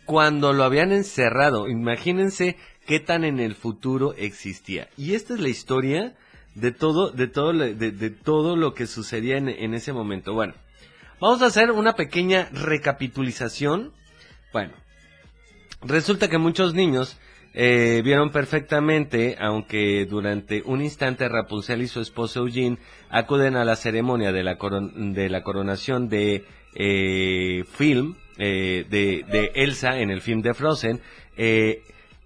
cuando 0.06 0.54
lo 0.54 0.64
habían 0.64 0.92
encerrado. 0.92 1.68
Imagínense 1.68 2.58
qué 2.86 3.00
tan 3.00 3.24
en 3.24 3.40
el 3.40 3.56
futuro 3.56 4.14
existía. 4.18 4.88
Y 4.98 5.16
esta 5.16 5.34
es 5.34 5.40
la 5.40 5.50
historia 5.50 6.16
de 6.54 6.72
todo, 6.72 7.12
de 7.12 7.28
todo, 7.28 7.54
de, 7.54 8.10
todo 8.10 8.56
lo 8.56 8.74
que 8.74 8.88
sucedía 8.88 9.38
en, 9.38 9.74
ese 9.74 9.94
momento. 9.94 10.34
Bueno, 10.34 10.54
vamos 11.20 11.42
a 11.42 11.48
hacer 11.48 11.72
una 11.72 11.94
pequeña 11.94 12.50
recapitulización. 12.52 13.92
Bueno, 14.54 14.74
resulta 15.82 16.30
que 16.30 16.38
muchos 16.38 16.74
niños 16.74 17.18
eh, 17.58 18.02
vieron 18.04 18.32
perfectamente, 18.32 19.38
aunque 19.40 20.06
durante 20.06 20.62
un 20.66 20.82
instante 20.82 21.30
Rapunzel 21.30 21.82
y 21.82 21.88
su 21.88 22.02
esposo 22.02 22.42
Eugene 22.42 22.78
acuden 23.10 23.56
a 23.56 23.64
la 23.64 23.78
ceremonia 23.78 24.34
de 24.34 24.44
la, 24.44 24.58
de 24.94 25.30
la 25.30 25.42
coronación 25.42 26.10
de 26.10 26.44
eh, 26.76 27.64
film, 27.72 28.18
eh, 28.38 28.86
de, 28.90 29.24
de, 29.32 29.52
Elsa 29.56 29.98
en 30.00 30.12
el 30.12 30.20
film 30.20 30.42
de 30.42 30.54
Frozen, 30.54 31.00
eh, 31.38 31.82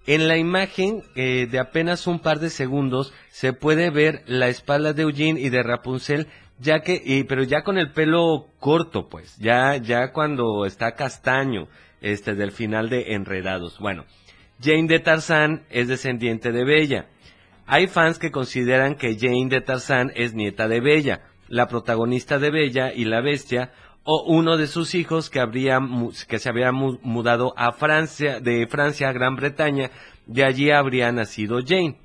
en 0.06 0.26
la 0.26 0.36
imagen 0.36 1.04
eh, 1.14 1.46
de 1.48 1.60
apenas 1.60 2.08
un 2.08 2.18
par 2.18 2.40
de 2.40 2.50
segundos 2.50 3.12
se 3.28 3.52
puede 3.52 3.90
ver 3.90 4.24
la 4.26 4.48
espalda 4.48 4.92
de 4.92 5.02
Eugene 5.02 5.40
y 5.40 5.50
de 5.50 5.62
Rapunzel, 5.62 6.26
ya 6.58 6.80
que, 6.80 7.24
pero 7.28 7.44
ya 7.44 7.62
con 7.62 7.78
el 7.78 7.92
pelo 7.92 8.48
corto, 8.58 9.08
pues, 9.08 9.36
ya, 9.38 9.76
ya 9.76 10.10
cuando 10.10 10.66
está 10.66 10.96
castaño, 10.96 11.68
este, 12.00 12.34
del 12.34 12.50
final 12.50 12.88
de 12.88 13.14
Enredados. 13.14 13.78
Bueno, 13.78 14.06
Jane 14.62 14.88
de 14.88 15.00
Tarzán 15.00 15.62
es 15.70 15.88
descendiente 15.88 16.52
de 16.52 16.64
Bella. 16.64 17.06
Hay 17.66 17.86
fans 17.86 18.18
que 18.18 18.30
consideran 18.30 18.96
que 18.96 19.16
Jane 19.18 19.48
de 19.48 19.60
Tarzán 19.60 20.12
es 20.14 20.34
nieta 20.34 20.68
de 20.68 20.80
Bella, 20.80 21.22
la 21.48 21.66
protagonista 21.66 22.38
de 22.38 22.50
Bella 22.50 22.92
y 22.92 23.04
la 23.04 23.20
Bestia, 23.20 23.72
o 24.04 24.24
uno 24.26 24.56
de 24.56 24.66
sus 24.66 24.94
hijos 24.94 25.30
que 25.30 25.40
habría 25.40 25.78
que 26.28 26.38
se 26.38 26.48
había 26.48 26.72
mudado 26.72 27.54
a 27.56 27.72
Francia 27.72 28.40
de 28.40 28.66
Francia 28.66 29.08
a 29.08 29.12
Gran 29.12 29.36
Bretaña 29.36 29.90
de 30.26 30.44
allí 30.44 30.70
habría 30.70 31.12
nacido 31.12 31.58
Jane 31.64 31.98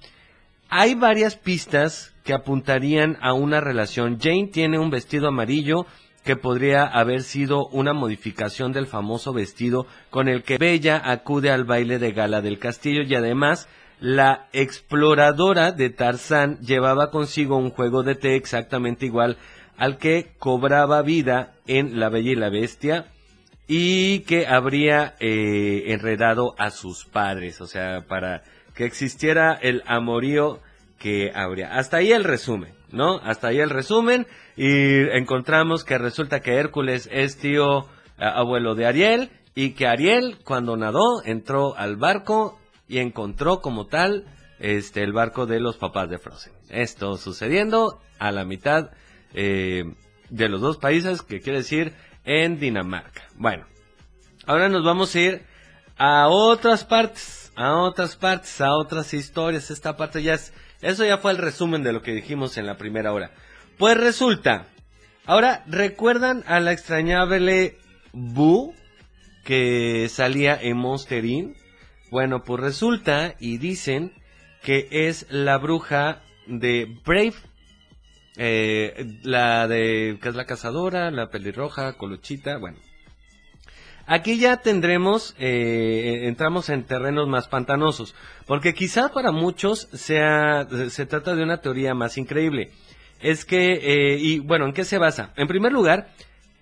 hay 0.68 0.96
varias 0.96 1.38
pistas 1.38 2.14
que 2.24 2.34
apuntarían 2.34 3.18
a 3.22 3.34
una 3.34 3.62
relación 3.62 4.20
Jane 4.20 4.50
tiene 4.52 4.78
un 4.78 4.90
vestido 4.90 5.30
amarillo 5.30 5.86
que 6.26 6.36
podría 6.36 6.86
haber 6.86 7.22
sido 7.22 7.68
una 7.68 7.94
modificación 7.94 8.74
del 8.74 8.88
famoso 8.88 9.32
vestido 9.32 9.86
con 10.10 10.28
el 10.28 10.44
que 10.44 10.58
Bella 10.58 11.00
acude 11.06 11.52
al 11.52 11.66
baile 11.66 12.00
de 12.00 12.12
gala 12.12 12.42
del 12.42 12.58
castillo 12.58 13.04
y 13.04 13.14
además 13.14 13.70
la 14.00 14.48
exploradora 14.52 15.72
de 15.72 15.92
Tarzán 15.92 16.60
llevaba 16.60 17.12
consigo 17.12 17.58
un 17.58 17.70
juego 17.70 18.04
de 18.04 18.16
té 18.16 18.36
exactamente 18.36 19.06
igual 19.06 19.38
al 19.78 19.98
que 19.98 20.32
cobraba 20.40 21.02
vida 21.04 21.54
en 21.68 22.00
La 22.00 22.10
Bella 22.10 22.32
y 22.32 22.36
la 22.36 22.50
Bestia 22.50 23.06
y 23.68 24.20
que 24.22 24.48
habría 24.48 25.16
eh, 25.20 25.86
enredado 25.88 26.56
a 26.58 26.72
sus 26.72 27.06
padres, 27.06 27.62
o 27.62 27.68
sea, 27.68 28.06
para 28.08 28.44
que 28.74 28.86
existiera 28.86 29.54
el 29.54 29.84
amorío 29.86 30.60
que 30.98 31.32
habría. 31.34 31.76
Hasta 31.76 31.98
ahí 31.98 32.12
el 32.12 32.24
resumen, 32.24 32.75
¿no? 32.92 33.20
Hasta 33.24 33.50
ahí 33.50 33.60
el 33.60 33.70
resumen 33.70 34.28
y 34.56 35.10
encontramos 35.18 35.84
que 35.84 35.98
resulta 35.98 36.40
que 36.40 36.56
Hércules 36.56 37.10
es 37.12 37.38
tío 37.38 37.88
abuelo 38.18 38.76
de 38.76 38.86
Ariel 38.86 39.32
y 39.56 39.72
que 39.72 39.88
Ariel 39.88 40.38
cuando 40.44 40.78
nadó 40.78 41.24
entró 41.24 41.76
al 41.78 41.96
barco 41.96 42.60
y 42.88 43.00
encontró 43.00 43.62
como 43.62 43.88
tal 43.88 44.26
este 44.60 45.04
el 45.04 45.14
barco 45.14 45.46
de 45.46 45.60
los 45.60 45.78
papás 45.78 46.10
de 46.10 46.18
Frozen. 46.18 46.54
Esto 46.70 47.18
sucediendo 47.18 48.00
a 48.20 48.32
la 48.32 48.46
mitad 48.46 48.92
eh, 49.34 49.84
de 50.30 50.50
los 50.50 50.62
dos 50.62 50.78
países, 50.78 51.22
que 51.22 51.42
quiere 51.42 51.60
decir 51.60 51.94
en 52.24 52.60
Dinamarca. 52.60 53.24
Bueno, 53.36 53.66
ahora 54.46 54.70
nos 54.70 54.84
vamos 54.84 55.14
a 55.16 55.20
ir 55.20 55.46
a 55.98 56.28
otras 56.28 56.84
partes, 56.84 57.52
a 57.56 57.76
otras 57.76 58.16
partes, 58.16 58.60
a 58.62 58.74
otras 58.76 59.14
historias. 59.14 59.72
Esta 59.72 59.96
parte 59.96 60.24
ya 60.24 60.34
es, 60.34 60.54
eso 60.82 61.06
ya 61.06 61.18
fue 61.18 61.32
el 61.32 61.38
resumen 61.38 61.84
de 61.84 61.94
lo 61.94 62.02
que 62.02 62.14
dijimos 62.14 62.58
en 62.58 62.66
la 62.66 62.78
primera 62.78 63.14
hora. 63.14 63.32
Pues 63.78 63.98
resulta, 63.98 64.68
ahora, 65.26 65.64
¿recuerdan 65.68 66.44
a 66.48 66.60
la 66.60 66.72
extrañable 66.72 67.78
Boo 68.14 68.74
que 69.44 70.08
salía 70.10 70.58
en 70.62 70.78
Monster 70.78 71.26
Inc? 71.26 71.58
Bueno, 72.12 72.44
pues 72.44 72.62
resulta 72.62 73.36
y 73.40 73.58
dicen 73.58 74.14
que 74.62 74.88
es 74.92 75.28
la 75.30 75.58
bruja 75.58 76.22
de 76.48 76.98
Brave 77.06 77.36
eh, 78.38 79.20
la 79.24 79.68
de, 79.68 80.18
que 80.22 80.30
es 80.30 80.36
la 80.36 80.46
cazadora, 80.46 81.10
la 81.12 81.30
pelirroja, 81.30 81.94
colochita, 81.94 82.58
bueno. 82.58 82.78
Aquí 84.08 84.38
ya 84.38 84.58
tendremos, 84.58 85.36
eh, 85.40 86.28
entramos 86.28 86.70
en 86.70 86.84
terrenos 86.84 87.28
más 87.28 87.48
pantanosos, 87.48 88.14
porque 88.46 88.74
quizá 88.74 89.10
para 89.12 89.32
muchos 89.32 89.88
sea, 89.94 90.68
se 90.90 91.06
trata 91.08 91.36
de 91.36 91.44
una 91.44 91.62
teoría 91.62 91.94
más 91.96 92.18
increíble. 92.18 92.72
es 93.22 93.46
que, 93.46 93.74
eh, 93.82 94.18
y 94.20 94.40
bueno, 94.40 94.66
¿en 94.66 94.74
qué 94.74 94.84
se 94.84 94.98
basa? 95.00 95.34
En 95.38 95.48
primer 95.48 95.72
lugar, 95.72 96.10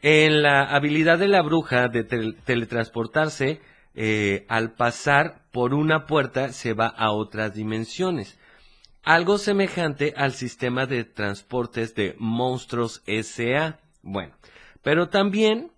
en 0.02 0.42
la 0.44 0.62
habilidad 0.64 1.18
de 1.18 1.28
la 1.28 1.42
bruja 1.42 1.88
de 1.90 2.04
tel- 2.08 2.36
teletransportarse 2.46 3.60
eh, 3.96 4.46
al 4.48 4.72
pasar 4.74 5.42
por 5.52 5.74
una 5.74 6.06
puerta 6.06 6.54
se 6.54 6.74
va 6.74 6.88
a 6.88 7.12
otras 7.12 7.54
dimensiones. 7.56 8.38
Algo 9.04 9.38
semejante 9.40 10.14
al 10.16 10.32
sistema 10.34 10.86
de 10.86 11.04
transportes 11.04 11.94
de 11.96 12.16
monstruos 12.18 13.02
SA. 13.06 13.80
Bueno, 14.02 14.34
pero 14.84 15.10
también 15.10 15.72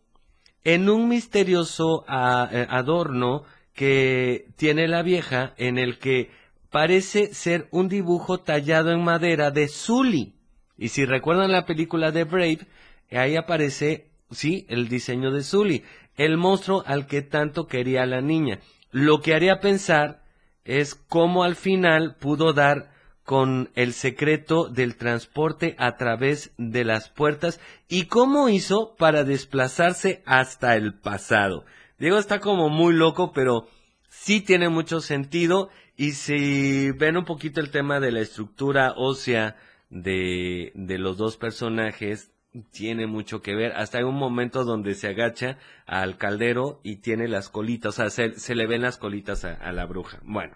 en 0.66 0.89
un 0.89 1.07
misterioso 1.07 2.03
eh, 2.09 2.68
adorno 2.70 3.43
que 3.74 4.47
tiene 4.57 4.88
la 4.88 5.03
vieja 5.03 5.53
en 5.57 5.78
el 5.78 5.99
que 5.99 6.32
parece 6.72 7.34
ser 7.34 7.68
un 7.72 7.88
dibujo 7.88 8.39
tallado 8.39 8.91
en 8.91 9.03
madera 9.03 9.51
de 9.51 9.68
Zully. 9.68 10.34
Y 10.78 10.89
si 10.89 11.05
recuerdan 11.05 11.51
la 11.51 11.66
película 11.66 12.11
de 12.11 12.26
Brave, 12.26 12.68
ahí 13.11 13.38
aparece, 13.38 14.09
sí, 14.32 14.66
el 14.68 14.89
diseño 14.89 15.32
de 15.32 15.43
Zully, 15.43 15.84
el 16.18 16.36
monstruo 16.36 16.84
al 16.86 17.05
que 17.05 17.22
tanto 17.22 17.68
quería 17.68 18.05
la 18.05 18.22
niña. 18.22 18.59
Lo 18.91 19.22
que 19.22 19.36
haría 19.36 19.59
pensar 19.59 20.24
es 20.63 20.95
cómo 20.95 21.43
al 21.43 21.55
final 21.55 22.16
pudo 22.16 22.53
dar 22.53 22.91
con 23.26 23.71
el 23.73 23.93
secreto 23.93 24.69
del 24.69 24.95
transporte 24.95 25.76
a 25.80 25.97
través 25.97 26.53
de 26.57 26.86
las 26.86 27.09
puertas 27.09 27.59
y 27.89 28.05
cómo 28.05 28.49
hizo 28.49 28.95
para 28.97 29.23
desplazarse 29.23 30.21
hasta 30.26 30.76
el 30.76 30.93
pasado. 30.93 31.65
Diego 31.97 32.19
está 32.19 32.39
como 32.39 32.69
muy 32.69 32.93
loco, 32.93 33.32
pero 33.34 33.67
sí 34.09 34.41
tiene 34.41 34.69
mucho 34.69 35.01
sentido 35.01 35.69
y 35.97 36.11
si 36.11 36.91
ven 36.91 37.17
un 37.17 37.26
poquito 37.26 37.61
el 37.61 37.71
tema 37.71 37.99
de 37.99 38.11
la 38.11 38.19
estructura 38.19 38.93
ósea 38.95 39.55
de, 39.89 40.71
de 40.76 40.97
los 40.99 41.17
dos 41.17 41.38
personajes, 41.38 42.32
tiene 42.71 43.07
mucho 43.07 43.41
que 43.41 43.55
ver. 43.55 43.73
Hasta 43.76 43.97
hay 43.97 44.03
un 44.03 44.15
momento 44.15 44.65
donde 44.65 44.93
se 44.93 45.07
agacha 45.07 45.57
al 45.88 46.17
caldero 46.17 46.80
y 46.84 46.97
tiene 46.97 47.28
las 47.28 47.49
colitas, 47.49 47.99
o 47.99 48.09
sea, 48.09 48.30
se, 48.30 48.55
le 48.55 48.67
ven 48.67 48.84
las 48.84 48.97
colitas 48.97 49.45
a 49.45 49.71
la 49.71 49.86
bruja. 49.86 50.19
Bueno. 50.23 50.55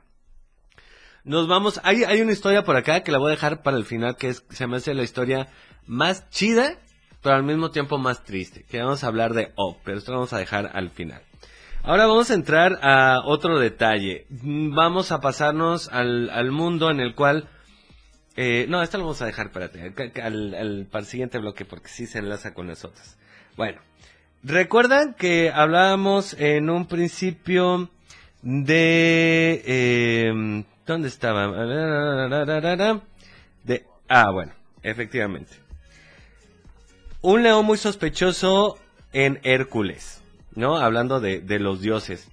Nos 1.23 1.47
vamos, 1.47 1.79
hay, 1.83 2.03
hay 2.03 2.21
una 2.21 2.31
historia 2.31 2.63
por 2.63 2.75
acá 2.75 3.01
que 3.01 3.11
la 3.11 3.17
voy 3.19 3.27
a 3.29 3.35
dejar 3.35 3.61
para 3.61 3.77
el 3.77 3.85
final, 3.85 4.15
que 4.15 4.33
se 4.33 4.67
me 4.67 4.77
hace 4.77 4.93
la 4.93 5.03
historia 5.03 5.47
más 5.85 6.29
chida, 6.29 6.77
pero 7.21 7.35
al 7.35 7.43
mismo 7.43 7.71
tiempo 7.71 7.97
más 7.97 8.23
triste, 8.23 8.63
que 8.63 8.79
vamos 8.81 9.03
a 9.03 9.07
hablar 9.07 9.33
de 9.33 9.51
O, 9.55 9.77
pero 9.83 9.97
esto 9.97 10.11
lo 10.11 10.19
vamos 10.19 10.33
a 10.33 10.37
dejar 10.39 10.71
al 10.73 10.89
final. 10.91 11.21
Ahora 11.83 12.07
vamos 12.07 12.29
a 12.31 12.33
entrar 12.33 12.79
a 12.81 13.19
otro 13.25 13.57
detalle. 13.59 14.25
Vamos 14.29 15.11
a 15.11 15.21
pasarnos 15.21 15.87
al, 15.89 16.29
al 16.29 16.51
mundo 16.51 16.89
en 16.91 16.99
el 16.99 17.15
cual... 17.15 17.47
eh, 18.35 18.65
no, 18.69 18.81
esto 18.81 18.97
lo 18.97 19.05
vamos 19.05 19.21
a 19.21 19.25
dejar, 19.25 19.47
espérate, 19.47 19.93
al, 20.21 20.53
al- 20.55 20.87
para 20.91 21.01
el 21.03 21.07
siguiente 21.07 21.37
bloque, 21.37 21.65
porque 21.65 21.87
sí 21.89 22.05
se 22.05 22.19
enlaza 22.19 22.53
con 22.53 22.67
las 22.67 22.83
otras. 22.83 23.17
Bueno, 23.55 23.79
recuerdan 24.43 25.13
que 25.13 25.51
hablábamos 25.53 26.33
en 26.37 26.69
un 26.69 26.85
principio 26.85 27.89
de... 28.41 29.61
eh, 29.65 30.63
¿Dónde 30.89 31.07
estaba? 31.07 31.47
De, 33.63 33.85
ah, 34.07 34.31
bueno, 34.31 34.53
efectivamente. 34.81 35.53
Un 37.21 37.43
león 37.43 37.63
muy 37.63 37.77
sospechoso 37.77 38.79
en 39.13 39.39
Hércules, 39.43 40.23
¿no? 40.55 40.77
Hablando 40.77 41.19
de, 41.19 41.41
de 41.41 41.59
los 41.59 41.81
dioses. 41.81 42.27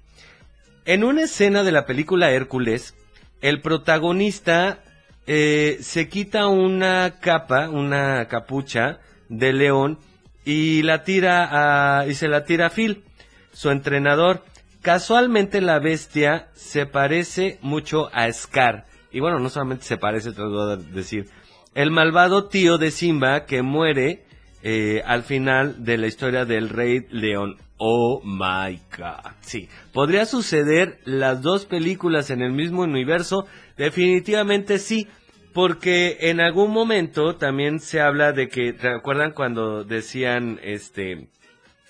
En 0.87 1.05
una 1.05 1.25
escena 1.25 1.65
de 1.65 1.73
la 1.73 1.85
película 1.85 2.31
Hércules, 2.31 2.95
el 3.43 3.61
protagonista 3.61 4.79
eh, 5.27 5.77
se 5.83 6.09
quita 6.09 6.47
una 6.47 7.17
capa, 7.21 7.69
una 7.69 8.27
capucha 8.27 9.01
de 9.29 9.53
león 9.53 9.99
y 10.47 10.81
la 10.81 11.05
tira 11.05 12.01
a, 12.01 12.07
y 12.07 12.15
se 12.15 12.27
la 12.27 12.47
tira 12.47 12.69
a 12.69 12.71
Phil, 12.71 13.05
su 13.53 13.69
entrenador. 13.69 14.43
Casualmente 14.87 15.61
la 15.61 15.81
bestia 15.81 16.47
se 16.55 16.87
parece 16.87 17.59
mucho 17.61 18.09
a 18.13 18.31
Scar. 18.33 18.87
Y 19.11 19.19
bueno, 19.19 19.41
no 19.41 19.49
solamente 19.49 19.85
se 19.85 19.97
parece, 19.97 20.31
te 20.31 20.41
lo 20.41 20.51
voy 20.51 20.73
a 20.75 20.77
decir. 20.77 21.27
El 21.75 21.91
malvado 21.91 22.47
tío 22.47 22.79
de 22.79 22.93
Simba 22.93 23.47
que 23.47 23.63
muere 23.63 24.23
eh, 24.63 25.03
al 25.05 25.25
final 25.25 25.85
de 25.85 25.99
la 25.99 26.07
historia 26.07 26.45
del 26.45 26.69
Rey 26.69 27.05
León. 27.11 27.57
Oh 27.79 28.23
my 28.23 28.81
god. 28.97 29.33
Sí, 29.41 29.69
podría 29.93 30.25
suceder 30.25 31.01
las 31.05 31.43
dos 31.43 31.67
películas 31.67 32.31
en 32.31 32.41
el 32.41 32.53
mismo 32.53 32.83
universo. 32.83 33.45
Definitivamente 33.77 34.79
sí. 34.79 35.09
Porque 35.53 36.19
en 36.31 36.41
algún 36.41 36.71
momento 36.71 37.35
también 37.35 37.81
se 37.81 38.01
habla 38.01 38.31
de 38.31 38.49
que, 38.49 38.71
¿recuerdan 38.71 39.33
cuando 39.33 39.83
decían, 39.83 40.61
este, 40.63 41.27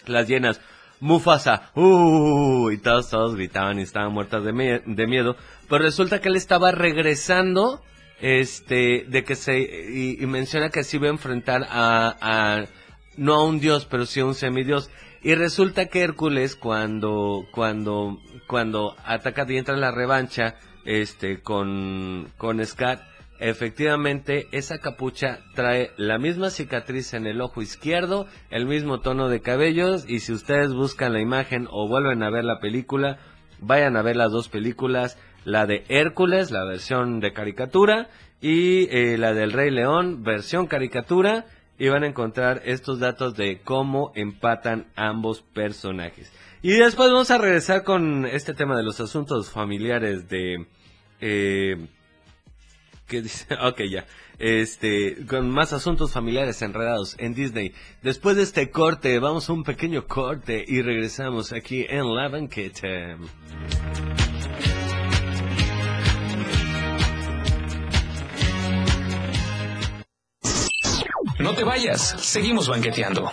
las 0.06 0.28
llenas, 0.28 0.62
Mufasa, 1.00 1.70
uh, 1.74 2.70
y 2.70 2.78
todos, 2.78 3.10
todos 3.10 3.36
gritaban 3.36 3.78
y 3.78 3.82
estaban 3.82 4.12
muertas 4.12 4.44
de, 4.44 4.52
mie- 4.52 4.82
de 4.86 5.06
miedo, 5.06 5.36
pero 5.68 5.84
resulta 5.84 6.20
que 6.20 6.28
él 6.28 6.36
estaba 6.36 6.72
regresando, 6.72 7.82
este, 8.20 9.04
de 9.08 9.24
que 9.24 9.34
se, 9.34 9.58
y, 9.58 10.24
menciona 10.26 10.70
que 10.70 10.84
se 10.84 10.96
iba 10.96 11.06
a 11.08 11.10
enfrentar 11.10 11.66
a, 11.68 12.16
a, 12.20 12.64
no 13.16 13.34
a 13.34 13.44
un 13.44 13.60
dios, 13.60 13.86
pero 13.90 14.06
sí 14.06 14.20
a 14.20 14.24
un 14.24 14.34
semidios, 14.34 14.90
y 15.22 15.34
resulta 15.34 15.86
que 15.86 16.02
Hércules 16.02 16.56
cuando, 16.56 17.46
cuando, 17.50 18.18
cuando 18.46 18.96
ataca 19.04 19.44
y 19.48 19.56
entra 19.58 19.74
en 19.74 19.80
la 19.80 19.90
revancha, 19.90 20.54
este, 20.84 21.42
con, 21.42 22.32
con 22.38 22.64
Scar, 22.64 23.06
efectivamente 23.40 24.48
esa 24.52 24.78
capucha 24.78 25.40
trae 25.54 25.90
la 25.96 26.18
misma 26.18 26.50
cicatriz 26.50 27.14
en 27.14 27.26
el 27.26 27.40
ojo 27.40 27.62
izquierdo, 27.62 28.26
el 28.50 28.66
mismo 28.66 29.00
tono 29.00 29.28
de 29.28 29.40
cabellos 29.40 30.04
y 30.08 30.20
si 30.20 30.32
ustedes 30.32 30.72
buscan 30.72 31.12
la 31.12 31.20
imagen 31.20 31.68
o 31.70 31.88
vuelven 31.88 32.22
a 32.22 32.30
ver 32.30 32.44
la 32.44 32.60
película, 32.60 33.18
vayan 33.60 33.96
a 33.96 34.02
ver 34.02 34.16
las 34.16 34.32
dos 34.32 34.48
películas, 34.48 35.18
la 35.44 35.66
de 35.66 35.84
Hércules, 35.88 36.50
la 36.50 36.64
versión 36.64 37.20
de 37.20 37.32
caricatura 37.32 38.08
y 38.40 38.88
eh, 38.90 39.18
la 39.18 39.32
del 39.32 39.52
Rey 39.52 39.70
León, 39.70 40.22
versión 40.22 40.66
caricatura 40.66 41.46
y 41.78 41.88
van 41.88 42.04
a 42.04 42.08
encontrar 42.08 42.62
estos 42.64 42.98
datos 42.98 43.36
de 43.36 43.60
cómo 43.62 44.12
empatan 44.14 44.86
ambos 44.96 45.42
personajes. 45.42 46.32
Y 46.62 46.72
después 46.72 47.10
vamos 47.10 47.30
a 47.30 47.38
regresar 47.38 47.84
con 47.84 48.26
este 48.26 48.54
tema 48.54 48.76
de 48.76 48.82
los 48.82 49.00
asuntos 49.00 49.50
familiares 49.50 50.28
de... 50.28 50.66
Eh, 51.20 51.88
¿Qué 53.06 53.22
dice? 53.22 53.46
Ok, 53.62 53.82
ya. 53.90 54.06
Este, 54.38 55.24
con 55.26 55.48
más 55.50 55.72
asuntos 55.72 56.12
familiares 56.12 56.60
enredados 56.62 57.16
en 57.18 57.34
Disney. 57.34 57.72
Después 58.02 58.36
de 58.36 58.42
este 58.42 58.70
corte, 58.70 59.18
vamos 59.18 59.48
a 59.48 59.52
un 59.52 59.64
pequeño 59.64 60.06
corte 60.06 60.64
y 60.66 60.82
regresamos 60.82 61.52
aquí 61.52 61.86
en 61.88 62.14
la 62.14 62.28
banqueta. 62.28 63.16
No 71.38 71.54
te 71.54 71.64
vayas, 71.64 72.16
seguimos 72.18 72.68
banqueteando. 72.68 73.30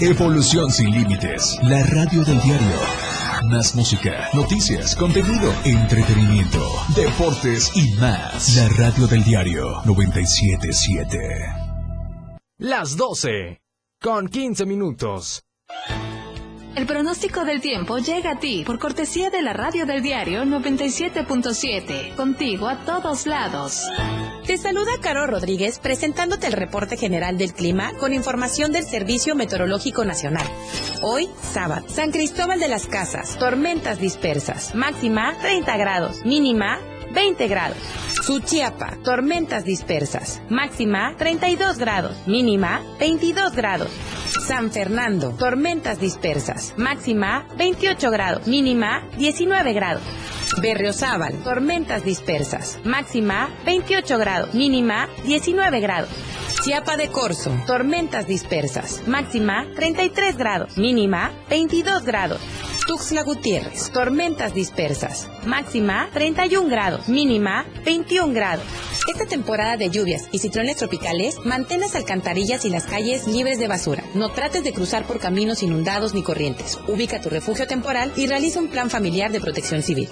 Evolución 0.00 0.70
sin 0.70 0.90
límites. 0.90 1.58
La 1.62 1.82
radio 1.86 2.22
del 2.24 2.40
diario. 2.40 3.05
Más 3.48 3.76
música, 3.76 4.28
noticias, 4.34 4.96
contenido, 4.96 5.52
entretenimiento, 5.64 6.68
deportes 6.96 7.70
y 7.76 7.92
más. 7.92 8.56
La 8.56 8.68
radio 8.70 9.06
del 9.06 9.22
diario 9.22 9.82
977. 9.84 11.18
Las 12.58 12.96
12. 12.96 13.60
Con 14.02 14.26
15 14.26 14.66
minutos. 14.66 15.44
El 16.74 16.86
pronóstico 16.86 17.44
del 17.44 17.60
tiempo 17.60 17.98
llega 17.98 18.32
a 18.32 18.38
ti 18.40 18.64
por 18.66 18.80
cortesía 18.80 19.30
de 19.30 19.42
la 19.42 19.52
radio 19.52 19.86
del 19.86 20.02
diario 20.02 20.42
97.7. 20.42 22.16
Contigo 22.16 22.66
a 22.66 22.84
todos 22.84 23.26
lados. 23.26 23.82
Te 24.46 24.58
saluda 24.58 24.92
Caro 25.02 25.26
Rodríguez 25.26 25.80
presentándote 25.80 26.46
el 26.46 26.52
reporte 26.52 26.96
general 26.96 27.36
del 27.36 27.52
clima 27.52 27.92
con 27.98 28.14
información 28.14 28.70
del 28.70 28.84
Servicio 28.84 29.34
Meteorológico 29.34 30.04
Nacional. 30.04 30.46
Hoy, 31.02 31.28
sábado, 31.42 31.84
San 31.88 32.12
Cristóbal 32.12 32.60
de 32.60 32.68
las 32.68 32.86
Casas, 32.86 33.36
tormentas 33.40 33.98
dispersas, 33.98 34.72
máxima 34.76 35.36
30 35.40 35.76
grados, 35.76 36.24
mínima 36.24 36.78
20 37.16 37.48
grados. 37.48 37.78
Suchiapa, 38.22 38.98
tormentas 39.02 39.64
dispersas, 39.64 40.42
máxima 40.50 41.14
32 41.16 41.78
grados, 41.78 42.14
mínima 42.26 42.82
22 43.00 43.54
grados. 43.54 43.88
San 44.46 44.70
Fernando, 44.70 45.30
tormentas 45.30 45.98
dispersas, 45.98 46.74
máxima 46.76 47.46
28 47.56 48.10
grados, 48.10 48.46
mínima 48.46 49.08
19 49.16 49.72
grados. 49.72 50.02
Berriozábal, 50.60 51.32
tormentas 51.42 52.04
dispersas, 52.04 52.78
máxima 52.84 53.48
28 53.64 54.18
grados, 54.18 54.52
mínima 54.54 55.08
19 55.24 55.80
grados. 55.80 56.10
Chiapa 56.66 56.96
de 56.96 57.12
Corzo, 57.12 57.52
tormentas 57.64 58.26
dispersas, 58.26 59.04
máxima 59.06 59.68
33 59.76 60.36
grados, 60.36 60.76
mínima 60.76 61.30
22 61.48 62.02
grados. 62.02 62.40
Tuxtla 62.88 63.22
Gutiérrez, 63.22 63.92
tormentas 63.92 64.52
dispersas, 64.52 65.28
máxima 65.46 66.08
31 66.12 66.68
grados, 66.68 67.08
mínima 67.08 67.64
21 67.84 68.34
grados. 68.34 68.64
Esta 69.08 69.26
temporada 69.26 69.76
de 69.76 69.90
lluvias 69.90 70.28
y 70.32 70.40
ciclones 70.40 70.74
tropicales, 70.74 71.38
mantén 71.44 71.78
las 71.78 71.94
alcantarillas 71.94 72.64
y 72.64 72.70
las 72.70 72.86
calles 72.86 73.28
libres 73.28 73.60
de 73.60 73.68
basura. 73.68 74.02
No 74.14 74.30
trates 74.30 74.64
de 74.64 74.72
cruzar 74.72 75.06
por 75.06 75.20
caminos 75.20 75.62
inundados 75.62 76.14
ni 76.14 76.24
corrientes. 76.24 76.80
Ubica 76.88 77.20
tu 77.20 77.30
refugio 77.30 77.68
temporal 77.68 78.12
y 78.16 78.26
realiza 78.26 78.58
un 78.58 78.66
plan 78.66 78.90
familiar 78.90 79.30
de 79.30 79.40
protección 79.40 79.84
civil. 79.84 80.08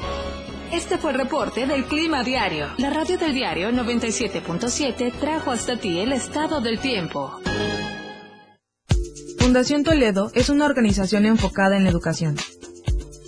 Este 0.74 0.98
fue 0.98 1.12
el 1.12 1.18
reporte 1.18 1.68
del 1.68 1.84
Clima 1.84 2.24
Diario. 2.24 2.66
La 2.78 2.90
radio 2.90 3.16
del 3.16 3.32
diario 3.32 3.70
97.7 3.70 5.12
trajo 5.20 5.52
hasta 5.52 5.76
ti 5.76 6.00
el 6.00 6.12
estado 6.12 6.60
del 6.60 6.80
tiempo. 6.80 7.38
Fundación 9.38 9.84
Toledo 9.84 10.32
es 10.34 10.48
una 10.48 10.66
organización 10.66 11.26
enfocada 11.26 11.76
en 11.76 11.84
la 11.84 11.90
educación. 11.90 12.34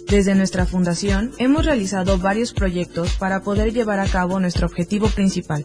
Desde 0.09 0.35
nuestra 0.35 0.67
fundación 0.67 1.31
hemos 1.39 1.65
realizado 1.65 2.19
varios 2.19 2.53
proyectos 2.53 3.13
para 3.13 3.41
poder 3.43 3.73
llevar 3.73 4.01
a 4.01 4.09
cabo 4.09 4.41
nuestro 4.41 4.67
objetivo 4.67 5.07
principal, 5.07 5.65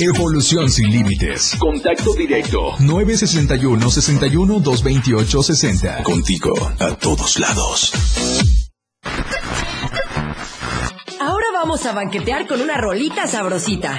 Evolución 0.00 0.70
sin 0.70 0.90
límites. 0.90 1.56
Contacto 1.58 2.14
directo. 2.14 2.76
961 2.78 3.90
61 3.90 4.60
228 4.60 5.42
60. 5.42 6.02
Contigo 6.04 6.52
a 6.78 6.94
todos 6.94 7.40
lados. 7.40 7.92
Ahora 11.20 11.46
vamos 11.52 11.84
a 11.84 11.92
banquetear 11.92 12.46
con 12.46 12.60
una 12.60 12.76
rolita 12.76 13.26
sabrosita. 13.26 13.98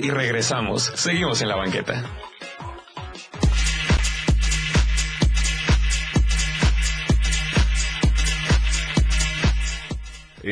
Y 0.00 0.10
regresamos. 0.10 0.90
Seguimos 0.94 1.42
en 1.42 1.48
la 1.48 1.56
banqueta. 1.56 2.04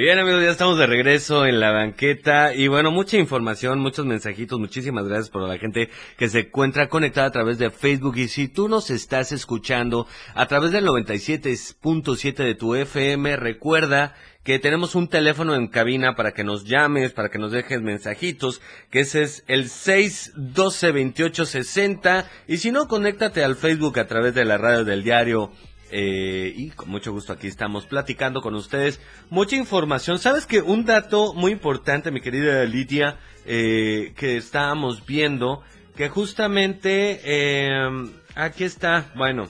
Bien 0.02 0.18
amigos, 0.18 0.42
ya 0.42 0.50
estamos 0.50 0.78
de 0.78 0.86
regreso 0.88 1.46
en 1.46 1.60
la 1.60 1.70
banqueta 1.70 2.52
y 2.54 2.66
bueno, 2.66 2.90
mucha 2.90 3.18
información, 3.18 3.78
muchos 3.78 4.04
mensajitos, 4.04 4.58
muchísimas 4.58 5.06
gracias 5.06 5.30
por 5.30 5.46
la 5.46 5.58
gente 5.58 5.90
que 6.18 6.28
se 6.28 6.40
encuentra 6.40 6.88
conectada 6.88 7.28
a 7.28 7.30
través 7.30 7.58
de 7.58 7.70
Facebook 7.70 8.16
y 8.16 8.26
si 8.26 8.48
tú 8.48 8.68
nos 8.68 8.90
estás 8.90 9.30
escuchando 9.30 10.08
a 10.34 10.46
través 10.46 10.72
del 10.72 10.86
97.7 10.86 12.34
de 12.34 12.56
tu 12.56 12.74
FM, 12.74 13.36
recuerda 13.36 14.16
que 14.42 14.58
tenemos 14.58 14.96
un 14.96 15.06
teléfono 15.06 15.54
en 15.54 15.68
cabina 15.68 16.16
para 16.16 16.32
que 16.32 16.42
nos 16.42 16.64
llames, 16.64 17.12
para 17.12 17.28
que 17.28 17.38
nos 17.38 17.52
dejes 17.52 17.80
mensajitos, 17.80 18.60
que 18.90 19.02
ese 19.02 19.22
es 19.22 19.44
el 19.46 19.66
612-2860 19.66 22.24
y 22.48 22.56
si 22.56 22.72
no, 22.72 22.88
conéctate 22.88 23.44
al 23.44 23.54
Facebook 23.54 24.00
a 24.00 24.08
través 24.08 24.34
de 24.34 24.46
la 24.46 24.58
radio 24.58 24.84
del 24.84 25.04
diario 25.04 25.52
eh, 25.94 26.52
y 26.56 26.70
con 26.70 26.88
mucho 26.88 27.12
gusto 27.12 27.34
aquí 27.34 27.46
estamos 27.46 27.84
platicando 27.84 28.40
con 28.40 28.54
ustedes. 28.54 28.98
Mucha 29.28 29.56
información. 29.56 30.18
¿Sabes 30.18 30.46
que 30.46 30.62
un 30.62 30.86
dato 30.86 31.34
muy 31.34 31.52
importante, 31.52 32.10
mi 32.10 32.22
querida 32.22 32.64
Lidia, 32.64 33.18
eh, 33.44 34.14
que 34.16 34.38
estábamos 34.38 35.04
viendo, 35.04 35.62
que 35.94 36.08
justamente 36.08 37.20
eh, 37.24 38.10
aquí 38.34 38.64
está, 38.64 39.12
bueno, 39.14 39.48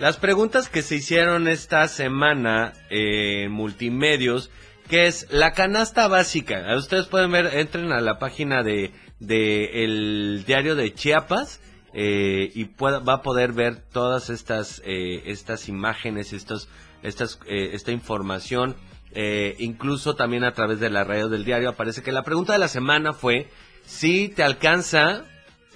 las 0.00 0.16
preguntas 0.16 0.70
que 0.70 0.80
se 0.80 0.96
hicieron 0.96 1.46
esta 1.46 1.86
semana 1.88 2.72
en 2.88 3.52
multimedios, 3.52 4.50
que 4.88 5.06
es 5.06 5.26
la 5.30 5.52
canasta 5.52 6.08
básica. 6.08 6.74
Ustedes 6.74 7.06
pueden 7.06 7.30
ver, 7.32 7.50
entren 7.54 7.92
a 7.92 8.00
la 8.00 8.18
página 8.18 8.62
de, 8.62 8.92
de 9.20 9.84
el 9.84 10.44
diario 10.46 10.74
de 10.74 10.94
Chiapas 10.94 11.60
eh, 11.94 12.50
y 12.54 12.64
pueda, 12.66 12.98
va 13.00 13.14
a 13.14 13.22
poder 13.22 13.52
ver 13.52 13.76
todas 13.76 14.30
estas 14.30 14.82
eh, 14.84 15.22
estas 15.26 15.68
imágenes 15.68 16.32
estos 16.32 16.68
estas 17.02 17.38
eh, 17.46 17.70
esta 17.72 17.92
información 17.92 18.76
eh, 19.14 19.56
incluso 19.58 20.16
también 20.16 20.42
a 20.44 20.52
través 20.52 20.80
de 20.80 20.88
la 20.88 21.04
radio 21.04 21.28
del 21.28 21.44
diario. 21.44 21.68
Aparece 21.68 22.02
que 22.02 22.12
la 22.12 22.22
pregunta 22.22 22.54
de 22.54 22.58
la 22.58 22.68
semana 22.68 23.12
fue 23.12 23.48
si 23.84 24.28
te 24.28 24.42
alcanza 24.42 25.24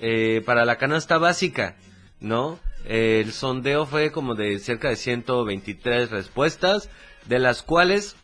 eh, 0.00 0.42
para 0.46 0.64
la 0.64 0.76
canasta 0.76 1.18
básica 1.18 1.76
no 2.20 2.58
el 2.86 3.32
sondeo 3.32 3.84
fue 3.84 4.12
como 4.12 4.34
de 4.34 4.58
cerca 4.60 4.88
de 4.88 4.96
123 4.96 6.10
respuestas, 6.10 6.88
de 7.26 7.40
las 7.40 7.62
cuales 7.62 8.16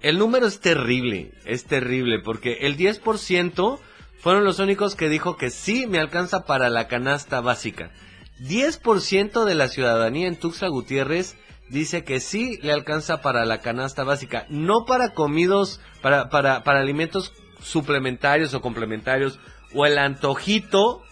el 0.00 0.18
número 0.18 0.48
es 0.48 0.58
terrible, 0.58 1.30
es 1.44 1.64
terrible, 1.64 2.18
porque 2.18 2.58
el 2.62 2.76
10% 2.76 3.78
fueron 4.22 4.44
los 4.44 4.60
únicos 4.60 4.94
que 4.94 5.08
dijo 5.08 5.36
que 5.36 5.50
sí 5.50 5.88
me 5.88 5.98
alcanza 5.98 6.44
para 6.44 6.70
la 6.70 6.86
canasta 6.86 7.40
básica. 7.40 7.90
10% 8.38 9.44
de 9.44 9.54
la 9.56 9.66
ciudadanía 9.66 10.28
en 10.28 10.36
Tuxtla 10.36 10.68
Gutiérrez 10.68 11.36
dice 11.68 12.04
que 12.04 12.20
sí 12.20 12.56
le 12.62 12.72
alcanza 12.72 13.20
para 13.20 13.44
la 13.44 13.58
canasta 13.58 14.04
básica, 14.04 14.46
no 14.48 14.84
para 14.86 15.12
comidos, 15.12 15.80
para, 16.02 16.28
para, 16.28 16.62
para 16.62 16.78
alimentos 16.78 17.32
suplementarios 17.60 18.54
o 18.54 18.60
complementarios, 18.60 19.40
o 19.74 19.86
el 19.86 19.98
antojito, 19.98 21.02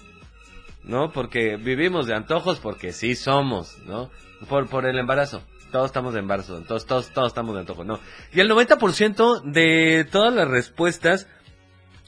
¿no? 0.84 1.10
Porque 1.10 1.56
vivimos 1.56 2.06
de 2.06 2.14
antojos 2.14 2.60
porque 2.60 2.92
sí 2.92 3.16
somos, 3.16 3.78
¿no? 3.86 4.08
Por, 4.48 4.68
por 4.68 4.86
el 4.86 4.96
embarazo. 5.00 5.42
Todos 5.72 5.86
estamos 5.86 6.14
de 6.14 6.20
embarazo, 6.20 6.62
todos, 6.62 6.86
todos, 6.86 7.10
estamos 7.26 7.54
de 7.54 7.60
antojos, 7.60 7.86
¿no? 7.86 7.98
Y 8.32 8.38
el 8.38 8.48
90% 8.48 9.42
de 9.42 10.06
todas 10.08 10.32
las 10.32 10.46
respuestas 10.46 11.26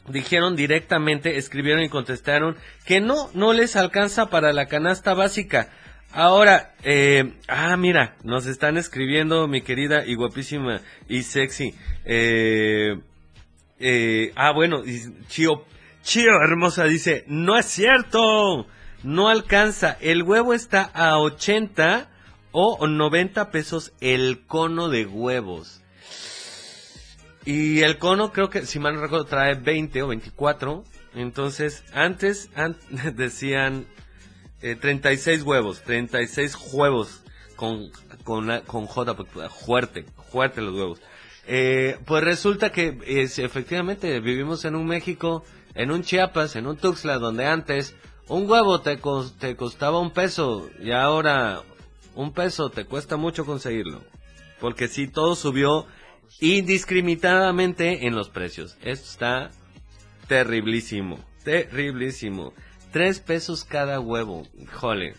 dijeron 0.09 0.57
directamente, 0.57 1.37
escribieron 1.37 1.83
y 1.83 1.89
contestaron 1.89 2.57
que 2.85 3.01
no, 3.01 3.31
no 3.35 3.53
les 3.53 3.77
alcanza 3.77 4.31
para 4.31 4.53
la 4.53 4.67
canasta 4.67 5.15
básica. 5.15 5.71
Ahora, 6.13 6.75
eh, 6.83 7.33
ah, 7.49 7.77
mira, 7.77 8.17
nos 8.23 8.47
están 8.47 8.77
escribiendo 8.77 9.49
mi 9.49 9.63
querida 9.63 10.05
y 10.05 10.15
guapísima 10.15 10.83
y 11.09 11.23
sexy. 11.23 11.75
Eh, 12.05 12.99
eh, 13.79 14.33
ah, 14.37 14.53
bueno, 14.53 14.83
Chio, 15.29 15.65
Chio 16.03 16.33
hermosa 16.43 16.85
dice, 16.85 17.25
no 17.29 17.57
es 17.57 17.67
cierto, 17.67 18.67
no 19.03 19.29
alcanza. 19.29 19.97
El 20.01 20.23
huevo 20.23 20.53
está 20.53 20.83
a 20.83 21.19
80 21.19 22.11
o 22.53 22.87
90 22.87 23.51
pesos 23.51 23.93
el 24.01 24.45
cono 24.47 24.89
de 24.91 25.07
huevos. 25.07 25.82
Y 27.45 27.81
el 27.81 27.99
cono 27.99 28.33
creo 28.33 28.51
que, 28.51 28.67
si 28.67 28.79
mal 28.79 29.01
recuerdo, 29.01 29.25
trae 29.25 29.55
20 29.55 30.03
o 30.03 30.09
24. 30.09 30.85
Entonces, 31.15 31.85
antes, 31.93 32.51
decían 33.15 33.87
eh, 34.61 34.77
36 34.77 35.43
huevos, 35.43 35.83
36 35.83 36.57
huevos 36.73 37.23
con, 37.57 37.91
con, 38.25 38.61
con 38.67 38.87
J, 38.87 39.15
fuerte, 39.51 40.05
fuerte 40.31 40.61
los 40.61 40.75
huevos. 40.75 41.01
Eh, 41.47 41.99
pues 42.07 42.23
resulta 42.23 42.71
que 42.71 42.99
es, 43.07 43.39
efectivamente 43.41 44.21
vivimos 44.21 44.65
en 44.65 44.77
un 44.77 44.87
México, 44.87 45.45
en 45.75 45.91
un 45.91 46.03
Chiapas, 46.03 46.55
en 46.55 46.69
un 46.69 46.77
Tuxtla, 46.77 47.19
donde 47.19 47.47
antes 47.47 47.97
un 48.29 48.49
huevo 48.49 48.81
te, 48.81 48.99
te 49.41 49.57
costaba 49.57 49.99
un 49.99 50.13
peso 50.13 50.71
y 50.81 50.93
ahora 50.93 51.63
un 52.15 52.33
peso 52.33 52.71
te 52.71 52.85
cuesta 52.85 53.17
mucho 53.17 53.45
conseguirlo. 53.45 54.03
Porque 54.61 54.87
si 54.87 55.09
todo 55.09 55.35
subió 55.35 55.87
indiscriminadamente 56.41 58.07
en 58.07 58.15
los 58.15 58.29
precios. 58.31 58.77
Esto 58.83 59.09
está 59.09 59.51
terriblísimo, 60.29 61.25
terriblísimo. 61.45 62.53
Tres 62.93 63.21
pesos 63.21 63.65
cada 63.65 64.01
huevo, 64.01 64.47
jole. 64.73 65.15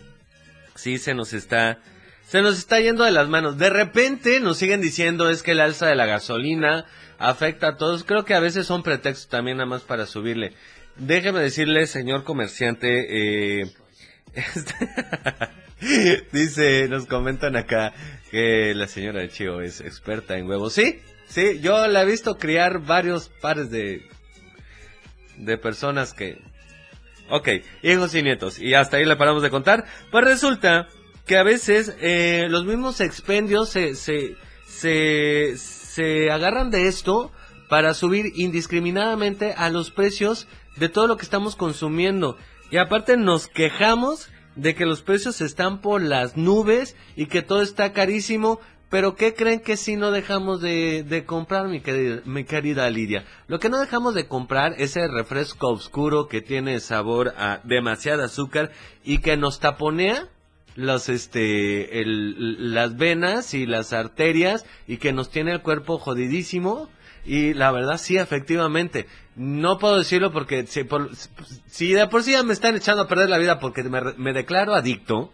Sí, 0.74 0.98
se 0.98 1.14
nos 1.14 1.32
está, 1.32 1.78
se 2.26 2.42
nos 2.42 2.58
está 2.58 2.80
yendo 2.80 3.04
de 3.04 3.10
las 3.10 3.28
manos. 3.28 3.58
De 3.58 3.70
repente 3.70 4.40
nos 4.40 4.58
siguen 4.58 4.80
diciendo 4.80 5.28
es 5.30 5.42
que 5.42 5.52
el 5.52 5.60
alza 5.60 5.86
de 5.86 5.94
la 5.94 6.06
gasolina 6.06 6.86
afecta 7.18 7.68
a 7.68 7.76
todos. 7.76 8.04
Creo 8.04 8.24
que 8.24 8.34
a 8.34 8.40
veces 8.40 8.66
son 8.66 8.82
pretextos 8.82 9.28
también 9.28 9.58
nada 9.58 9.68
más 9.68 9.82
para 9.82 10.06
subirle. 10.06 10.52
Déjeme 10.96 11.40
decirle, 11.40 11.86
señor 11.86 12.22
comerciante, 12.22 13.62
eh, 13.62 13.66
Dice, 16.32 16.88
nos 16.88 17.06
comentan 17.06 17.56
acá 17.56 17.92
que 18.30 18.74
la 18.74 18.86
señora 18.86 19.20
de 19.20 19.28
Chio 19.28 19.60
es 19.60 19.80
experta 19.80 20.36
en 20.36 20.48
huevos. 20.48 20.72
Sí, 20.72 21.00
sí, 21.26 21.60
yo 21.60 21.86
la 21.86 22.02
he 22.02 22.06
visto 22.06 22.36
criar 22.36 22.80
varios 22.80 23.28
pares 23.40 23.70
de, 23.70 24.06
de 25.36 25.58
personas 25.58 26.14
que... 26.14 26.38
Ok, 27.30 27.48
hijos 27.82 28.14
y 28.14 28.22
nietos. 28.22 28.58
Y 28.58 28.74
hasta 28.74 28.98
ahí 28.98 29.04
le 29.04 29.16
paramos 29.16 29.42
de 29.42 29.50
contar. 29.50 29.84
Pues 30.10 30.24
resulta 30.24 30.88
que 31.26 31.38
a 31.38 31.42
veces 31.42 31.96
eh, 32.00 32.46
los 32.50 32.66
mismos 32.66 33.00
expendios 33.00 33.70
se, 33.70 33.94
se, 33.94 34.36
se, 34.66 35.56
se 35.56 36.30
agarran 36.30 36.70
de 36.70 36.86
esto 36.86 37.32
para 37.68 37.94
subir 37.94 38.32
indiscriminadamente 38.36 39.54
a 39.56 39.70
los 39.70 39.90
precios 39.90 40.46
de 40.76 40.90
todo 40.90 41.06
lo 41.06 41.16
que 41.16 41.24
estamos 41.24 41.56
consumiendo. 41.56 42.36
Y 42.70 42.76
aparte 42.76 43.16
nos 43.16 43.48
quejamos 43.48 44.28
de 44.56 44.74
que 44.74 44.86
los 44.86 45.02
precios 45.02 45.40
están 45.40 45.80
por 45.80 46.02
las 46.02 46.36
nubes 46.36 46.96
y 47.16 47.26
que 47.26 47.42
todo 47.42 47.62
está 47.62 47.92
carísimo, 47.92 48.60
pero 48.90 49.16
¿qué 49.16 49.34
creen 49.34 49.60
que 49.60 49.76
si 49.76 49.96
no 49.96 50.10
dejamos 50.10 50.60
de, 50.60 51.24
comprar, 51.26 51.68
mi 51.68 51.80
querida, 51.80 52.22
mi 52.24 52.44
querida 52.44 52.88
Lidia? 52.90 53.24
Lo 53.48 53.58
que 53.58 53.68
no 53.68 53.80
dejamos 53.80 54.14
de 54.14 54.28
comprar 54.28 54.74
es 54.78 54.96
el 54.96 55.12
refresco 55.12 55.70
oscuro 55.70 56.28
que 56.28 56.40
tiene 56.40 56.78
sabor 56.80 57.34
a 57.36 57.60
demasiada 57.64 58.26
azúcar 58.26 58.70
y 59.02 59.18
que 59.18 59.36
nos 59.36 59.58
taponea 59.58 60.28
los 60.76 61.08
este 61.08 62.04
las 62.04 62.96
venas 62.96 63.54
y 63.54 63.64
las 63.64 63.92
arterias 63.92 64.66
y 64.86 64.96
que 64.96 65.12
nos 65.12 65.30
tiene 65.30 65.52
el 65.52 65.62
cuerpo 65.62 65.98
jodidísimo 65.98 66.88
y 67.24 67.54
la 67.54 67.72
verdad 67.72 67.98
sí 67.98 68.16
efectivamente 68.16 69.06
no 69.36 69.78
puedo 69.78 69.98
decirlo 69.98 70.32
porque 70.32 70.66
si, 70.66 70.84
por, 70.84 71.10
si 71.66 71.92
de 71.92 72.06
por 72.06 72.22
sí 72.22 72.32
ya 72.32 72.42
me 72.42 72.52
están 72.52 72.76
echando 72.76 73.02
a 73.02 73.08
perder 73.08 73.28
la 73.28 73.38
vida 73.38 73.58
porque 73.58 73.82
me, 73.82 74.32
declaro 74.32 74.74
adicto, 74.74 75.32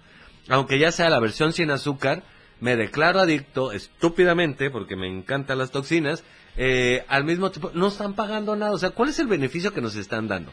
aunque 0.48 0.78
ya 0.78 0.92
sea 0.92 1.10
la 1.10 1.20
versión 1.20 1.52
sin 1.52 1.70
azúcar, 1.70 2.22
me 2.60 2.76
declaro 2.76 3.20
adicto 3.20 3.72
estúpidamente 3.72 4.70
porque 4.70 4.96
me 4.96 5.08
encantan 5.08 5.58
las 5.58 5.70
toxinas, 5.70 6.24
eh, 6.56 7.04
al 7.08 7.24
mismo 7.24 7.50
tiempo 7.50 7.70
no 7.74 7.88
están 7.88 8.14
pagando 8.14 8.56
nada. 8.56 8.72
O 8.72 8.78
sea, 8.78 8.90
¿cuál 8.90 9.10
es 9.10 9.18
el 9.18 9.26
beneficio 9.26 9.72
que 9.72 9.80
nos 9.80 9.96
están 9.96 10.28
dando? 10.28 10.52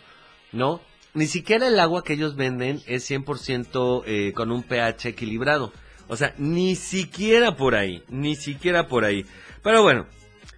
¿No? 0.51 0.81
Ni 1.13 1.25
siquiera 1.25 1.67
el 1.67 1.79
agua 1.79 2.03
que 2.03 2.13
ellos 2.13 2.35
venden 2.35 2.81
es 2.85 3.09
100% 3.09 4.03
eh, 4.05 4.33
con 4.33 4.51
un 4.51 4.63
pH 4.63 5.09
equilibrado. 5.09 5.71
O 6.07 6.15
sea, 6.15 6.33
ni 6.37 6.75
siquiera 6.75 7.55
por 7.55 7.75
ahí, 7.75 8.03
ni 8.07 8.35
siquiera 8.35 8.87
por 8.87 9.03
ahí. 9.03 9.25
Pero 9.63 9.83
bueno, 9.83 10.05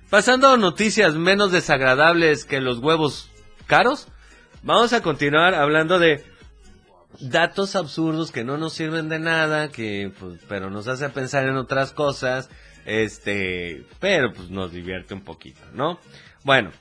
Pasando 0.10 0.48
a 0.48 0.58
noticias 0.58 1.14
menos 1.14 1.52
desagradables 1.52 2.44
que 2.44 2.60
los 2.60 2.80
huevos 2.80 3.30
caros, 3.68 4.08
vamos 4.64 4.92
a 4.92 5.04
continuar 5.04 5.54
hablando 5.54 6.00
de 6.00 6.26
datos 7.20 7.76
absurdos 7.76 8.32
que 8.32 8.44
no 8.44 8.58
nos 8.58 8.74
sirven 8.74 9.08
de 9.08 9.20
nada, 9.20 9.70
que 9.70 10.12
pues, 10.20 10.40
pero 10.50 10.72
nos 10.72 10.88
hace 10.88 11.10
pensar 11.10 11.48
en 11.48 11.58
otras 11.58 11.92
cosas, 11.92 12.50
este, 12.86 13.86
pero 14.00 14.34
pues 14.34 14.50
nos 14.50 14.72
divierte 14.72 15.14
un 15.14 15.22
poquito, 15.22 15.62
¿no? 15.74 16.00
Bueno, 16.44 16.72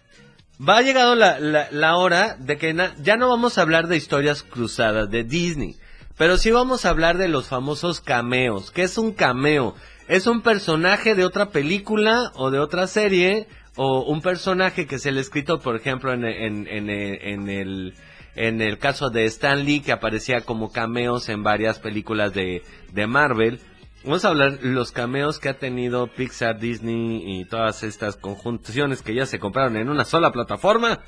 va 0.66 0.80
llegado 0.80 1.14
la, 1.14 1.38
la, 1.38 1.68
la 1.70 1.96
hora 1.96 2.34
de 2.38 2.56
que 2.56 2.74
ya 3.02 3.16
no 3.18 3.28
vamos 3.28 3.58
a 3.58 3.62
hablar 3.62 3.88
de 3.88 3.98
historias 3.98 4.42
cruzadas 4.42 5.10
de 5.10 5.24
Disney, 5.24 5.76
pero 6.16 6.38
sí 6.38 6.50
vamos 6.50 6.86
a 6.86 6.90
hablar 6.90 7.18
de 7.18 7.28
los 7.28 7.48
famosos 7.48 8.00
cameos. 8.00 8.70
¿Qué 8.70 8.84
es 8.84 8.96
un 8.96 9.12
cameo? 9.12 9.74
Es 10.08 10.26
un 10.26 10.40
personaje 10.40 11.14
de 11.14 11.24
otra 11.24 11.50
película 11.50 12.32
o 12.34 12.50
de 12.50 12.58
otra 12.58 12.86
serie 12.86 13.46
o 13.76 14.00
un 14.00 14.22
personaje 14.22 14.86
que 14.86 14.96
es 14.96 15.06
el 15.06 15.18
escrito, 15.18 15.60
por 15.60 15.76
ejemplo, 15.76 16.12
en, 16.12 16.24
el 18.34 18.78
caso 18.78 19.10
de 19.10 19.26
Stan 19.26 19.64
Lee 19.64 19.80
que 19.80 19.92
aparecía 19.92 20.40
como 20.40 20.72
cameos 20.72 21.28
en 21.28 21.42
varias 21.42 21.78
películas 21.78 22.32
de, 22.32 22.62
de 22.92 23.06
Marvel. 23.06 23.60
Vamos 24.02 24.24
a 24.24 24.28
hablar 24.28 24.58
los 24.62 24.92
cameos 24.92 25.38
que 25.38 25.50
ha 25.50 25.58
tenido 25.58 26.06
Pixar, 26.06 26.58
Disney 26.58 27.22
y 27.24 27.44
todas 27.44 27.82
estas 27.82 28.16
conjunciones 28.16 29.02
que 29.02 29.14
ya 29.14 29.26
se 29.26 29.38
compraron 29.38 29.76
en 29.76 29.90
una 29.90 30.04
sola 30.04 30.32
plataforma 30.32 31.00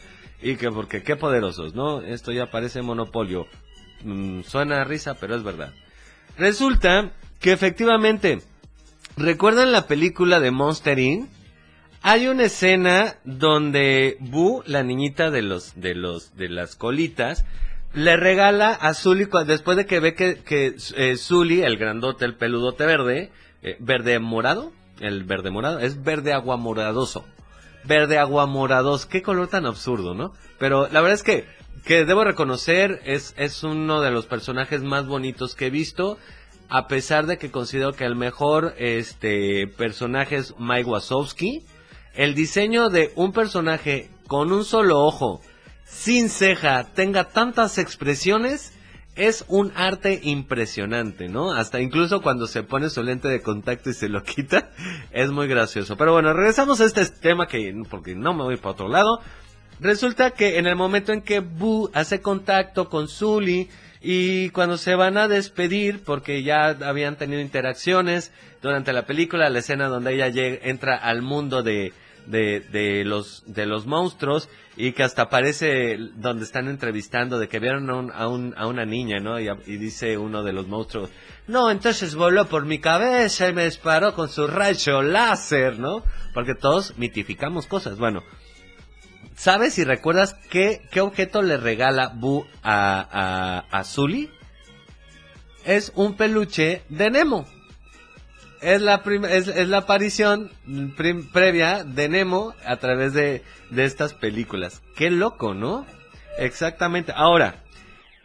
y 0.42 0.56
que 0.56 0.70
porque 0.70 1.02
qué 1.02 1.16
poderosos, 1.16 1.74
¿no? 1.74 2.02
Esto 2.02 2.32
ya 2.32 2.50
parece 2.50 2.82
monopolio. 2.82 3.46
Mm, 4.04 4.42
suena 4.42 4.82
a 4.82 4.84
risa, 4.84 5.14
pero 5.14 5.34
es 5.34 5.42
verdad. 5.42 5.72
Resulta 6.36 7.12
que 7.40 7.52
efectivamente 7.52 8.42
¿Recuerdan 9.20 9.70
la 9.70 9.86
película 9.86 10.40
de 10.40 10.50
Monster 10.50 10.98
Inc? 10.98 11.28
Hay 12.00 12.26
una 12.26 12.44
escena 12.44 13.16
donde 13.24 14.16
Boo, 14.18 14.62
la 14.64 14.82
niñita 14.82 15.30
de 15.30 15.42
los 15.42 15.78
de 15.78 15.94
los 15.94 16.34
de 16.38 16.48
las 16.48 16.74
colitas, 16.74 17.44
le 17.92 18.16
regala 18.16 18.70
a 18.70 18.94
Zully 18.94 19.28
después 19.46 19.76
de 19.76 19.84
que 19.84 20.00
ve 20.00 20.14
que, 20.14 20.42
que 20.42 20.74
eh, 20.96 21.16
Zully, 21.18 21.60
el 21.60 21.76
grandote, 21.76 22.24
el 22.24 22.36
peludote 22.36 22.86
verde, 22.86 23.30
eh, 23.62 23.76
verde 23.78 24.18
morado, 24.20 24.72
el 25.00 25.24
verde 25.24 25.50
morado, 25.50 25.80
es 25.80 26.02
verde 26.02 26.32
aguamoradoso. 26.32 27.26
Verde 27.84 28.16
aguamoradoso, 28.16 29.06
qué 29.10 29.20
color 29.20 29.48
tan 29.48 29.66
absurdo, 29.66 30.14
¿no? 30.14 30.32
Pero 30.58 30.88
la 30.90 31.02
verdad 31.02 31.16
es 31.16 31.22
que 31.22 31.44
que 31.84 32.06
debo 32.06 32.24
reconocer 32.24 33.02
es 33.04 33.34
es 33.36 33.64
uno 33.64 34.00
de 34.00 34.12
los 34.12 34.24
personajes 34.24 34.82
más 34.82 35.06
bonitos 35.06 35.54
que 35.54 35.66
he 35.66 35.70
visto 35.70 36.16
a 36.70 36.86
pesar 36.86 37.26
de 37.26 37.36
que 37.36 37.50
considero 37.50 37.92
que 37.92 38.04
el 38.04 38.14
mejor 38.14 38.74
este 38.78 39.66
personaje 39.66 40.36
es 40.36 40.54
Mike 40.58 40.88
Wazowski, 40.88 41.64
el 42.14 42.34
diseño 42.34 42.88
de 42.88 43.12
un 43.16 43.32
personaje 43.32 44.08
con 44.28 44.52
un 44.52 44.64
solo 44.64 45.00
ojo, 45.00 45.42
sin 45.84 46.30
ceja, 46.30 46.84
tenga 46.94 47.24
tantas 47.24 47.78
expresiones, 47.78 48.72
es 49.16 49.44
un 49.48 49.72
arte 49.74 50.20
impresionante, 50.22 51.28
¿no? 51.28 51.52
Hasta 51.52 51.80
incluso 51.80 52.22
cuando 52.22 52.46
se 52.46 52.62
pone 52.62 52.88
su 52.88 53.02
lente 53.02 53.26
de 53.26 53.42
contacto 53.42 53.90
y 53.90 53.94
se 53.94 54.08
lo 54.08 54.22
quita, 54.24 54.70
es 55.10 55.30
muy 55.32 55.48
gracioso. 55.48 55.96
Pero 55.96 56.12
bueno, 56.12 56.32
regresamos 56.32 56.80
a 56.80 56.84
este 56.84 57.04
tema 57.06 57.48
que, 57.48 57.74
porque 57.90 58.14
no 58.14 58.32
me 58.32 58.44
voy 58.44 58.56
para 58.56 58.70
otro 58.70 58.88
lado. 58.88 59.20
Resulta 59.80 60.30
que 60.30 60.58
en 60.58 60.66
el 60.66 60.76
momento 60.76 61.12
en 61.12 61.22
que 61.22 61.40
Boo 61.40 61.90
hace 61.94 62.20
contacto 62.20 62.88
con 62.88 63.08
Zully 63.08 63.68
y 64.00 64.50
cuando 64.50 64.78
se 64.78 64.94
van 64.94 65.16
a 65.18 65.28
despedir, 65.28 66.02
porque 66.04 66.42
ya 66.42 66.68
habían 66.68 67.16
tenido 67.16 67.40
interacciones 67.40 68.32
durante 68.62 68.92
la 68.92 69.06
película, 69.06 69.50
la 69.50 69.58
escena 69.58 69.88
donde 69.88 70.14
ella 70.14 70.28
entra 70.62 70.96
al 70.96 71.22
mundo 71.22 71.62
de, 71.62 71.92
de, 72.26 73.02
los, 73.04 73.42
de 73.46 73.66
los 73.66 73.86
monstruos 73.86 74.48
y 74.76 74.92
que 74.92 75.02
hasta 75.02 75.22
aparece 75.22 75.96
donde 76.16 76.44
están 76.44 76.68
entrevistando 76.68 77.38
de 77.38 77.48
que 77.48 77.58
vieron 77.58 77.90
a, 77.90 77.96
un- 77.96 78.12
a, 78.12 78.28
un- 78.28 78.54
a 78.56 78.66
una 78.66 78.84
niña, 78.86 79.18
¿no? 79.20 79.38
Y, 79.40 79.48
y 79.66 79.76
dice 79.76 80.16
uno 80.16 80.42
de 80.42 80.52
los 80.52 80.66
monstruos, 80.68 81.10
no, 81.46 81.70
entonces 81.70 82.14
voló 82.14 82.46
por 82.46 82.64
mi 82.64 82.78
cabeza 82.78 83.48
y 83.48 83.52
me 83.52 83.64
disparó 83.64 84.14
con 84.14 84.28
su 84.28 84.46
rayo 84.46 85.02
láser, 85.02 85.78
¿no? 85.78 86.04
Porque 86.32 86.54
todos 86.54 86.96
mitificamos 86.96 87.66
cosas. 87.66 87.98
Bueno, 87.98 88.22
¿sabes 89.40 89.78
y 89.78 89.84
recuerdas 89.84 90.34
qué, 90.50 90.82
qué 90.90 91.00
objeto 91.00 91.40
le 91.40 91.56
regala 91.56 92.12
Boo 92.14 92.46
a, 92.62 93.64
a, 93.70 93.84
Zully? 93.84 94.28
Es 95.64 95.92
un 95.94 96.14
peluche 96.14 96.82
de 96.90 97.10
Nemo. 97.10 97.46
Es 98.60 98.82
la, 98.82 99.02
es, 99.30 99.48
es 99.48 99.68
la 99.68 99.78
aparición 99.78 100.50
previa 101.32 101.84
de 101.84 102.10
Nemo 102.10 102.54
a 102.66 102.76
través 102.76 103.14
de, 103.14 103.42
de 103.70 103.84
estas 103.86 104.12
películas. 104.12 104.82
Qué 104.94 105.08
loco, 105.08 105.54
¿no? 105.54 105.86
Exactamente. 106.36 107.14
Ahora, 107.16 107.64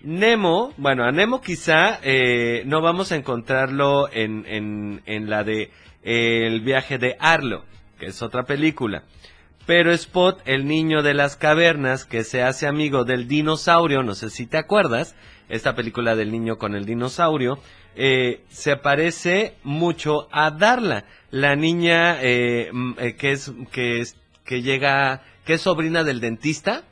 Nemo, 0.02 0.74
bueno, 0.76 1.06
a 1.06 1.14
Nemo 1.14 1.40
quizá 1.40 1.98
eh, 2.04 2.64
no 2.66 2.82
vamos 2.82 3.14
a 3.14 3.16
encontrarlo 3.16 4.10
en, 4.12 4.46
en, 4.48 5.02
en 5.06 5.30
la 5.30 5.46
de 5.46 5.72
El 6.04 6.60
viaje 6.60 6.98
de 6.98 7.16
Arlo, 7.22 7.64
que 7.98 8.08
es 8.08 8.22
otra 8.22 8.44
película. 8.44 9.06
Pero 9.66 9.92
Spot, 9.92 10.42
el 10.46 10.68
niño 10.68 11.02
de 11.02 11.14
las 11.14 11.36
cavernas, 11.38 12.06
que 12.06 12.24
se 12.24 12.44
hace 12.44 12.68
amigo 12.68 13.04
del 13.04 13.28
dinosaurio, 13.28 14.04
no 14.04 14.14
sé 14.14 14.30
si 14.30 14.46
te 14.46 14.58
acuerdas, 14.58 15.16
esta 15.50 15.76
película 15.76 16.16
del 16.16 16.32
niño 16.32 16.58
con 16.58 16.76
el 16.76 16.86
dinosaurio, 16.86 17.60
eh, 17.96 18.44
se 18.50 18.76
parece 18.78 19.56
mucho 19.64 20.28
a 20.32 20.52
Darla, 20.52 21.06
la 21.32 21.56
niña 21.56 22.22
eh, 22.22 22.70
eh, 23.00 23.16
que 23.16 23.32
es 23.32 23.52
que 23.72 24.02
es 24.02 24.18
que 24.44 24.62
llega, 24.62 25.24
que 25.46 25.54
es 25.54 25.62
sobrina 25.62 26.04
del 26.04 26.20
dentista, 26.20 26.84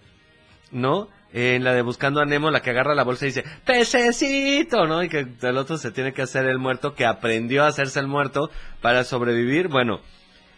¿no? 0.72 1.10
En 1.34 1.64
la 1.64 1.74
de 1.74 1.82
Buscando 1.82 2.22
a 2.22 2.26
Nemo, 2.26 2.52
la 2.52 2.62
que 2.62 2.70
agarra 2.70 2.96
la 2.96 3.04
bolsa 3.04 3.26
y 3.26 3.30
dice, 3.30 3.44
pececito, 3.66 4.86
¿no? 4.88 5.04
Y 5.04 5.10
que 5.10 5.28
el 5.42 5.58
otro 5.58 5.78
se 5.78 5.92
tiene 5.92 6.14
que 6.14 6.22
hacer 6.22 6.46
el 6.46 6.60
muerto, 6.60 6.94
que 6.96 7.06
aprendió 7.06 7.64
a 7.64 7.68
hacerse 7.68 8.00
el 8.00 8.08
muerto 8.08 8.50
para 8.82 9.04
sobrevivir. 9.04 9.68
Bueno, 9.68 10.02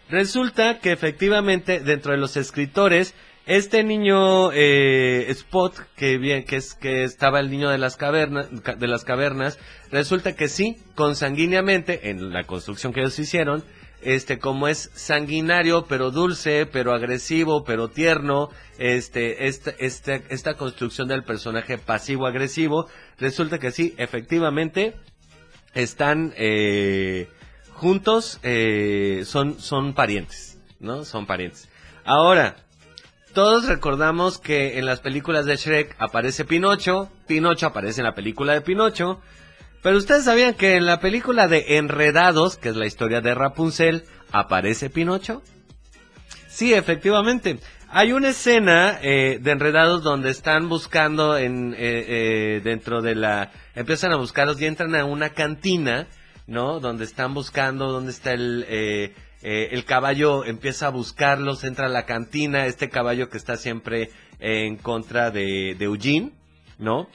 resulta 0.09 0.79
que 0.79 0.91
efectivamente 0.91 1.79
dentro 1.79 2.11
de 2.11 2.17
los 2.17 2.37
escritores, 2.37 3.13
este 3.45 3.83
niño 3.83 4.51
eh, 4.53 5.25
Spot, 5.29 5.73
que 5.95 6.17
bien, 6.17 6.45
que 6.45 6.55
es 6.55 6.73
que 6.73 7.03
estaba 7.03 7.39
el 7.39 7.51
niño 7.51 7.69
de 7.69 7.77
las 7.77 7.95
cavernas, 7.95 8.47
ca- 8.63 8.75
de 8.75 8.87
las 8.87 9.03
cavernas, 9.03 9.59
resulta 9.91 10.35
que 10.35 10.47
sí, 10.47 10.77
consanguíneamente, 10.95 12.09
en 12.09 12.31
la 12.33 12.45
construcción 12.45 12.91
que 12.91 13.01
ellos 13.01 13.19
hicieron, 13.19 13.63
este, 14.01 14.39
como 14.39 14.67
es 14.67 14.91
sanguinario, 14.93 15.85
pero 15.87 16.11
dulce, 16.11 16.65
pero 16.65 16.93
agresivo, 16.93 17.63
pero 17.63 17.87
tierno, 17.89 18.49
este, 18.77 19.47
esta, 19.47 19.71
esta, 19.79 20.15
esta 20.29 20.55
construcción 20.55 21.07
del 21.07 21.23
personaje 21.23 21.77
pasivo-agresivo, 21.77 22.87
resulta 23.19 23.59
que 23.59 23.71
sí, 23.71 23.93
efectivamente, 23.97 24.93
están 25.73 26.33
eh, 26.37 27.27
juntos, 27.75 28.39
eh, 28.43 29.23
son, 29.25 29.59
son 29.59 29.93
parientes, 29.93 30.57
¿no? 30.79 31.05
Son 31.05 31.25
parientes. 31.25 31.69
Ahora, 32.03 32.55
todos 33.33 33.67
recordamos 33.67 34.39
que 34.39 34.79
en 34.79 34.85
las 34.85 35.01
películas 35.01 35.45
de 35.45 35.57
Shrek 35.57 35.95
aparece 35.99 36.45
Pinocho, 36.45 37.11
Pinocho 37.27 37.67
aparece 37.67 38.01
en 38.01 38.05
la 38.05 38.15
película 38.15 38.53
de 38.53 38.61
Pinocho, 38.61 39.21
pero 39.83 39.97
ustedes 39.97 40.23
sabían 40.23 40.55
que 40.55 40.77
en 40.77 40.85
la 40.85 40.99
película 40.99 41.47
de 41.47 41.77
Enredados, 41.77 42.57
que 42.57 42.69
es 42.69 42.75
la 42.75 42.87
historia 42.87 43.21
de 43.21 43.35
Rapunzel, 43.35 44.05
aparece 44.31 44.89
Pinocho. 44.89 45.43
Sí, 46.47 46.73
efectivamente. 46.73 47.59
Hay 47.89 48.11
una 48.13 48.29
escena 48.29 48.99
eh, 49.01 49.39
de 49.41 49.51
Enredados 49.51 50.01
donde 50.01 50.29
están 50.29 50.69
buscando 50.69 51.37
en 51.37 51.73
eh, 51.73 51.77
eh, 51.79 52.61
dentro 52.63 53.01
de 53.01 53.15
la 53.15 53.51
empiezan 53.75 54.11
a 54.11 54.15
buscarlos 54.15 54.59
y 54.59 54.65
entran 54.65 54.95
a 54.95 55.05
una 55.05 55.29
cantina, 55.29 56.07
¿no? 56.47 56.79
Donde 56.79 57.05
están 57.05 57.33
buscando 57.33 57.91
dónde 57.91 58.11
está 58.11 58.33
el 58.33 58.65
eh, 58.67 59.13
eh, 59.41 59.69
el 59.73 59.85
caballo 59.85 60.43
empieza 60.43 60.87
a 60.87 60.89
buscarlos, 60.89 61.63
entra 61.63 61.85
a 61.85 61.89
la 61.89 62.05
cantina, 62.05 62.65
este 62.65 62.89
caballo 62.89 63.29
que 63.29 63.37
está 63.37 63.57
siempre 63.57 64.09
en 64.39 64.75
contra 64.77 65.29
de, 65.29 65.75
de 65.77 65.85
Eugene, 65.85 66.31
¿no? 66.79 67.07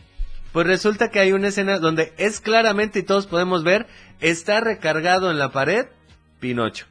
Pues 0.52 0.66
resulta 0.66 1.10
que 1.10 1.18
hay 1.18 1.32
una 1.32 1.48
escena 1.48 1.78
donde 1.78 2.12
es 2.18 2.40
claramente 2.40 3.00
y 3.00 3.02
todos 3.02 3.26
podemos 3.26 3.64
ver, 3.64 3.88
está 4.20 4.60
recargado 4.60 5.30
en 5.30 5.38
la 5.38 5.50
pared 5.50 5.86
Pinocho. 6.38 6.86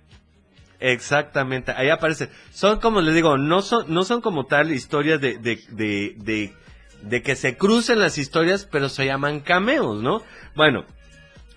Exactamente, 0.81 1.71
ahí 1.71 1.89
aparece. 1.89 2.29
Son 2.51 2.79
como 2.79 3.01
les 3.01 3.15
digo, 3.15 3.37
no 3.37 3.61
son, 3.61 3.85
no 3.93 4.03
son 4.03 4.21
como 4.21 4.45
tal 4.45 4.71
historias 4.71 5.21
de, 5.21 5.37
de, 5.37 5.61
de, 5.69 6.15
de, 6.17 6.53
de 7.01 7.21
que 7.21 7.35
se 7.35 7.57
crucen 7.57 7.99
las 7.99 8.17
historias, 8.17 8.67
pero 8.69 8.89
se 8.89 9.05
llaman 9.05 9.41
cameos, 9.41 10.01
¿no? 10.01 10.21
Bueno, 10.55 10.85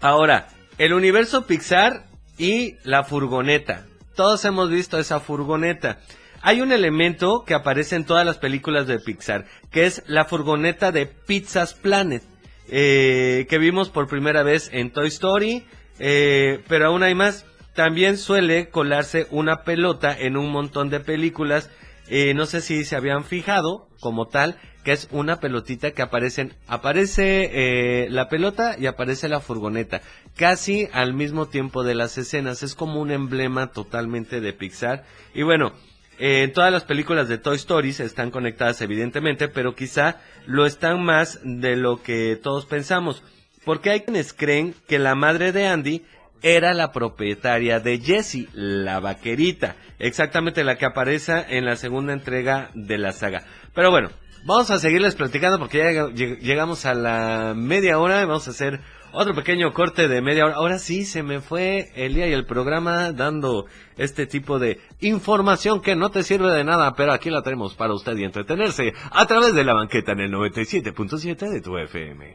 ahora, 0.01 0.49
el 0.79 0.93
universo 0.93 1.47
Pixar 1.47 2.07
y 2.39 2.77
la 2.85 3.05
furgoneta. 3.05 3.87
Todos 4.15 4.45
hemos 4.45 4.71
visto 4.71 4.99
esa 4.99 5.21
furgoneta. 5.21 6.01
Hay 6.43 6.61
un 6.61 6.73
elemento 6.73 7.45
que 7.47 7.55
aparece 7.55 7.97
en 7.97 8.05
todas 8.05 8.27
las 8.27 8.39
películas 8.39 8.87
de 8.87 8.99
Pixar, 8.99 9.47
que 9.71 9.87
es 9.87 10.03
la 10.07 10.25
furgoneta 10.25 10.91
de 10.91 11.07
Pizzas 11.07 11.75
Planet, 11.75 12.23
eh, 12.69 13.47
que 13.49 13.59
vimos 13.59 13.91
por 13.91 14.09
primera 14.09 14.43
vez 14.43 14.69
en 14.73 14.91
Toy 14.91 15.09
Story, 15.09 15.65
eh, 15.99 16.61
pero 16.69 16.87
aún 16.89 17.03
hay 17.03 17.15
más. 17.15 17.47
También 17.75 18.19
suele 18.19 18.69
colarse 18.69 19.27
una 19.31 19.63
pelota 19.63 20.15
en 20.19 20.37
un 20.37 20.51
montón 20.51 20.91
de 20.91 21.01
películas. 21.01 21.71
Eh, 22.09 22.35
no 22.35 22.47
sé 22.47 22.61
si 22.61 22.85
se 22.85 22.97
habían 22.97 23.25
fijado 23.25 23.89
como 24.01 24.27
tal, 24.27 24.59
que 24.85 24.93
es 24.93 25.09
una 25.13 25.39
pelotita 25.39 25.93
que 25.93 26.03
aparecen, 26.03 26.55
aparece 26.67 27.51
eh, 27.53 28.11
la 28.11 28.29
pelota 28.29 28.77
y 28.79 28.87
aparece 28.87 29.29
la 29.29 29.41
furgoneta, 29.41 30.03
casi 30.37 30.89
al 30.93 31.15
mismo 31.15 31.47
tiempo 31.47 31.85
de 31.85 31.95
las 31.95 32.19
escenas. 32.19 32.63
Es 32.63 32.75
como 32.75 33.01
un 33.01 33.11
emblema 33.11 33.69
totalmente 33.69 34.41
de 34.41 34.53
Pixar. 34.53 35.05
Y 35.35 35.43
bueno, 35.43 35.73
eh, 36.19 36.51
todas 36.53 36.73
las 36.73 36.85
películas 36.85 37.29
de 37.29 37.39
Toy 37.39 37.57
Story 37.57 37.91
están 37.91 38.31
conectadas 38.31 38.81
evidentemente, 38.81 39.49
pero 39.49 39.75
quizá 39.75 40.21
lo 40.47 40.67
están 40.67 41.03
más 41.03 41.41
de 41.45 41.77
lo 41.77 42.03
que 42.03 42.37
todos 42.37 42.67
pensamos. 42.67 43.23
Porque 43.65 43.91
hay 43.91 44.01
quienes 44.01 44.33
creen 44.33 44.75
que 44.89 44.99
la 44.99 45.15
madre 45.15 45.53
de 45.53 45.69
Andy 45.69 46.05
era 46.43 46.75
la 46.75 46.93
propietaria 46.93 47.81
de 47.81 47.99
Jessie, 47.99 48.49
la 48.53 49.01
vaquerita, 49.01 49.77
exactamente 49.99 50.65
la 50.65 50.77
que 50.77 50.87
aparece 50.87 51.45
en 51.51 51.65
la 51.65 51.77
segunda 51.77 52.13
entrega 52.13 52.71
de 52.75 52.99
la 52.99 53.13
saga. 53.13 53.45
Pero 53.75 53.91
bueno, 53.91 54.11
vamos 54.45 54.71
a 54.71 54.79
seguirles 54.79 55.15
platicando 55.15 55.59
porque 55.59 55.79
ya 55.79 55.91
lleg- 55.93 56.15
lleg- 56.15 56.39
llegamos 56.41 56.85
a 56.87 56.95
la 56.95 57.55
media 57.57 57.99
hora 57.99 58.23
y 58.23 58.27
vamos 58.27 58.49
a 58.49 58.51
hacer 58.51 58.81
otro 59.15 59.35
pequeño 59.35 59.73
corte 59.75 60.09
de 60.09 60.23
media 60.23 60.47
hora. 60.47 60.55
Ahora 60.55 60.79
sí, 60.79 61.05
se 61.05 61.23
me 61.23 61.41
fue 61.41 61.91
el 61.97 62.15
día 62.15 62.27
y 62.29 62.33
el 62.33 62.47
programa 62.47 63.13
dando 63.13 63.67
este 63.99 64.27
tipo 64.27 64.59
de 64.59 64.81
información 65.01 65.83
que 65.83 65.95
no 65.95 66.11
te 66.11 66.23
sirve 66.23 66.51
de 66.51 66.65
nada, 66.65 66.95
pero 66.97 67.13
aquí 67.13 67.29
la 67.29 67.43
tenemos 67.43 67.75
para 67.75 67.93
usted 67.93 68.17
y 68.17 68.25
entretenerse 68.25 68.95
a 69.11 69.27
través 69.27 69.55
de 69.55 69.65
la 69.65 69.75
banqueta 69.75 70.13
en 70.13 70.21
el 70.21 70.33
97.7 70.33 71.51
de 71.51 71.61
tu 71.61 71.77
FM. 71.77 72.35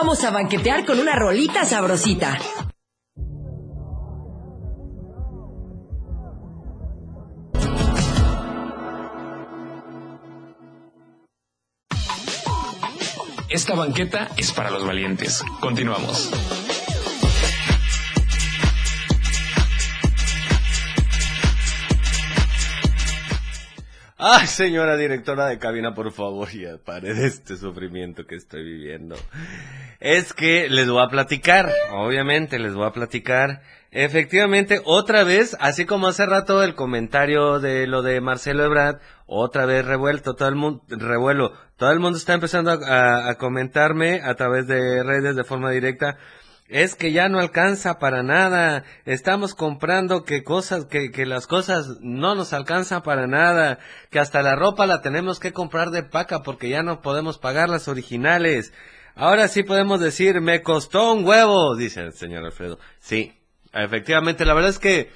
Vamos 0.00 0.22
a 0.22 0.30
banquetear 0.30 0.84
con 0.84 1.00
una 1.00 1.16
rolita 1.16 1.64
sabrosita. 1.64 2.38
Esta 13.48 13.74
banqueta 13.74 14.28
es 14.36 14.52
para 14.52 14.70
los 14.70 14.86
valientes. 14.86 15.42
Continuamos. 15.58 16.30
Ay, 24.20 24.48
señora 24.48 24.96
directora 24.96 25.46
de 25.46 25.60
cabina, 25.60 25.94
por 25.94 26.10
favor, 26.10 26.50
ya 26.50 26.76
pare 26.84 27.14
de 27.14 27.28
este 27.28 27.56
sufrimiento 27.56 28.26
que 28.26 28.34
estoy 28.34 28.64
viviendo. 28.64 29.14
Es 30.00 30.32
que 30.32 30.68
les 30.68 30.90
voy 30.90 31.04
a 31.04 31.08
platicar, 31.08 31.70
obviamente 31.92 32.58
les 32.58 32.74
voy 32.74 32.86
a 32.86 32.90
platicar. 32.90 33.62
Efectivamente, 33.92 34.82
otra 34.84 35.22
vez, 35.22 35.56
así 35.60 35.86
como 35.86 36.08
hace 36.08 36.26
rato 36.26 36.64
el 36.64 36.74
comentario 36.74 37.60
de 37.60 37.86
lo 37.86 38.02
de 38.02 38.20
Marcelo 38.20 38.64
Ebrard, 38.64 38.98
otra 39.26 39.66
vez 39.66 39.84
revuelto, 39.84 40.34
todo 40.34 40.48
el 40.48 40.56
mundo, 40.56 40.82
revuelo, 40.88 41.52
todo 41.76 41.92
el 41.92 42.00
mundo 42.00 42.18
está 42.18 42.34
empezando 42.34 42.72
a, 42.72 43.32
comentarme 43.36 44.20
a 44.24 44.34
través 44.34 44.66
de 44.66 45.04
redes 45.04 45.36
de 45.36 45.44
forma 45.44 45.70
directa. 45.70 46.18
Es 46.68 46.94
que 46.94 47.12
ya 47.12 47.30
no 47.30 47.40
alcanza 47.40 47.98
para 47.98 48.22
nada. 48.22 48.84
Estamos 49.06 49.54
comprando 49.54 50.24
que 50.24 50.44
cosas, 50.44 50.84
que, 50.84 51.10
que 51.10 51.24
las 51.24 51.46
cosas 51.46 51.98
no 52.00 52.34
nos 52.34 52.52
alcanzan 52.52 53.02
para 53.02 53.26
nada. 53.26 53.78
Que 54.10 54.18
hasta 54.18 54.42
la 54.42 54.54
ropa 54.54 54.86
la 54.86 55.00
tenemos 55.00 55.40
que 55.40 55.54
comprar 55.54 55.90
de 55.90 56.02
paca 56.02 56.42
porque 56.42 56.68
ya 56.68 56.82
no 56.82 57.00
podemos 57.00 57.38
pagar 57.38 57.70
las 57.70 57.88
originales. 57.88 58.74
Ahora 59.14 59.48
sí 59.48 59.62
podemos 59.62 59.98
decir, 59.98 60.42
me 60.42 60.62
costó 60.62 61.14
un 61.14 61.24
huevo, 61.24 61.74
dice 61.74 62.02
el 62.02 62.12
señor 62.12 62.44
Alfredo. 62.44 62.78
Sí, 63.00 63.32
efectivamente, 63.72 64.44
la 64.44 64.54
verdad 64.54 64.70
es 64.70 64.78
que 64.78 65.10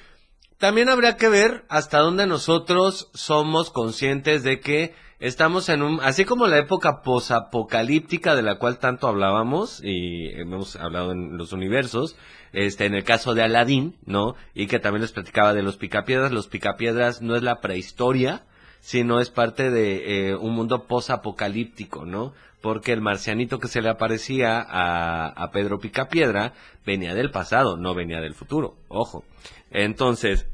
también 0.57 0.89
habría 0.89 1.17
que 1.17 1.29
ver 1.29 1.65
hasta 1.69 1.99
dónde 1.99 2.25
nosotros 2.25 3.11
somos 3.13 3.69
conscientes 3.69 4.43
de 4.43 4.59
que 4.59 4.95
estamos 5.23 5.69
en 5.69 5.81
un, 5.81 6.01
así 6.01 6.25
como 6.25 6.47
la 6.47 6.57
época 6.57 7.01
posapocalíptica 7.01 8.35
de 8.35 8.41
la 8.41 8.55
cual 8.55 8.77
tanto 8.77 9.07
hablábamos 9.07 9.79
y 9.81 10.27
hemos 10.37 10.75
hablado 10.75 11.13
en 11.13 11.37
los 11.37 11.53
universos, 11.53 12.17
este, 12.51 12.85
en 12.85 12.93
el 12.93 13.05
caso 13.05 13.33
de 13.33 13.41
Aladín, 13.41 13.95
¿no? 14.05 14.35
Y 14.53 14.67
que 14.67 14.79
también 14.79 15.01
les 15.01 15.13
platicaba 15.13 15.53
de 15.53 15.63
los 15.63 15.77
picapiedras. 15.77 16.33
Los 16.33 16.47
picapiedras 16.47 17.21
no 17.21 17.37
es 17.37 17.41
la 17.41 17.61
prehistoria, 17.61 18.43
sino 18.81 19.21
es 19.21 19.29
parte 19.29 19.71
de 19.71 20.31
eh, 20.31 20.35
un 20.35 20.53
mundo 20.53 20.87
posapocalíptico, 20.87 22.05
¿no? 22.05 22.33
Porque 22.61 22.91
el 22.91 22.99
marcianito 22.99 23.59
que 23.59 23.69
se 23.69 23.81
le 23.81 23.87
aparecía 23.87 24.59
a, 24.59 25.27
a 25.27 25.51
Pedro 25.51 25.79
Picapiedra 25.79 26.53
venía 26.85 27.15
del 27.15 27.31
pasado, 27.31 27.77
no 27.77 27.95
venía 27.95 28.19
del 28.19 28.33
futuro, 28.33 28.75
ojo. 28.89 29.23
Entonces, 29.71 30.47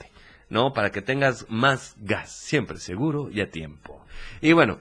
¿no? 0.50 0.74
Para 0.74 0.92
que 0.92 1.02
tengas 1.02 1.48
más 1.50 1.96
gas, 2.00 2.32
siempre 2.32 2.78
seguro 2.78 3.32
y 3.32 3.42
a 3.42 3.50
tiempo. 3.50 4.06
Y 4.42 4.54
bueno, 4.54 4.80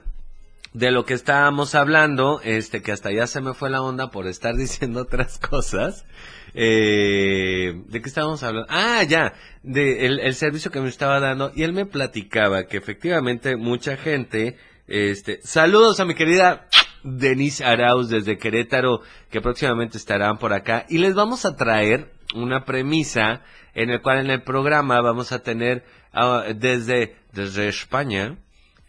de 0.73 0.91
lo 0.91 1.05
que 1.05 1.13
estábamos 1.13 1.75
hablando, 1.75 2.39
este, 2.43 2.81
que 2.81 2.91
hasta 2.91 3.11
ya 3.11 3.27
se 3.27 3.41
me 3.41 3.53
fue 3.53 3.69
la 3.69 3.81
onda 3.81 4.09
por 4.09 4.27
estar 4.27 4.55
diciendo 4.57 5.01
otras 5.01 5.37
cosas. 5.37 6.05
Eh, 6.53 7.81
¿De 7.87 8.01
qué 8.01 8.07
estábamos 8.07 8.43
hablando? 8.43 8.67
Ah, 8.69 9.03
ya, 9.03 9.33
de 9.63 10.05
el, 10.05 10.33
servicio 10.35 10.71
que 10.71 10.81
me 10.81 10.89
estaba 10.89 11.19
dando. 11.19 11.51
Y 11.55 11.63
él 11.63 11.73
me 11.73 11.85
platicaba 11.85 12.65
que 12.65 12.77
efectivamente 12.77 13.55
mucha 13.55 13.97
gente, 13.97 14.57
este, 14.87 15.39
saludos 15.43 15.99
a 15.99 16.05
mi 16.05 16.15
querida 16.15 16.67
Denise 17.03 17.63
Arauz 17.65 18.09
desde 18.09 18.37
Querétaro, 18.37 19.01
que 19.29 19.41
próximamente 19.41 19.97
estarán 19.97 20.37
por 20.37 20.53
acá. 20.53 20.85
Y 20.89 20.99
les 20.99 21.15
vamos 21.15 21.45
a 21.45 21.55
traer 21.55 22.11
una 22.33 22.63
premisa 22.63 23.41
en 23.73 23.89
el 23.89 24.01
cual 24.01 24.19
en 24.19 24.29
el 24.29 24.43
programa 24.43 25.01
vamos 25.01 25.31
a 25.31 25.39
tener 25.39 25.83
ah, 26.13 26.45
desde, 26.55 27.15
desde 27.33 27.67
España, 27.67 28.37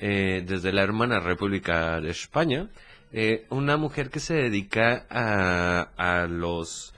eh, 0.05 0.43
desde 0.45 0.73
la 0.73 0.83
hermana 0.83 1.21
República 1.21 2.01
de 2.01 2.11
España, 2.11 2.69
eh, 3.13 3.47
una 3.51 3.77
mujer 3.77 4.11
que 4.11 4.19
se 4.19 4.35
dedica 4.35 5.07
a, 5.09 5.91
a 5.97 6.27
los 6.27 6.93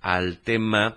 al 0.00 0.38
tema 0.38 0.96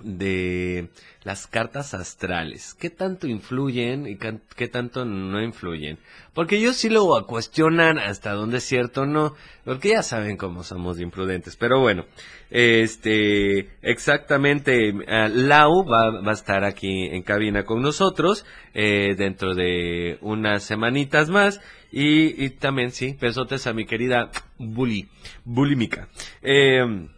de 0.00 0.90
las 1.26 1.48
cartas 1.48 1.92
astrales. 1.92 2.72
¿Qué 2.74 2.88
tanto 2.88 3.26
influyen 3.26 4.06
y 4.06 4.16
qué 4.16 4.68
tanto 4.68 5.04
no 5.04 5.42
influyen? 5.42 5.98
Porque 6.32 6.56
ellos 6.56 6.76
sí 6.76 6.88
lo 6.88 7.26
cuestionan 7.26 7.98
hasta 7.98 8.32
dónde 8.32 8.58
es 8.58 8.64
cierto 8.64 9.00
o 9.00 9.06
no, 9.06 9.34
porque 9.64 9.88
ya 9.88 10.04
saben 10.04 10.36
cómo 10.36 10.62
somos 10.62 10.98
de 10.98 11.02
imprudentes. 11.02 11.56
Pero 11.56 11.80
bueno, 11.80 12.04
este, 12.48 13.70
exactamente, 13.82 14.90
eh, 14.90 15.28
Lau 15.28 15.84
va, 15.84 16.12
va 16.20 16.30
a 16.30 16.34
estar 16.34 16.62
aquí 16.62 17.06
en 17.10 17.24
cabina 17.24 17.64
con 17.64 17.82
nosotros 17.82 18.46
eh, 18.72 19.16
dentro 19.18 19.56
de 19.56 20.18
unas 20.20 20.62
semanitas 20.62 21.28
más. 21.28 21.60
Y, 21.90 22.44
y 22.44 22.50
también, 22.50 22.92
sí, 22.92 23.16
besotes 23.20 23.66
a 23.66 23.72
mi 23.72 23.84
querida 23.84 24.30
Bully, 24.58 25.08
Bulímica. 25.44 26.06
Eh, 26.40 27.08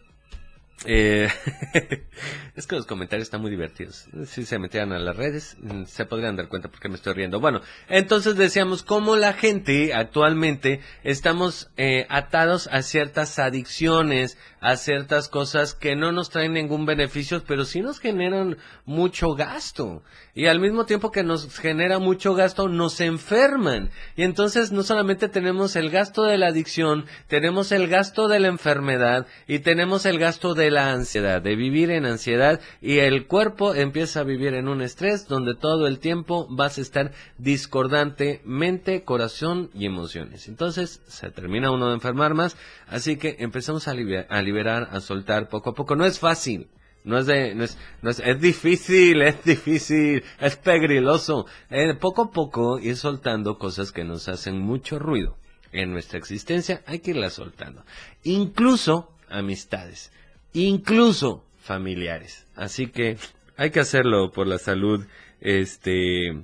eh, 0.85 1.29
es 2.55 2.67
que 2.67 2.75
los 2.75 2.85
comentarios 2.85 3.27
están 3.27 3.41
muy 3.41 3.51
divertidos. 3.51 4.07
Si 4.25 4.45
se 4.45 4.59
metieran 4.59 4.93
a 4.93 4.99
las 4.99 5.15
redes, 5.15 5.57
mm, 5.61 5.83
se 5.85 6.05
podrían 6.05 6.35
dar 6.35 6.47
cuenta 6.47 6.69
porque 6.69 6.89
me 6.89 6.95
estoy 6.95 7.13
riendo. 7.13 7.39
Bueno, 7.39 7.61
entonces 7.87 8.35
decíamos 8.35 8.83
cómo 8.83 9.15
la 9.15 9.33
gente 9.33 9.93
actualmente 9.93 10.81
estamos 11.03 11.69
eh, 11.77 12.05
atados 12.09 12.67
a 12.71 12.81
ciertas 12.81 13.39
adicciones, 13.39 14.37
a 14.61 14.75
ciertas 14.75 15.29
cosas 15.29 15.73
que 15.73 15.95
no 15.95 16.11
nos 16.11 16.29
traen 16.29 16.53
ningún 16.53 16.85
beneficio, 16.85 17.43
pero 17.47 17.65
sí 17.65 17.81
nos 17.81 17.99
generan 17.99 18.57
mucho 18.85 19.35
gasto. 19.35 20.03
Y 20.33 20.45
al 20.47 20.59
mismo 20.59 20.85
tiempo 20.85 21.11
que 21.11 21.23
nos 21.23 21.57
genera 21.57 21.99
mucho 21.99 22.33
gasto, 22.33 22.67
nos 22.69 23.01
enferman. 23.01 23.89
Y 24.15 24.23
entonces 24.23 24.71
no 24.71 24.83
solamente 24.83 25.27
tenemos 25.29 25.75
el 25.75 25.89
gasto 25.89 26.23
de 26.23 26.37
la 26.37 26.47
adicción, 26.47 27.05
tenemos 27.27 27.71
el 27.71 27.87
gasto 27.87 28.27
de 28.27 28.39
la 28.39 28.47
enfermedad 28.47 29.27
y 29.47 29.59
tenemos 29.59 30.05
el 30.05 30.19
gasto 30.19 30.53
de 30.53 30.71
la 30.71 30.91
ansiedad, 30.91 31.41
de 31.41 31.55
vivir 31.55 31.91
en 31.91 32.05
ansiedad 32.05 32.59
y 32.81 32.99
el 32.99 33.27
cuerpo 33.27 33.75
empieza 33.75 34.21
a 34.21 34.23
vivir 34.23 34.53
en 34.53 34.67
un 34.67 34.81
estrés 34.81 35.27
donde 35.27 35.55
todo 35.55 35.87
el 35.87 35.99
tiempo 35.99 36.47
vas 36.49 36.77
a 36.77 36.81
estar 36.81 37.11
discordante 37.37 38.41
mente, 38.45 39.03
corazón 39.03 39.69
y 39.73 39.85
emociones. 39.85 40.47
Entonces 40.47 41.01
se 41.07 41.31
termina 41.31 41.71
uno 41.71 41.87
de 41.87 41.95
enfermar 41.95 42.33
más, 42.33 42.57
así 42.87 43.17
que 43.17 43.37
empezamos 43.39 43.87
a, 43.87 43.93
libe- 43.93 44.25
a 44.29 44.41
liberar, 44.49 44.89
a 44.91 44.99
soltar 44.99 45.47
poco 45.49 45.69
a 45.69 45.73
poco. 45.73 45.95
No 45.95 46.05
es 46.05 46.19
fácil. 46.19 46.67
No 47.03 47.17
es 47.17 47.27
de, 47.27 47.55
no 47.55 47.63
es, 47.63 47.77
no 48.01 48.09
es, 48.09 48.19
es 48.19 48.41
difícil, 48.41 49.21
es 49.21 49.43
difícil, 49.43 50.23
es 50.39 50.55
pegriloso. 50.57 51.45
Eh, 51.69 51.93
poco 51.93 52.23
a 52.23 52.31
poco 52.31 52.77
ir 52.79 52.97
soltando 52.97 53.57
cosas 53.57 53.91
que 53.91 54.03
nos 54.03 54.27
hacen 54.27 54.59
mucho 54.59 54.99
ruido 54.99 55.37
en 55.71 55.91
nuestra 55.91 56.17
existencia, 56.17 56.81
hay 56.85 56.99
que 56.99 57.11
irlas 57.11 57.33
soltando. 57.33 57.83
Incluso 58.23 59.13
amistades, 59.29 60.11
incluso 60.53 61.45
familiares. 61.61 62.45
Así 62.55 62.87
que 62.87 63.17
hay 63.55 63.71
que 63.71 63.79
hacerlo 63.79 64.31
por 64.31 64.47
la 64.47 64.57
salud, 64.57 65.05
este, 65.39 66.43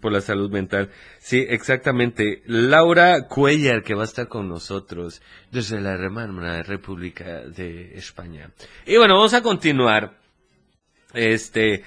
por 0.00 0.12
la 0.12 0.20
salud 0.20 0.50
mental. 0.50 0.90
Sí, 1.18 1.44
exactamente. 1.48 2.42
Laura 2.46 3.28
Cuellar, 3.28 3.82
que 3.82 3.94
va 3.94 4.02
a 4.02 4.06
estar 4.06 4.28
con 4.28 4.48
nosotros 4.48 5.22
desde 5.50 5.80
la 5.80 5.92
hermana 5.92 6.62
República 6.62 7.40
de 7.42 7.96
España. 7.96 8.50
Y 8.86 8.96
bueno, 8.96 9.16
vamos 9.16 9.34
a 9.34 9.42
continuar. 9.42 10.18
Este, 11.14 11.84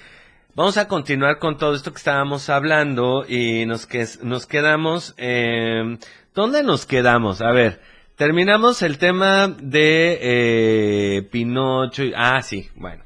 vamos 0.54 0.76
a 0.76 0.86
continuar 0.88 1.38
con 1.38 1.58
todo 1.58 1.74
esto 1.74 1.92
que 1.92 1.98
estábamos 1.98 2.48
hablando 2.48 3.24
y 3.28 3.66
nos, 3.66 3.86
que, 3.86 4.06
nos 4.22 4.46
quedamos, 4.46 5.14
eh, 5.18 5.98
¿dónde 6.34 6.62
nos 6.62 6.86
quedamos? 6.86 7.42
A 7.42 7.50
ver, 7.50 7.80
terminamos 8.16 8.82
el 8.82 8.98
tema 8.98 9.48
de 9.48 10.18
eh, 10.20 11.22
Pinocho. 11.30 12.04
y- 12.04 12.12
ah, 12.16 12.40
sí, 12.42 12.68
bueno. 12.76 13.05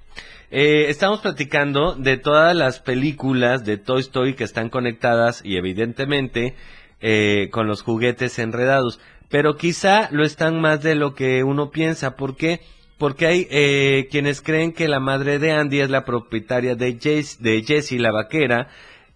Eh, 0.53 0.87
estamos 0.89 1.21
platicando 1.21 1.95
de 1.95 2.17
todas 2.17 2.57
las 2.57 2.81
películas 2.81 3.65
de 3.65 3.79
Toy 3.79 4.01
Story 4.01 4.35
que 4.35 4.43
están 4.43 4.69
conectadas 4.69 5.43
y 5.45 5.57
evidentemente 5.57 6.57
eh, 7.01 7.49
con 7.53 7.69
los 7.69 7.83
juguetes 7.83 8.37
enredados. 8.41 8.99
Pero 9.29 9.57
quizá 9.57 10.09
lo 10.11 10.25
están 10.25 10.61
más 10.61 10.83
de 10.83 10.97
lo 10.97 11.15
que 11.15 11.45
uno 11.45 11.71
piensa. 11.71 12.17
¿Por 12.17 12.37
qué? 12.37 12.63
Porque 12.99 13.27
hay 13.29 13.47
eh, 13.49 14.09
quienes 14.11 14.43
creen 14.43 14.73
que 14.73 14.89
la 14.89 14.99
madre 14.99 15.39
de 15.39 15.53
Andy 15.53 15.81
es 15.81 15.91
la 15.91 16.05
propietaria 16.05 16.75
de, 16.75 16.99
Jess, 17.01 17.41
de 17.41 17.63
Jessie 17.63 18.01
la 18.01 18.11
vaquera 18.11 18.69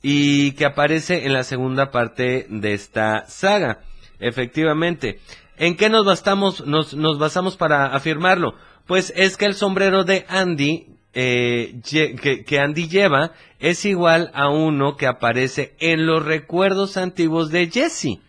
y 0.03 0.53
que 0.53 0.67
aparece 0.67 1.27
en 1.27 1.33
la 1.33 1.43
segunda 1.43 1.91
parte 1.91 2.47
de 2.49 2.75
esta 2.75 3.27
saga. 3.27 3.81
Efectivamente. 4.21 5.19
¿En 5.57 5.77
qué 5.77 5.89
nos, 5.89 6.05
bastamos, 6.05 6.65
nos, 6.65 6.95
nos 6.95 7.19
basamos 7.19 7.57
para 7.57 7.87
afirmarlo? 7.87 8.55
Pues 8.87 9.13
es 9.17 9.37
que 9.37 9.47
el 9.47 9.55
sombrero 9.55 10.05
de 10.05 10.27
Andy 10.29 10.94
eh, 11.15 11.81
que, 11.89 12.45
que 12.45 12.61
Andy 12.61 12.89
lleva 12.89 13.33
es 13.61 13.85
igual 13.85 14.31
a 14.35 14.49
uno 14.49 14.97
que 14.97 15.07
aparece 15.07 15.75
en 15.79 16.07
los 16.07 16.25
recuerdos 16.25 16.97
antiguos 16.97 17.51
de 17.51 17.71
Jesse. 17.71 18.21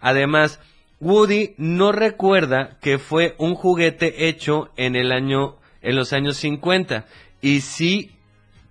Además, 0.00 0.60
Woody 1.00 1.54
no 1.58 1.92
recuerda 1.92 2.78
que 2.80 2.98
fue 2.98 3.34
un 3.38 3.54
juguete 3.54 4.28
hecho 4.28 4.70
en 4.76 4.96
el 4.96 5.12
año, 5.12 5.56
en 5.82 5.96
los 5.96 6.12
años 6.12 6.36
50. 6.36 7.06
Y 7.40 7.60
sí, 7.60 8.12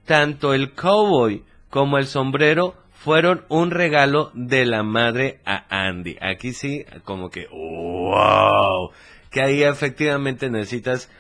tanto 0.06 0.54
el 0.54 0.74
cowboy 0.74 1.44
como 1.70 1.98
el 1.98 2.08
sombrero 2.08 2.76
fueron 2.92 3.44
un 3.50 3.72
regalo 3.72 4.32
de 4.34 4.66
la 4.66 4.84
madre 4.84 5.42
a 5.46 5.66
Andy. 5.70 6.18
Aquí 6.22 6.54
sí, 6.54 6.86
como 7.04 7.30
que, 7.30 7.48
wow, 7.48 8.92
que 9.30 9.42
ahí 9.42 9.64
efectivamente 9.64 10.50
necesitas 10.50 11.12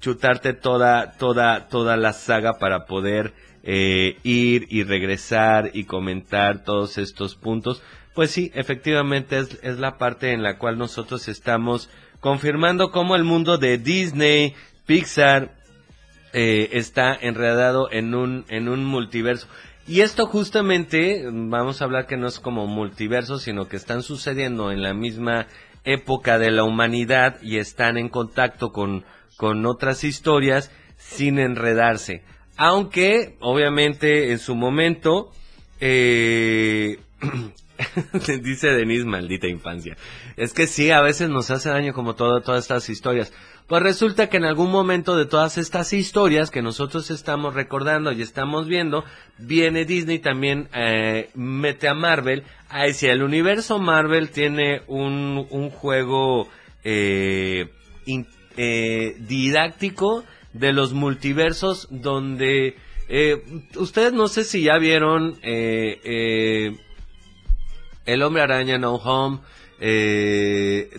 chutarte 0.00 0.52
toda, 0.52 1.12
toda, 1.12 1.68
toda 1.68 1.96
la 1.96 2.12
saga 2.12 2.58
para 2.58 2.86
poder 2.86 3.32
eh, 3.62 4.16
ir 4.24 4.66
y 4.70 4.82
regresar 4.82 5.70
y 5.74 5.84
comentar 5.84 6.64
todos 6.64 6.98
estos 6.98 7.36
puntos. 7.36 7.82
Pues 8.14 8.30
sí, 8.30 8.50
efectivamente 8.54 9.38
es, 9.38 9.58
es 9.62 9.78
la 9.78 9.98
parte 9.98 10.32
en 10.32 10.42
la 10.42 10.58
cual 10.58 10.78
nosotros 10.78 11.28
estamos 11.28 11.88
confirmando 12.20 12.90
cómo 12.90 13.16
el 13.16 13.24
mundo 13.24 13.58
de 13.58 13.78
Disney, 13.78 14.54
Pixar, 14.86 15.52
eh, 16.32 16.70
está 16.72 17.14
enredado 17.14 17.90
en 17.90 18.14
un, 18.14 18.44
en 18.48 18.68
un 18.68 18.84
multiverso. 18.84 19.48
Y 19.86 20.00
esto 20.00 20.26
justamente, 20.26 21.24
vamos 21.30 21.82
a 21.82 21.84
hablar 21.84 22.06
que 22.06 22.16
no 22.16 22.28
es 22.28 22.38
como 22.38 22.66
multiverso, 22.66 23.38
sino 23.38 23.68
que 23.68 23.76
están 23.76 24.02
sucediendo 24.02 24.70
en 24.70 24.82
la 24.82 24.94
misma 24.94 25.46
época 25.84 26.38
de 26.38 26.50
la 26.50 26.64
humanidad 26.64 27.42
y 27.42 27.58
están 27.58 27.98
en 27.98 28.08
contacto 28.08 28.72
con, 28.72 29.04
con 29.42 29.66
otras 29.66 30.04
historias 30.04 30.70
sin 30.96 31.40
enredarse. 31.40 32.22
Aunque, 32.56 33.34
obviamente, 33.40 34.30
en 34.30 34.38
su 34.38 34.54
momento, 34.54 35.32
eh, 35.80 37.00
dice 38.40 38.68
Denise, 38.68 39.04
maldita 39.04 39.48
infancia. 39.48 39.96
Es 40.36 40.52
que 40.52 40.68
sí, 40.68 40.92
a 40.92 41.00
veces 41.00 41.28
nos 41.28 41.50
hace 41.50 41.70
daño 41.70 41.92
como 41.92 42.14
todo, 42.14 42.40
todas 42.40 42.62
estas 42.62 42.88
historias. 42.88 43.32
Pues 43.66 43.82
resulta 43.82 44.28
que 44.28 44.36
en 44.36 44.44
algún 44.44 44.70
momento 44.70 45.16
de 45.16 45.26
todas 45.26 45.58
estas 45.58 45.92
historias 45.92 46.52
que 46.52 46.62
nosotros 46.62 47.10
estamos 47.10 47.54
recordando 47.54 48.12
y 48.12 48.22
estamos 48.22 48.68
viendo, 48.68 49.02
viene 49.38 49.84
Disney 49.84 50.20
también 50.20 50.68
eh, 50.72 51.30
mete 51.34 51.88
a 51.88 51.94
Marvel. 51.94 52.44
A 52.68 52.84
decir, 52.84 53.10
el 53.10 53.24
universo 53.24 53.80
Marvel 53.80 54.30
tiene 54.30 54.82
un, 54.86 55.48
un 55.50 55.70
juego 55.70 56.48
eh, 56.84 57.68
in- 58.06 58.28
eh, 58.56 59.16
didáctico 59.18 60.24
de 60.52 60.72
los 60.72 60.92
multiversos 60.92 61.88
donde 61.90 62.76
eh, 63.08 63.42
ustedes 63.76 64.12
no 64.12 64.28
sé 64.28 64.44
si 64.44 64.62
ya 64.62 64.78
vieron 64.78 65.38
eh, 65.42 66.76
el 68.04 68.22
hombre 68.22 68.42
araña 68.42 68.78
No 68.78 68.94
Home, 68.96 69.40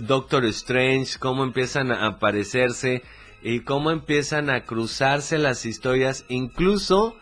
Doctor 0.02 0.46
Strange, 0.46 1.18
cómo 1.20 1.44
empiezan 1.44 1.92
a 1.92 2.08
aparecerse 2.08 3.02
y 3.42 3.62
cómo 3.62 3.92
empiezan 3.92 4.50
a 4.50 4.66
cruzarse 4.66 5.38
las 5.38 5.66
historias, 5.66 6.26
incluso 6.30 7.16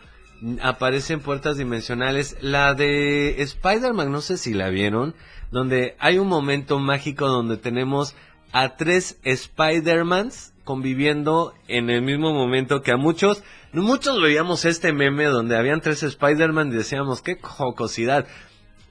aparecen 0.60 1.20
puertas 1.20 1.56
dimensionales. 1.56 2.36
La 2.40 2.74
de 2.74 3.42
Spider-Man, 3.42 4.10
no 4.10 4.20
sé 4.20 4.36
si 4.38 4.54
la 4.54 4.70
vieron, 4.70 5.14
donde 5.50 5.96
hay 5.98 6.18
un 6.18 6.28
momento 6.28 6.78
mágico 6.78 7.28
donde 7.28 7.56
tenemos 7.56 8.16
a 8.52 8.76
tres 8.76 9.18
Spider-Mans 9.24 10.52
conviviendo 10.64 11.54
en 11.68 11.90
el 11.90 12.02
mismo 12.02 12.32
momento 12.32 12.82
que 12.82 12.92
a 12.92 12.96
muchos, 12.96 13.42
muchos 13.72 14.20
veíamos 14.22 14.64
este 14.64 14.92
meme 14.92 15.24
donde 15.24 15.56
habían 15.56 15.80
tres 15.80 16.02
Spider-Man 16.02 16.68
y 16.68 16.76
decíamos, 16.76 17.22
qué 17.22 17.38
jocosidad. 17.40 18.26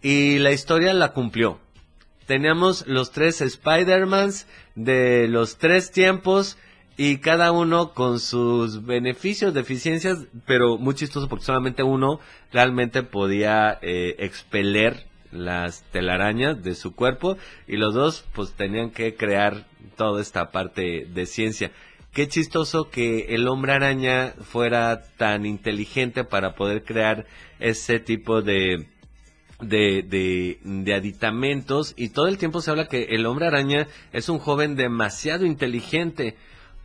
Y 0.02 0.40
la 0.40 0.52
historia 0.52 0.94
la 0.94 1.14
cumplió. 1.14 1.60
Teníamos 2.26 2.86
los 2.88 3.12
tres 3.12 3.42
Spider-Mans 3.42 4.48
de 4.76 5.28
los 5.28 5.58
tres 5.58 5.92
tiempos 5.92 6.58
y 6.98 7.18
cada 7.18 7.52
uno 7.52 7.94
con 7.94 8.20
sus 8.20 8.86
beneficios, 8.86 9.54
deficiencias, 9.54 10.28
pero 10.46 10.78
muy 10.78 10.96
chistoso 10.96 11.28
porque 11.28 11.46
solamente 11.46 11.84
uno 11.84 12.20
realmente 12.52 13.04
podía 13.04 13.80
eh, 13.82 14.16
expeler 14.20 15.11
las 15.32 15.84
telarañas 15.92 16.64
de 16.64 16.76
su 16.76 16.96
cuerpo 16.96 17.38
y 17.68 17.78
los 17.78 17.94
dos 17.94 18.26
pues 18.34 18.54
tenían 18.54 18.92
que 18.92 19.16
crear 19.16 19.66
toda 19.96 20.22
esta 20.22 20.52
parte 20.52 21.06
de 21.06 21.26
ciencia. 21.26 21.72
qué 22.14 22.28
chistoso 22.28 22.90
que 22.90 23.34
el 23.36 23.48
hombre 23.48 23.74
araña 23.74 24.34
fuera 24.42 25.04
tan 25.18 25.46
inteligente 25.46 26.24
para 26.24 26.56
poder 26.56 26.84
crear 26.84 27.26
ese 27.60 28.00
tipo 28.00 28.42
de, 28.42 28.88
de, 29.62 30.58
de, 30.64 30.94
aditamentos 30.94 31.94
y 31.96 32.10
todo 32.10 32.28
el 32.28 32.38
tiempo 32.38 32.62
se 32.62 32.72
habla 32.72 32.88
que 32.88 33.04
el 33.12 33.26
hombre 33.26 33.48
araña 33.48 33.88
es 34.12 34.30
un 34.30 34.40
joven 34.40 34.76
demasiado 34.76 35.46
inteligente. 35.46 36.36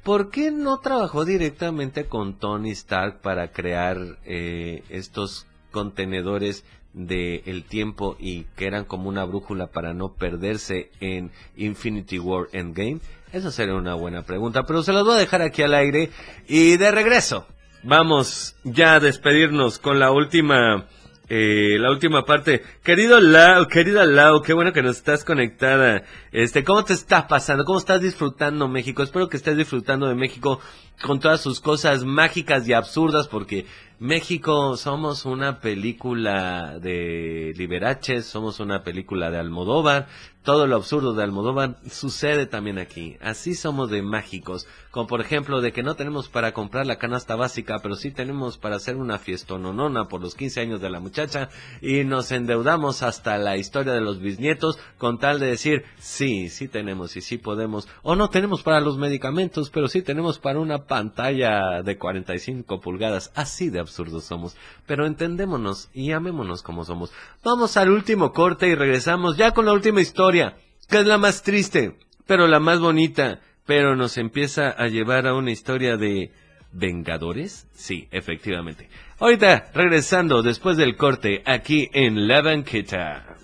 ¿Por 0.03 0.31
qué 0.31 0.53
no 0.53 0.79
trabajó 0.79 1.25
directamente 1.25 2.05
con 2.05 2.39
Tony 2.39 2.71
Stark 2.71 3.23
para 3.23 3.51
crear 3.51 3.99
eh, 4.25 4.85
estos 4.89 5.49
contenedores 5.73 6.65
del 6.97 7.43
el 7.45 7.65
tiempo 7.65 8.17
y 8.19 8.45
que 8.57 8.67
eran 8.67 8.85
como 8.85 9.09
una 9.09 9.25
brújula 9.25 9.69
para 9.69 9.95
no 9.95 10.15
perderse 10.15 10.91
en 11.01 11.31
Infinity 11.57 12.19
War 12.19 12.49
Endgame? 12.53 12.99
Esa 13.33 13.53
sería 13.53 13.75
una 13.75 13.95
buena 13.95 14.23
pregunta, 14.23 14.65
pero 14.65 14.83
se 14.83 14.93
las 14.93 15.05
voy 15.05 15.15
a 15.15 15.21
dejar 15.21 15.43
aquí 15.43 15.63
al 15.63 15.75
aire 15.75 16.11
y 16.49 16.77
de 16.79 16.91
regreso. 16.91 17.47
Vamos 17.83 18.57
ya 18.65 18.95
a 18.95 19.01
despedirnos 19.01 19.79
con 19.79 20.01
la 20.01 20.11
última 20.11 20.87
eh, 21.29 21.77
la 21.81 21.91
última 21.91 22.25
parte. 22.25 22.63
Querido 22.85 23.21
Lau, 23.21 23.67
querida 23.67 24.05
Lau, 24.05 24.43
qué 24.43 24.53
bueno 24.53 24.73
que 24.73 24.83
nos 24.83 24.97
estás 24.97 25.25
conectada. 25.25 26.05
Este, 26.37 26.65
¿cómo 26.65 26.85
te 26.85 26.93
estás 26.93 27.25
pasando? 27.25 27.65
¿Cómo 27.65 27.79
estás 27.79 28.03
disfrutando 28.03 28.69
México? 28.69 29.03
Espero 29.03 29.31
que 29.31 29.39
estés 29.39 29.57
disfrutando 29.57 30.07
de 30.07 30.15
México 30.15 30.61
con 31.03 31.19
todas 31.19 31.41
sus 31.41 31.61
cosas 31.61 32.05
mágicas 32.05 32.69
y 32.69 32.75
absurdas 32.75 33.27
porque 33.27 33.65
México 33.99 34.77
somos 34.77 35.25
una 35.25 35.61
película 35.61 36.79
de 36.79 37.55
Liberace, 37.57 38.21
somos 38.21 38.61
una 38.61 38.83
película 38.83 39.31
de 39.31 39.39
Almodóvar, 39.39 40.09
todo 40.43 40.67
lo 40.67 40.77
absurdo 40.77 41.15
de 41.15 41.25
Almodóvar 41.25 41.79
sucede 41.91 42.45
también 42.47 42.79
aquí. 42.79 43.17
Así 43.23 43.55
somos 43.55 43.91
de 43.91 44.03
mágicos, 44.03 44.69
como 44.91 45.07
por 45.07 45.23
ejemplo 45.23 45.63
de 45.63 45.73
que 45.73 45.83
no 45.83 45.97
tenemos 45.97 46.29
para 46.29 46.53
comprar 46.53 46.87
la 46.87 46.99
canasta 46.99 47.37
básica, 47.37 47.79
pero 47.83 47.97
sí 47.97 48.11
tenemos 48.11 48.59
para 48.59 48.77
hacer 48.77 48.97
una 48.97 49.19
fiestononona 49.19 50.09
por 50.09 50.21
los 50.21 50.35
15 50.35 50.61
años 50.61 50.81
de 50.83 50.91
la 50.91 51.01
muchacha 51.01 51.49
y 51.81 52.05
nos 52.05 52.31
endeudamos 52.33 53.03
hasta 53.03 53.39
la 53.39 53.57
historia 53.57 53.95
de 53.95 54.03
los 54.03 54.21
bisnietos 54.21 54.79
con 54.99 55.19
tal 55.19 55.41
de 55.41 55.47
decir, 55.47 55.85
sí, 55.99 56.26
sí 56.49 56.69
tenemos 56.69 57.17
y 57.17 57.21
sí 57.21 57.39
podemos, 57.39 57.89
o 58.03 58.17
no 58.17 58.31
tenemos 58.31 58.63
para 58.63 58.81
los 58.81 58.99
medicamentos, 58.99 59.71
pero 59.71 59.89
sí 59.89 60.03
tenemos 60.03 60.39
para 60.39 60.61
una 60.61 60.87
pantalla 60.87 61.83
de 61.83 61.99
45 61.99 62.81
pulgadas, 62.81 63.33
así 63.35 63.71
de 63.71 63.81
absurdos 63.81 64.25
somos, 64.25 64.57
pero 64.87 65.07
entendémonos 65.07 65.91
y 65.93 66.13
amémonos 66.13 66.63
como 66.63 66.85
somos. 66.85 67.13
Vamos 67.45 67.77
al 67.77 67.91
último 67.91 68.33
corte 68.33 68.69
y 68.69 68.75
regresamos 68.75 69.37
ya 69.37 69.53
con 69.53 69.67
la 69.67 69.73
última 69.73 70.01
historia, 70.01 70.57
que 70.89 71.01
es 71.01 71.07
la 71.07 71.19
más 71.19 71.43
triste, 71.43 71.99
pero 72.27 72.47
la 72.47 72.61
más 72.61 72.81
bonita, 72.81 73.41
pero 73.65 73.97
nos 73.97 74.19
empieza 74.19 74.71
a 74.71 74.87
llevar 74.89 75.27
a 75.27 75.35
una 75.35 75.51
historia 75.51 75.97
de 75.97 76.33
Vengadores? 76.73 77.67
Sí, 77.73 78.07
efectivamente. 78.11 78.89
Ahorita, 79.19 79.71
regresando 79.75 80.43
después 80.43 80.77
del 80.77 80.97
corte, 80.97 81.43
aquí 81.47 81.89
en 81.93 82.29
La 82.29 82.43
Banqueta. 82.43 83.37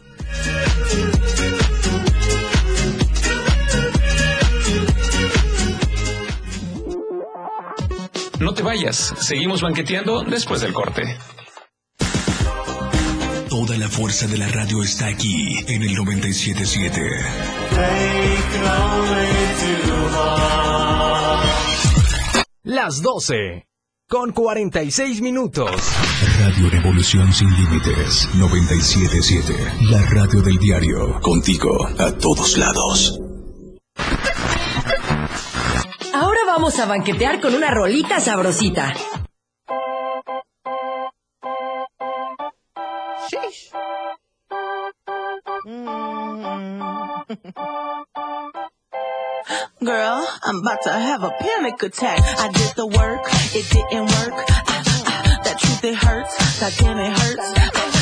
No 8.42 8.52
te 8.52 8.64
vayas, 8.64 9.14
seguimos 9.20 9.62
banqueteando 9.62 10.24
después 10.24 10.60
del 10.62 10.72
corte. 10.72 11.16
Toda 13.48 13.78
la 13.78 13.88
fuerza 13.88 14.26
de 14.26 14.36
la 14.36 14.48
radio 14.48 14.82
está 14.82 15.06
aquí 15.06 15.58
en 15.68 15.82
el 15.82 15.94
977. 15.94 17.00
Las 22.64 23.00
12 23.00 23.68
con 24.08 24.32
46 24.32 25.20
minutos. 25.22 25.70
Radio 26.40 26.68
Revolución 26.68 27.32
sin 27.32 27.48
límites 27.48 28.28
977. 28.34 29.54
La 29.88 30.04
radio 30.06 30.42
del 30.42 30.58
diario. 30.58 31.20
Contigo 31.20 31.86
a 31.96 32.10
todos 32.10 32.58
lados. 32.58 33.21
Vamos 36.52 36.78
a 36.78 36.84
banquetear 36.84 37.40
con 37.40 37.54
una 37.54 37.70
rolita 37.70 38.20
sabrosita. 38.20 38.92
Girl, 49.80 50.26
I'm 50.44 50.60
about 50.60 50.82
to 50.82 50.92
have 50.92 51.24
a 51.24 51.30
panic 51.40 51.82
attack. 51.82 52.20
I 52.20 52.48
did 52.52 52.76
the 52.76 52.86
work, 52.86 53.24
it 53.54 53.66
didn't 53.70 54.10
work. 54.10 54.44
Ah, 54.50 54.62
ah, 54.68 55.40
that 55.44 55.58
truth, 55.58 55.84
it 55.84 55.94
hurts. 55.94 56.60
God 56.60 56.72
damn, 56.78 56.98
it 56.98 57.18
hurts. 57.18 58.01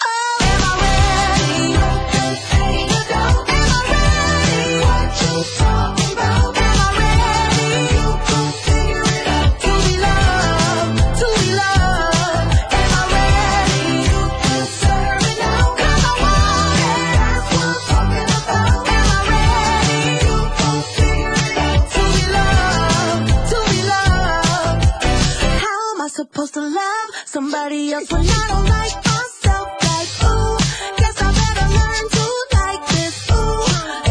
Supposed 26.33 26.53
to 26.53 26.61
love 26.61 27.09
somebody 27.25 27.91
else 27.91 28.09
when 28.09 28.21
I 28.21 28.45
don't 28.47 28.65
like 28.65 28.95
myself. 29.03 29.67
Like, 29.83 30.07
ooh, 30.31 30.57
guess 30.95 31.21
I 31.21 31.29
better 31.39 31.67
learn 31.75 32.09
to 32.15 32.23
like 32.55 32.83
this. 32.87 33.15
Ooh, 33.31 33.59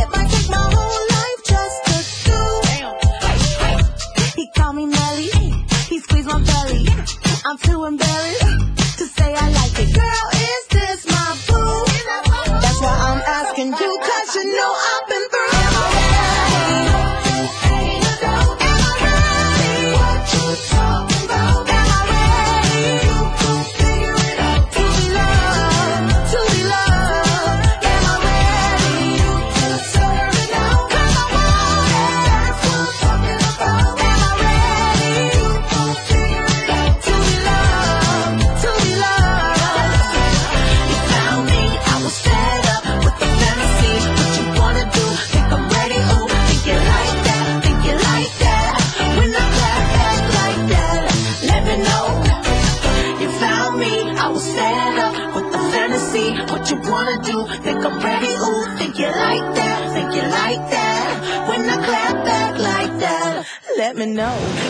it 0.01 0.09
might 0.15 0.29
take 0.29 0.51
my 0.51 0.65
whole 0.75 1.05
life 1.17 1.41
just 1.53 1.79
to 1.89 1.97
do. 2.29 2.41
He 4.37 4.45
called 4.55 4.77
me 4.77 4.85
Nelly, 4.85 5.31
he 5.89 5.99
squeezed 6.01 6.29
my 6.29 6.43
belly. 6.45 6.85
I'm 7.47 7.57
too 7.57 7.87
embarrassed 7.87 8.99
to 8.99 9.05
say 9.07 9.33
I 9.35 9.49
like 9.53 9.79
it. 9.81 9.95
Girl, 9.95 10.40
no. 64.11 64.70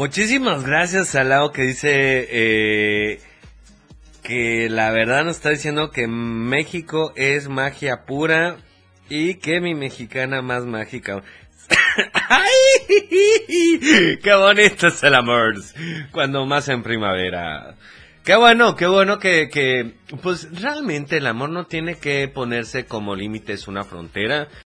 Muchísimas 0.00 0.64
gracias 0.64 1.14
al 1.14 1.28
lado 1.28 1.52
que 1.52 1.60
dice 1.60 2.26
eh, 2.30 3.20
que 4.22 4.70
la 4.70 4.90
verdad 4.92 5.26
nos 5.26 5.36
está 5.36 5.50
diciendo 5.50 5.90
que 5.90 6.06
México 6.06 7.12
es 7.16 7.50
magia 7.50 8.06
pura 8.06 8.56
y 9.10 9.34
que 9.34 9.60
mi 9.60 9.74
mexicana 9.74 10.40
más 10.40 10.64
mágica. 10.64 11.22
¡Ay! 12.14 12.48
¡Qué 14.22 14.34
bonito 14.34 14.86
es 14.86 15.02
el 15.02 15.14
amor! 15.14 15.56
Cuando 16.12 16.46
más 16.46 16.70
en 16.70 16.82
primavera. 16.82 17.74
Qué 18.24 18.36
bueno, 18.36 18.76
qué 18.76 18.86
bueno 18.86 19.18
que, 19.18 19.50
que, 19.50 19.96
pues 20.22 20.48
realmente 20.62 21.18
el 21.18 21.26
amor 21.26 21.50
no 21.50 21.66
tiene 21.66 21.96
que 21.96 22.26
ponerse 22.26 22.86
como 22.86 23.14
límites 23.14 23.68
una 23.68 23.84
frontera. 23.84 24.48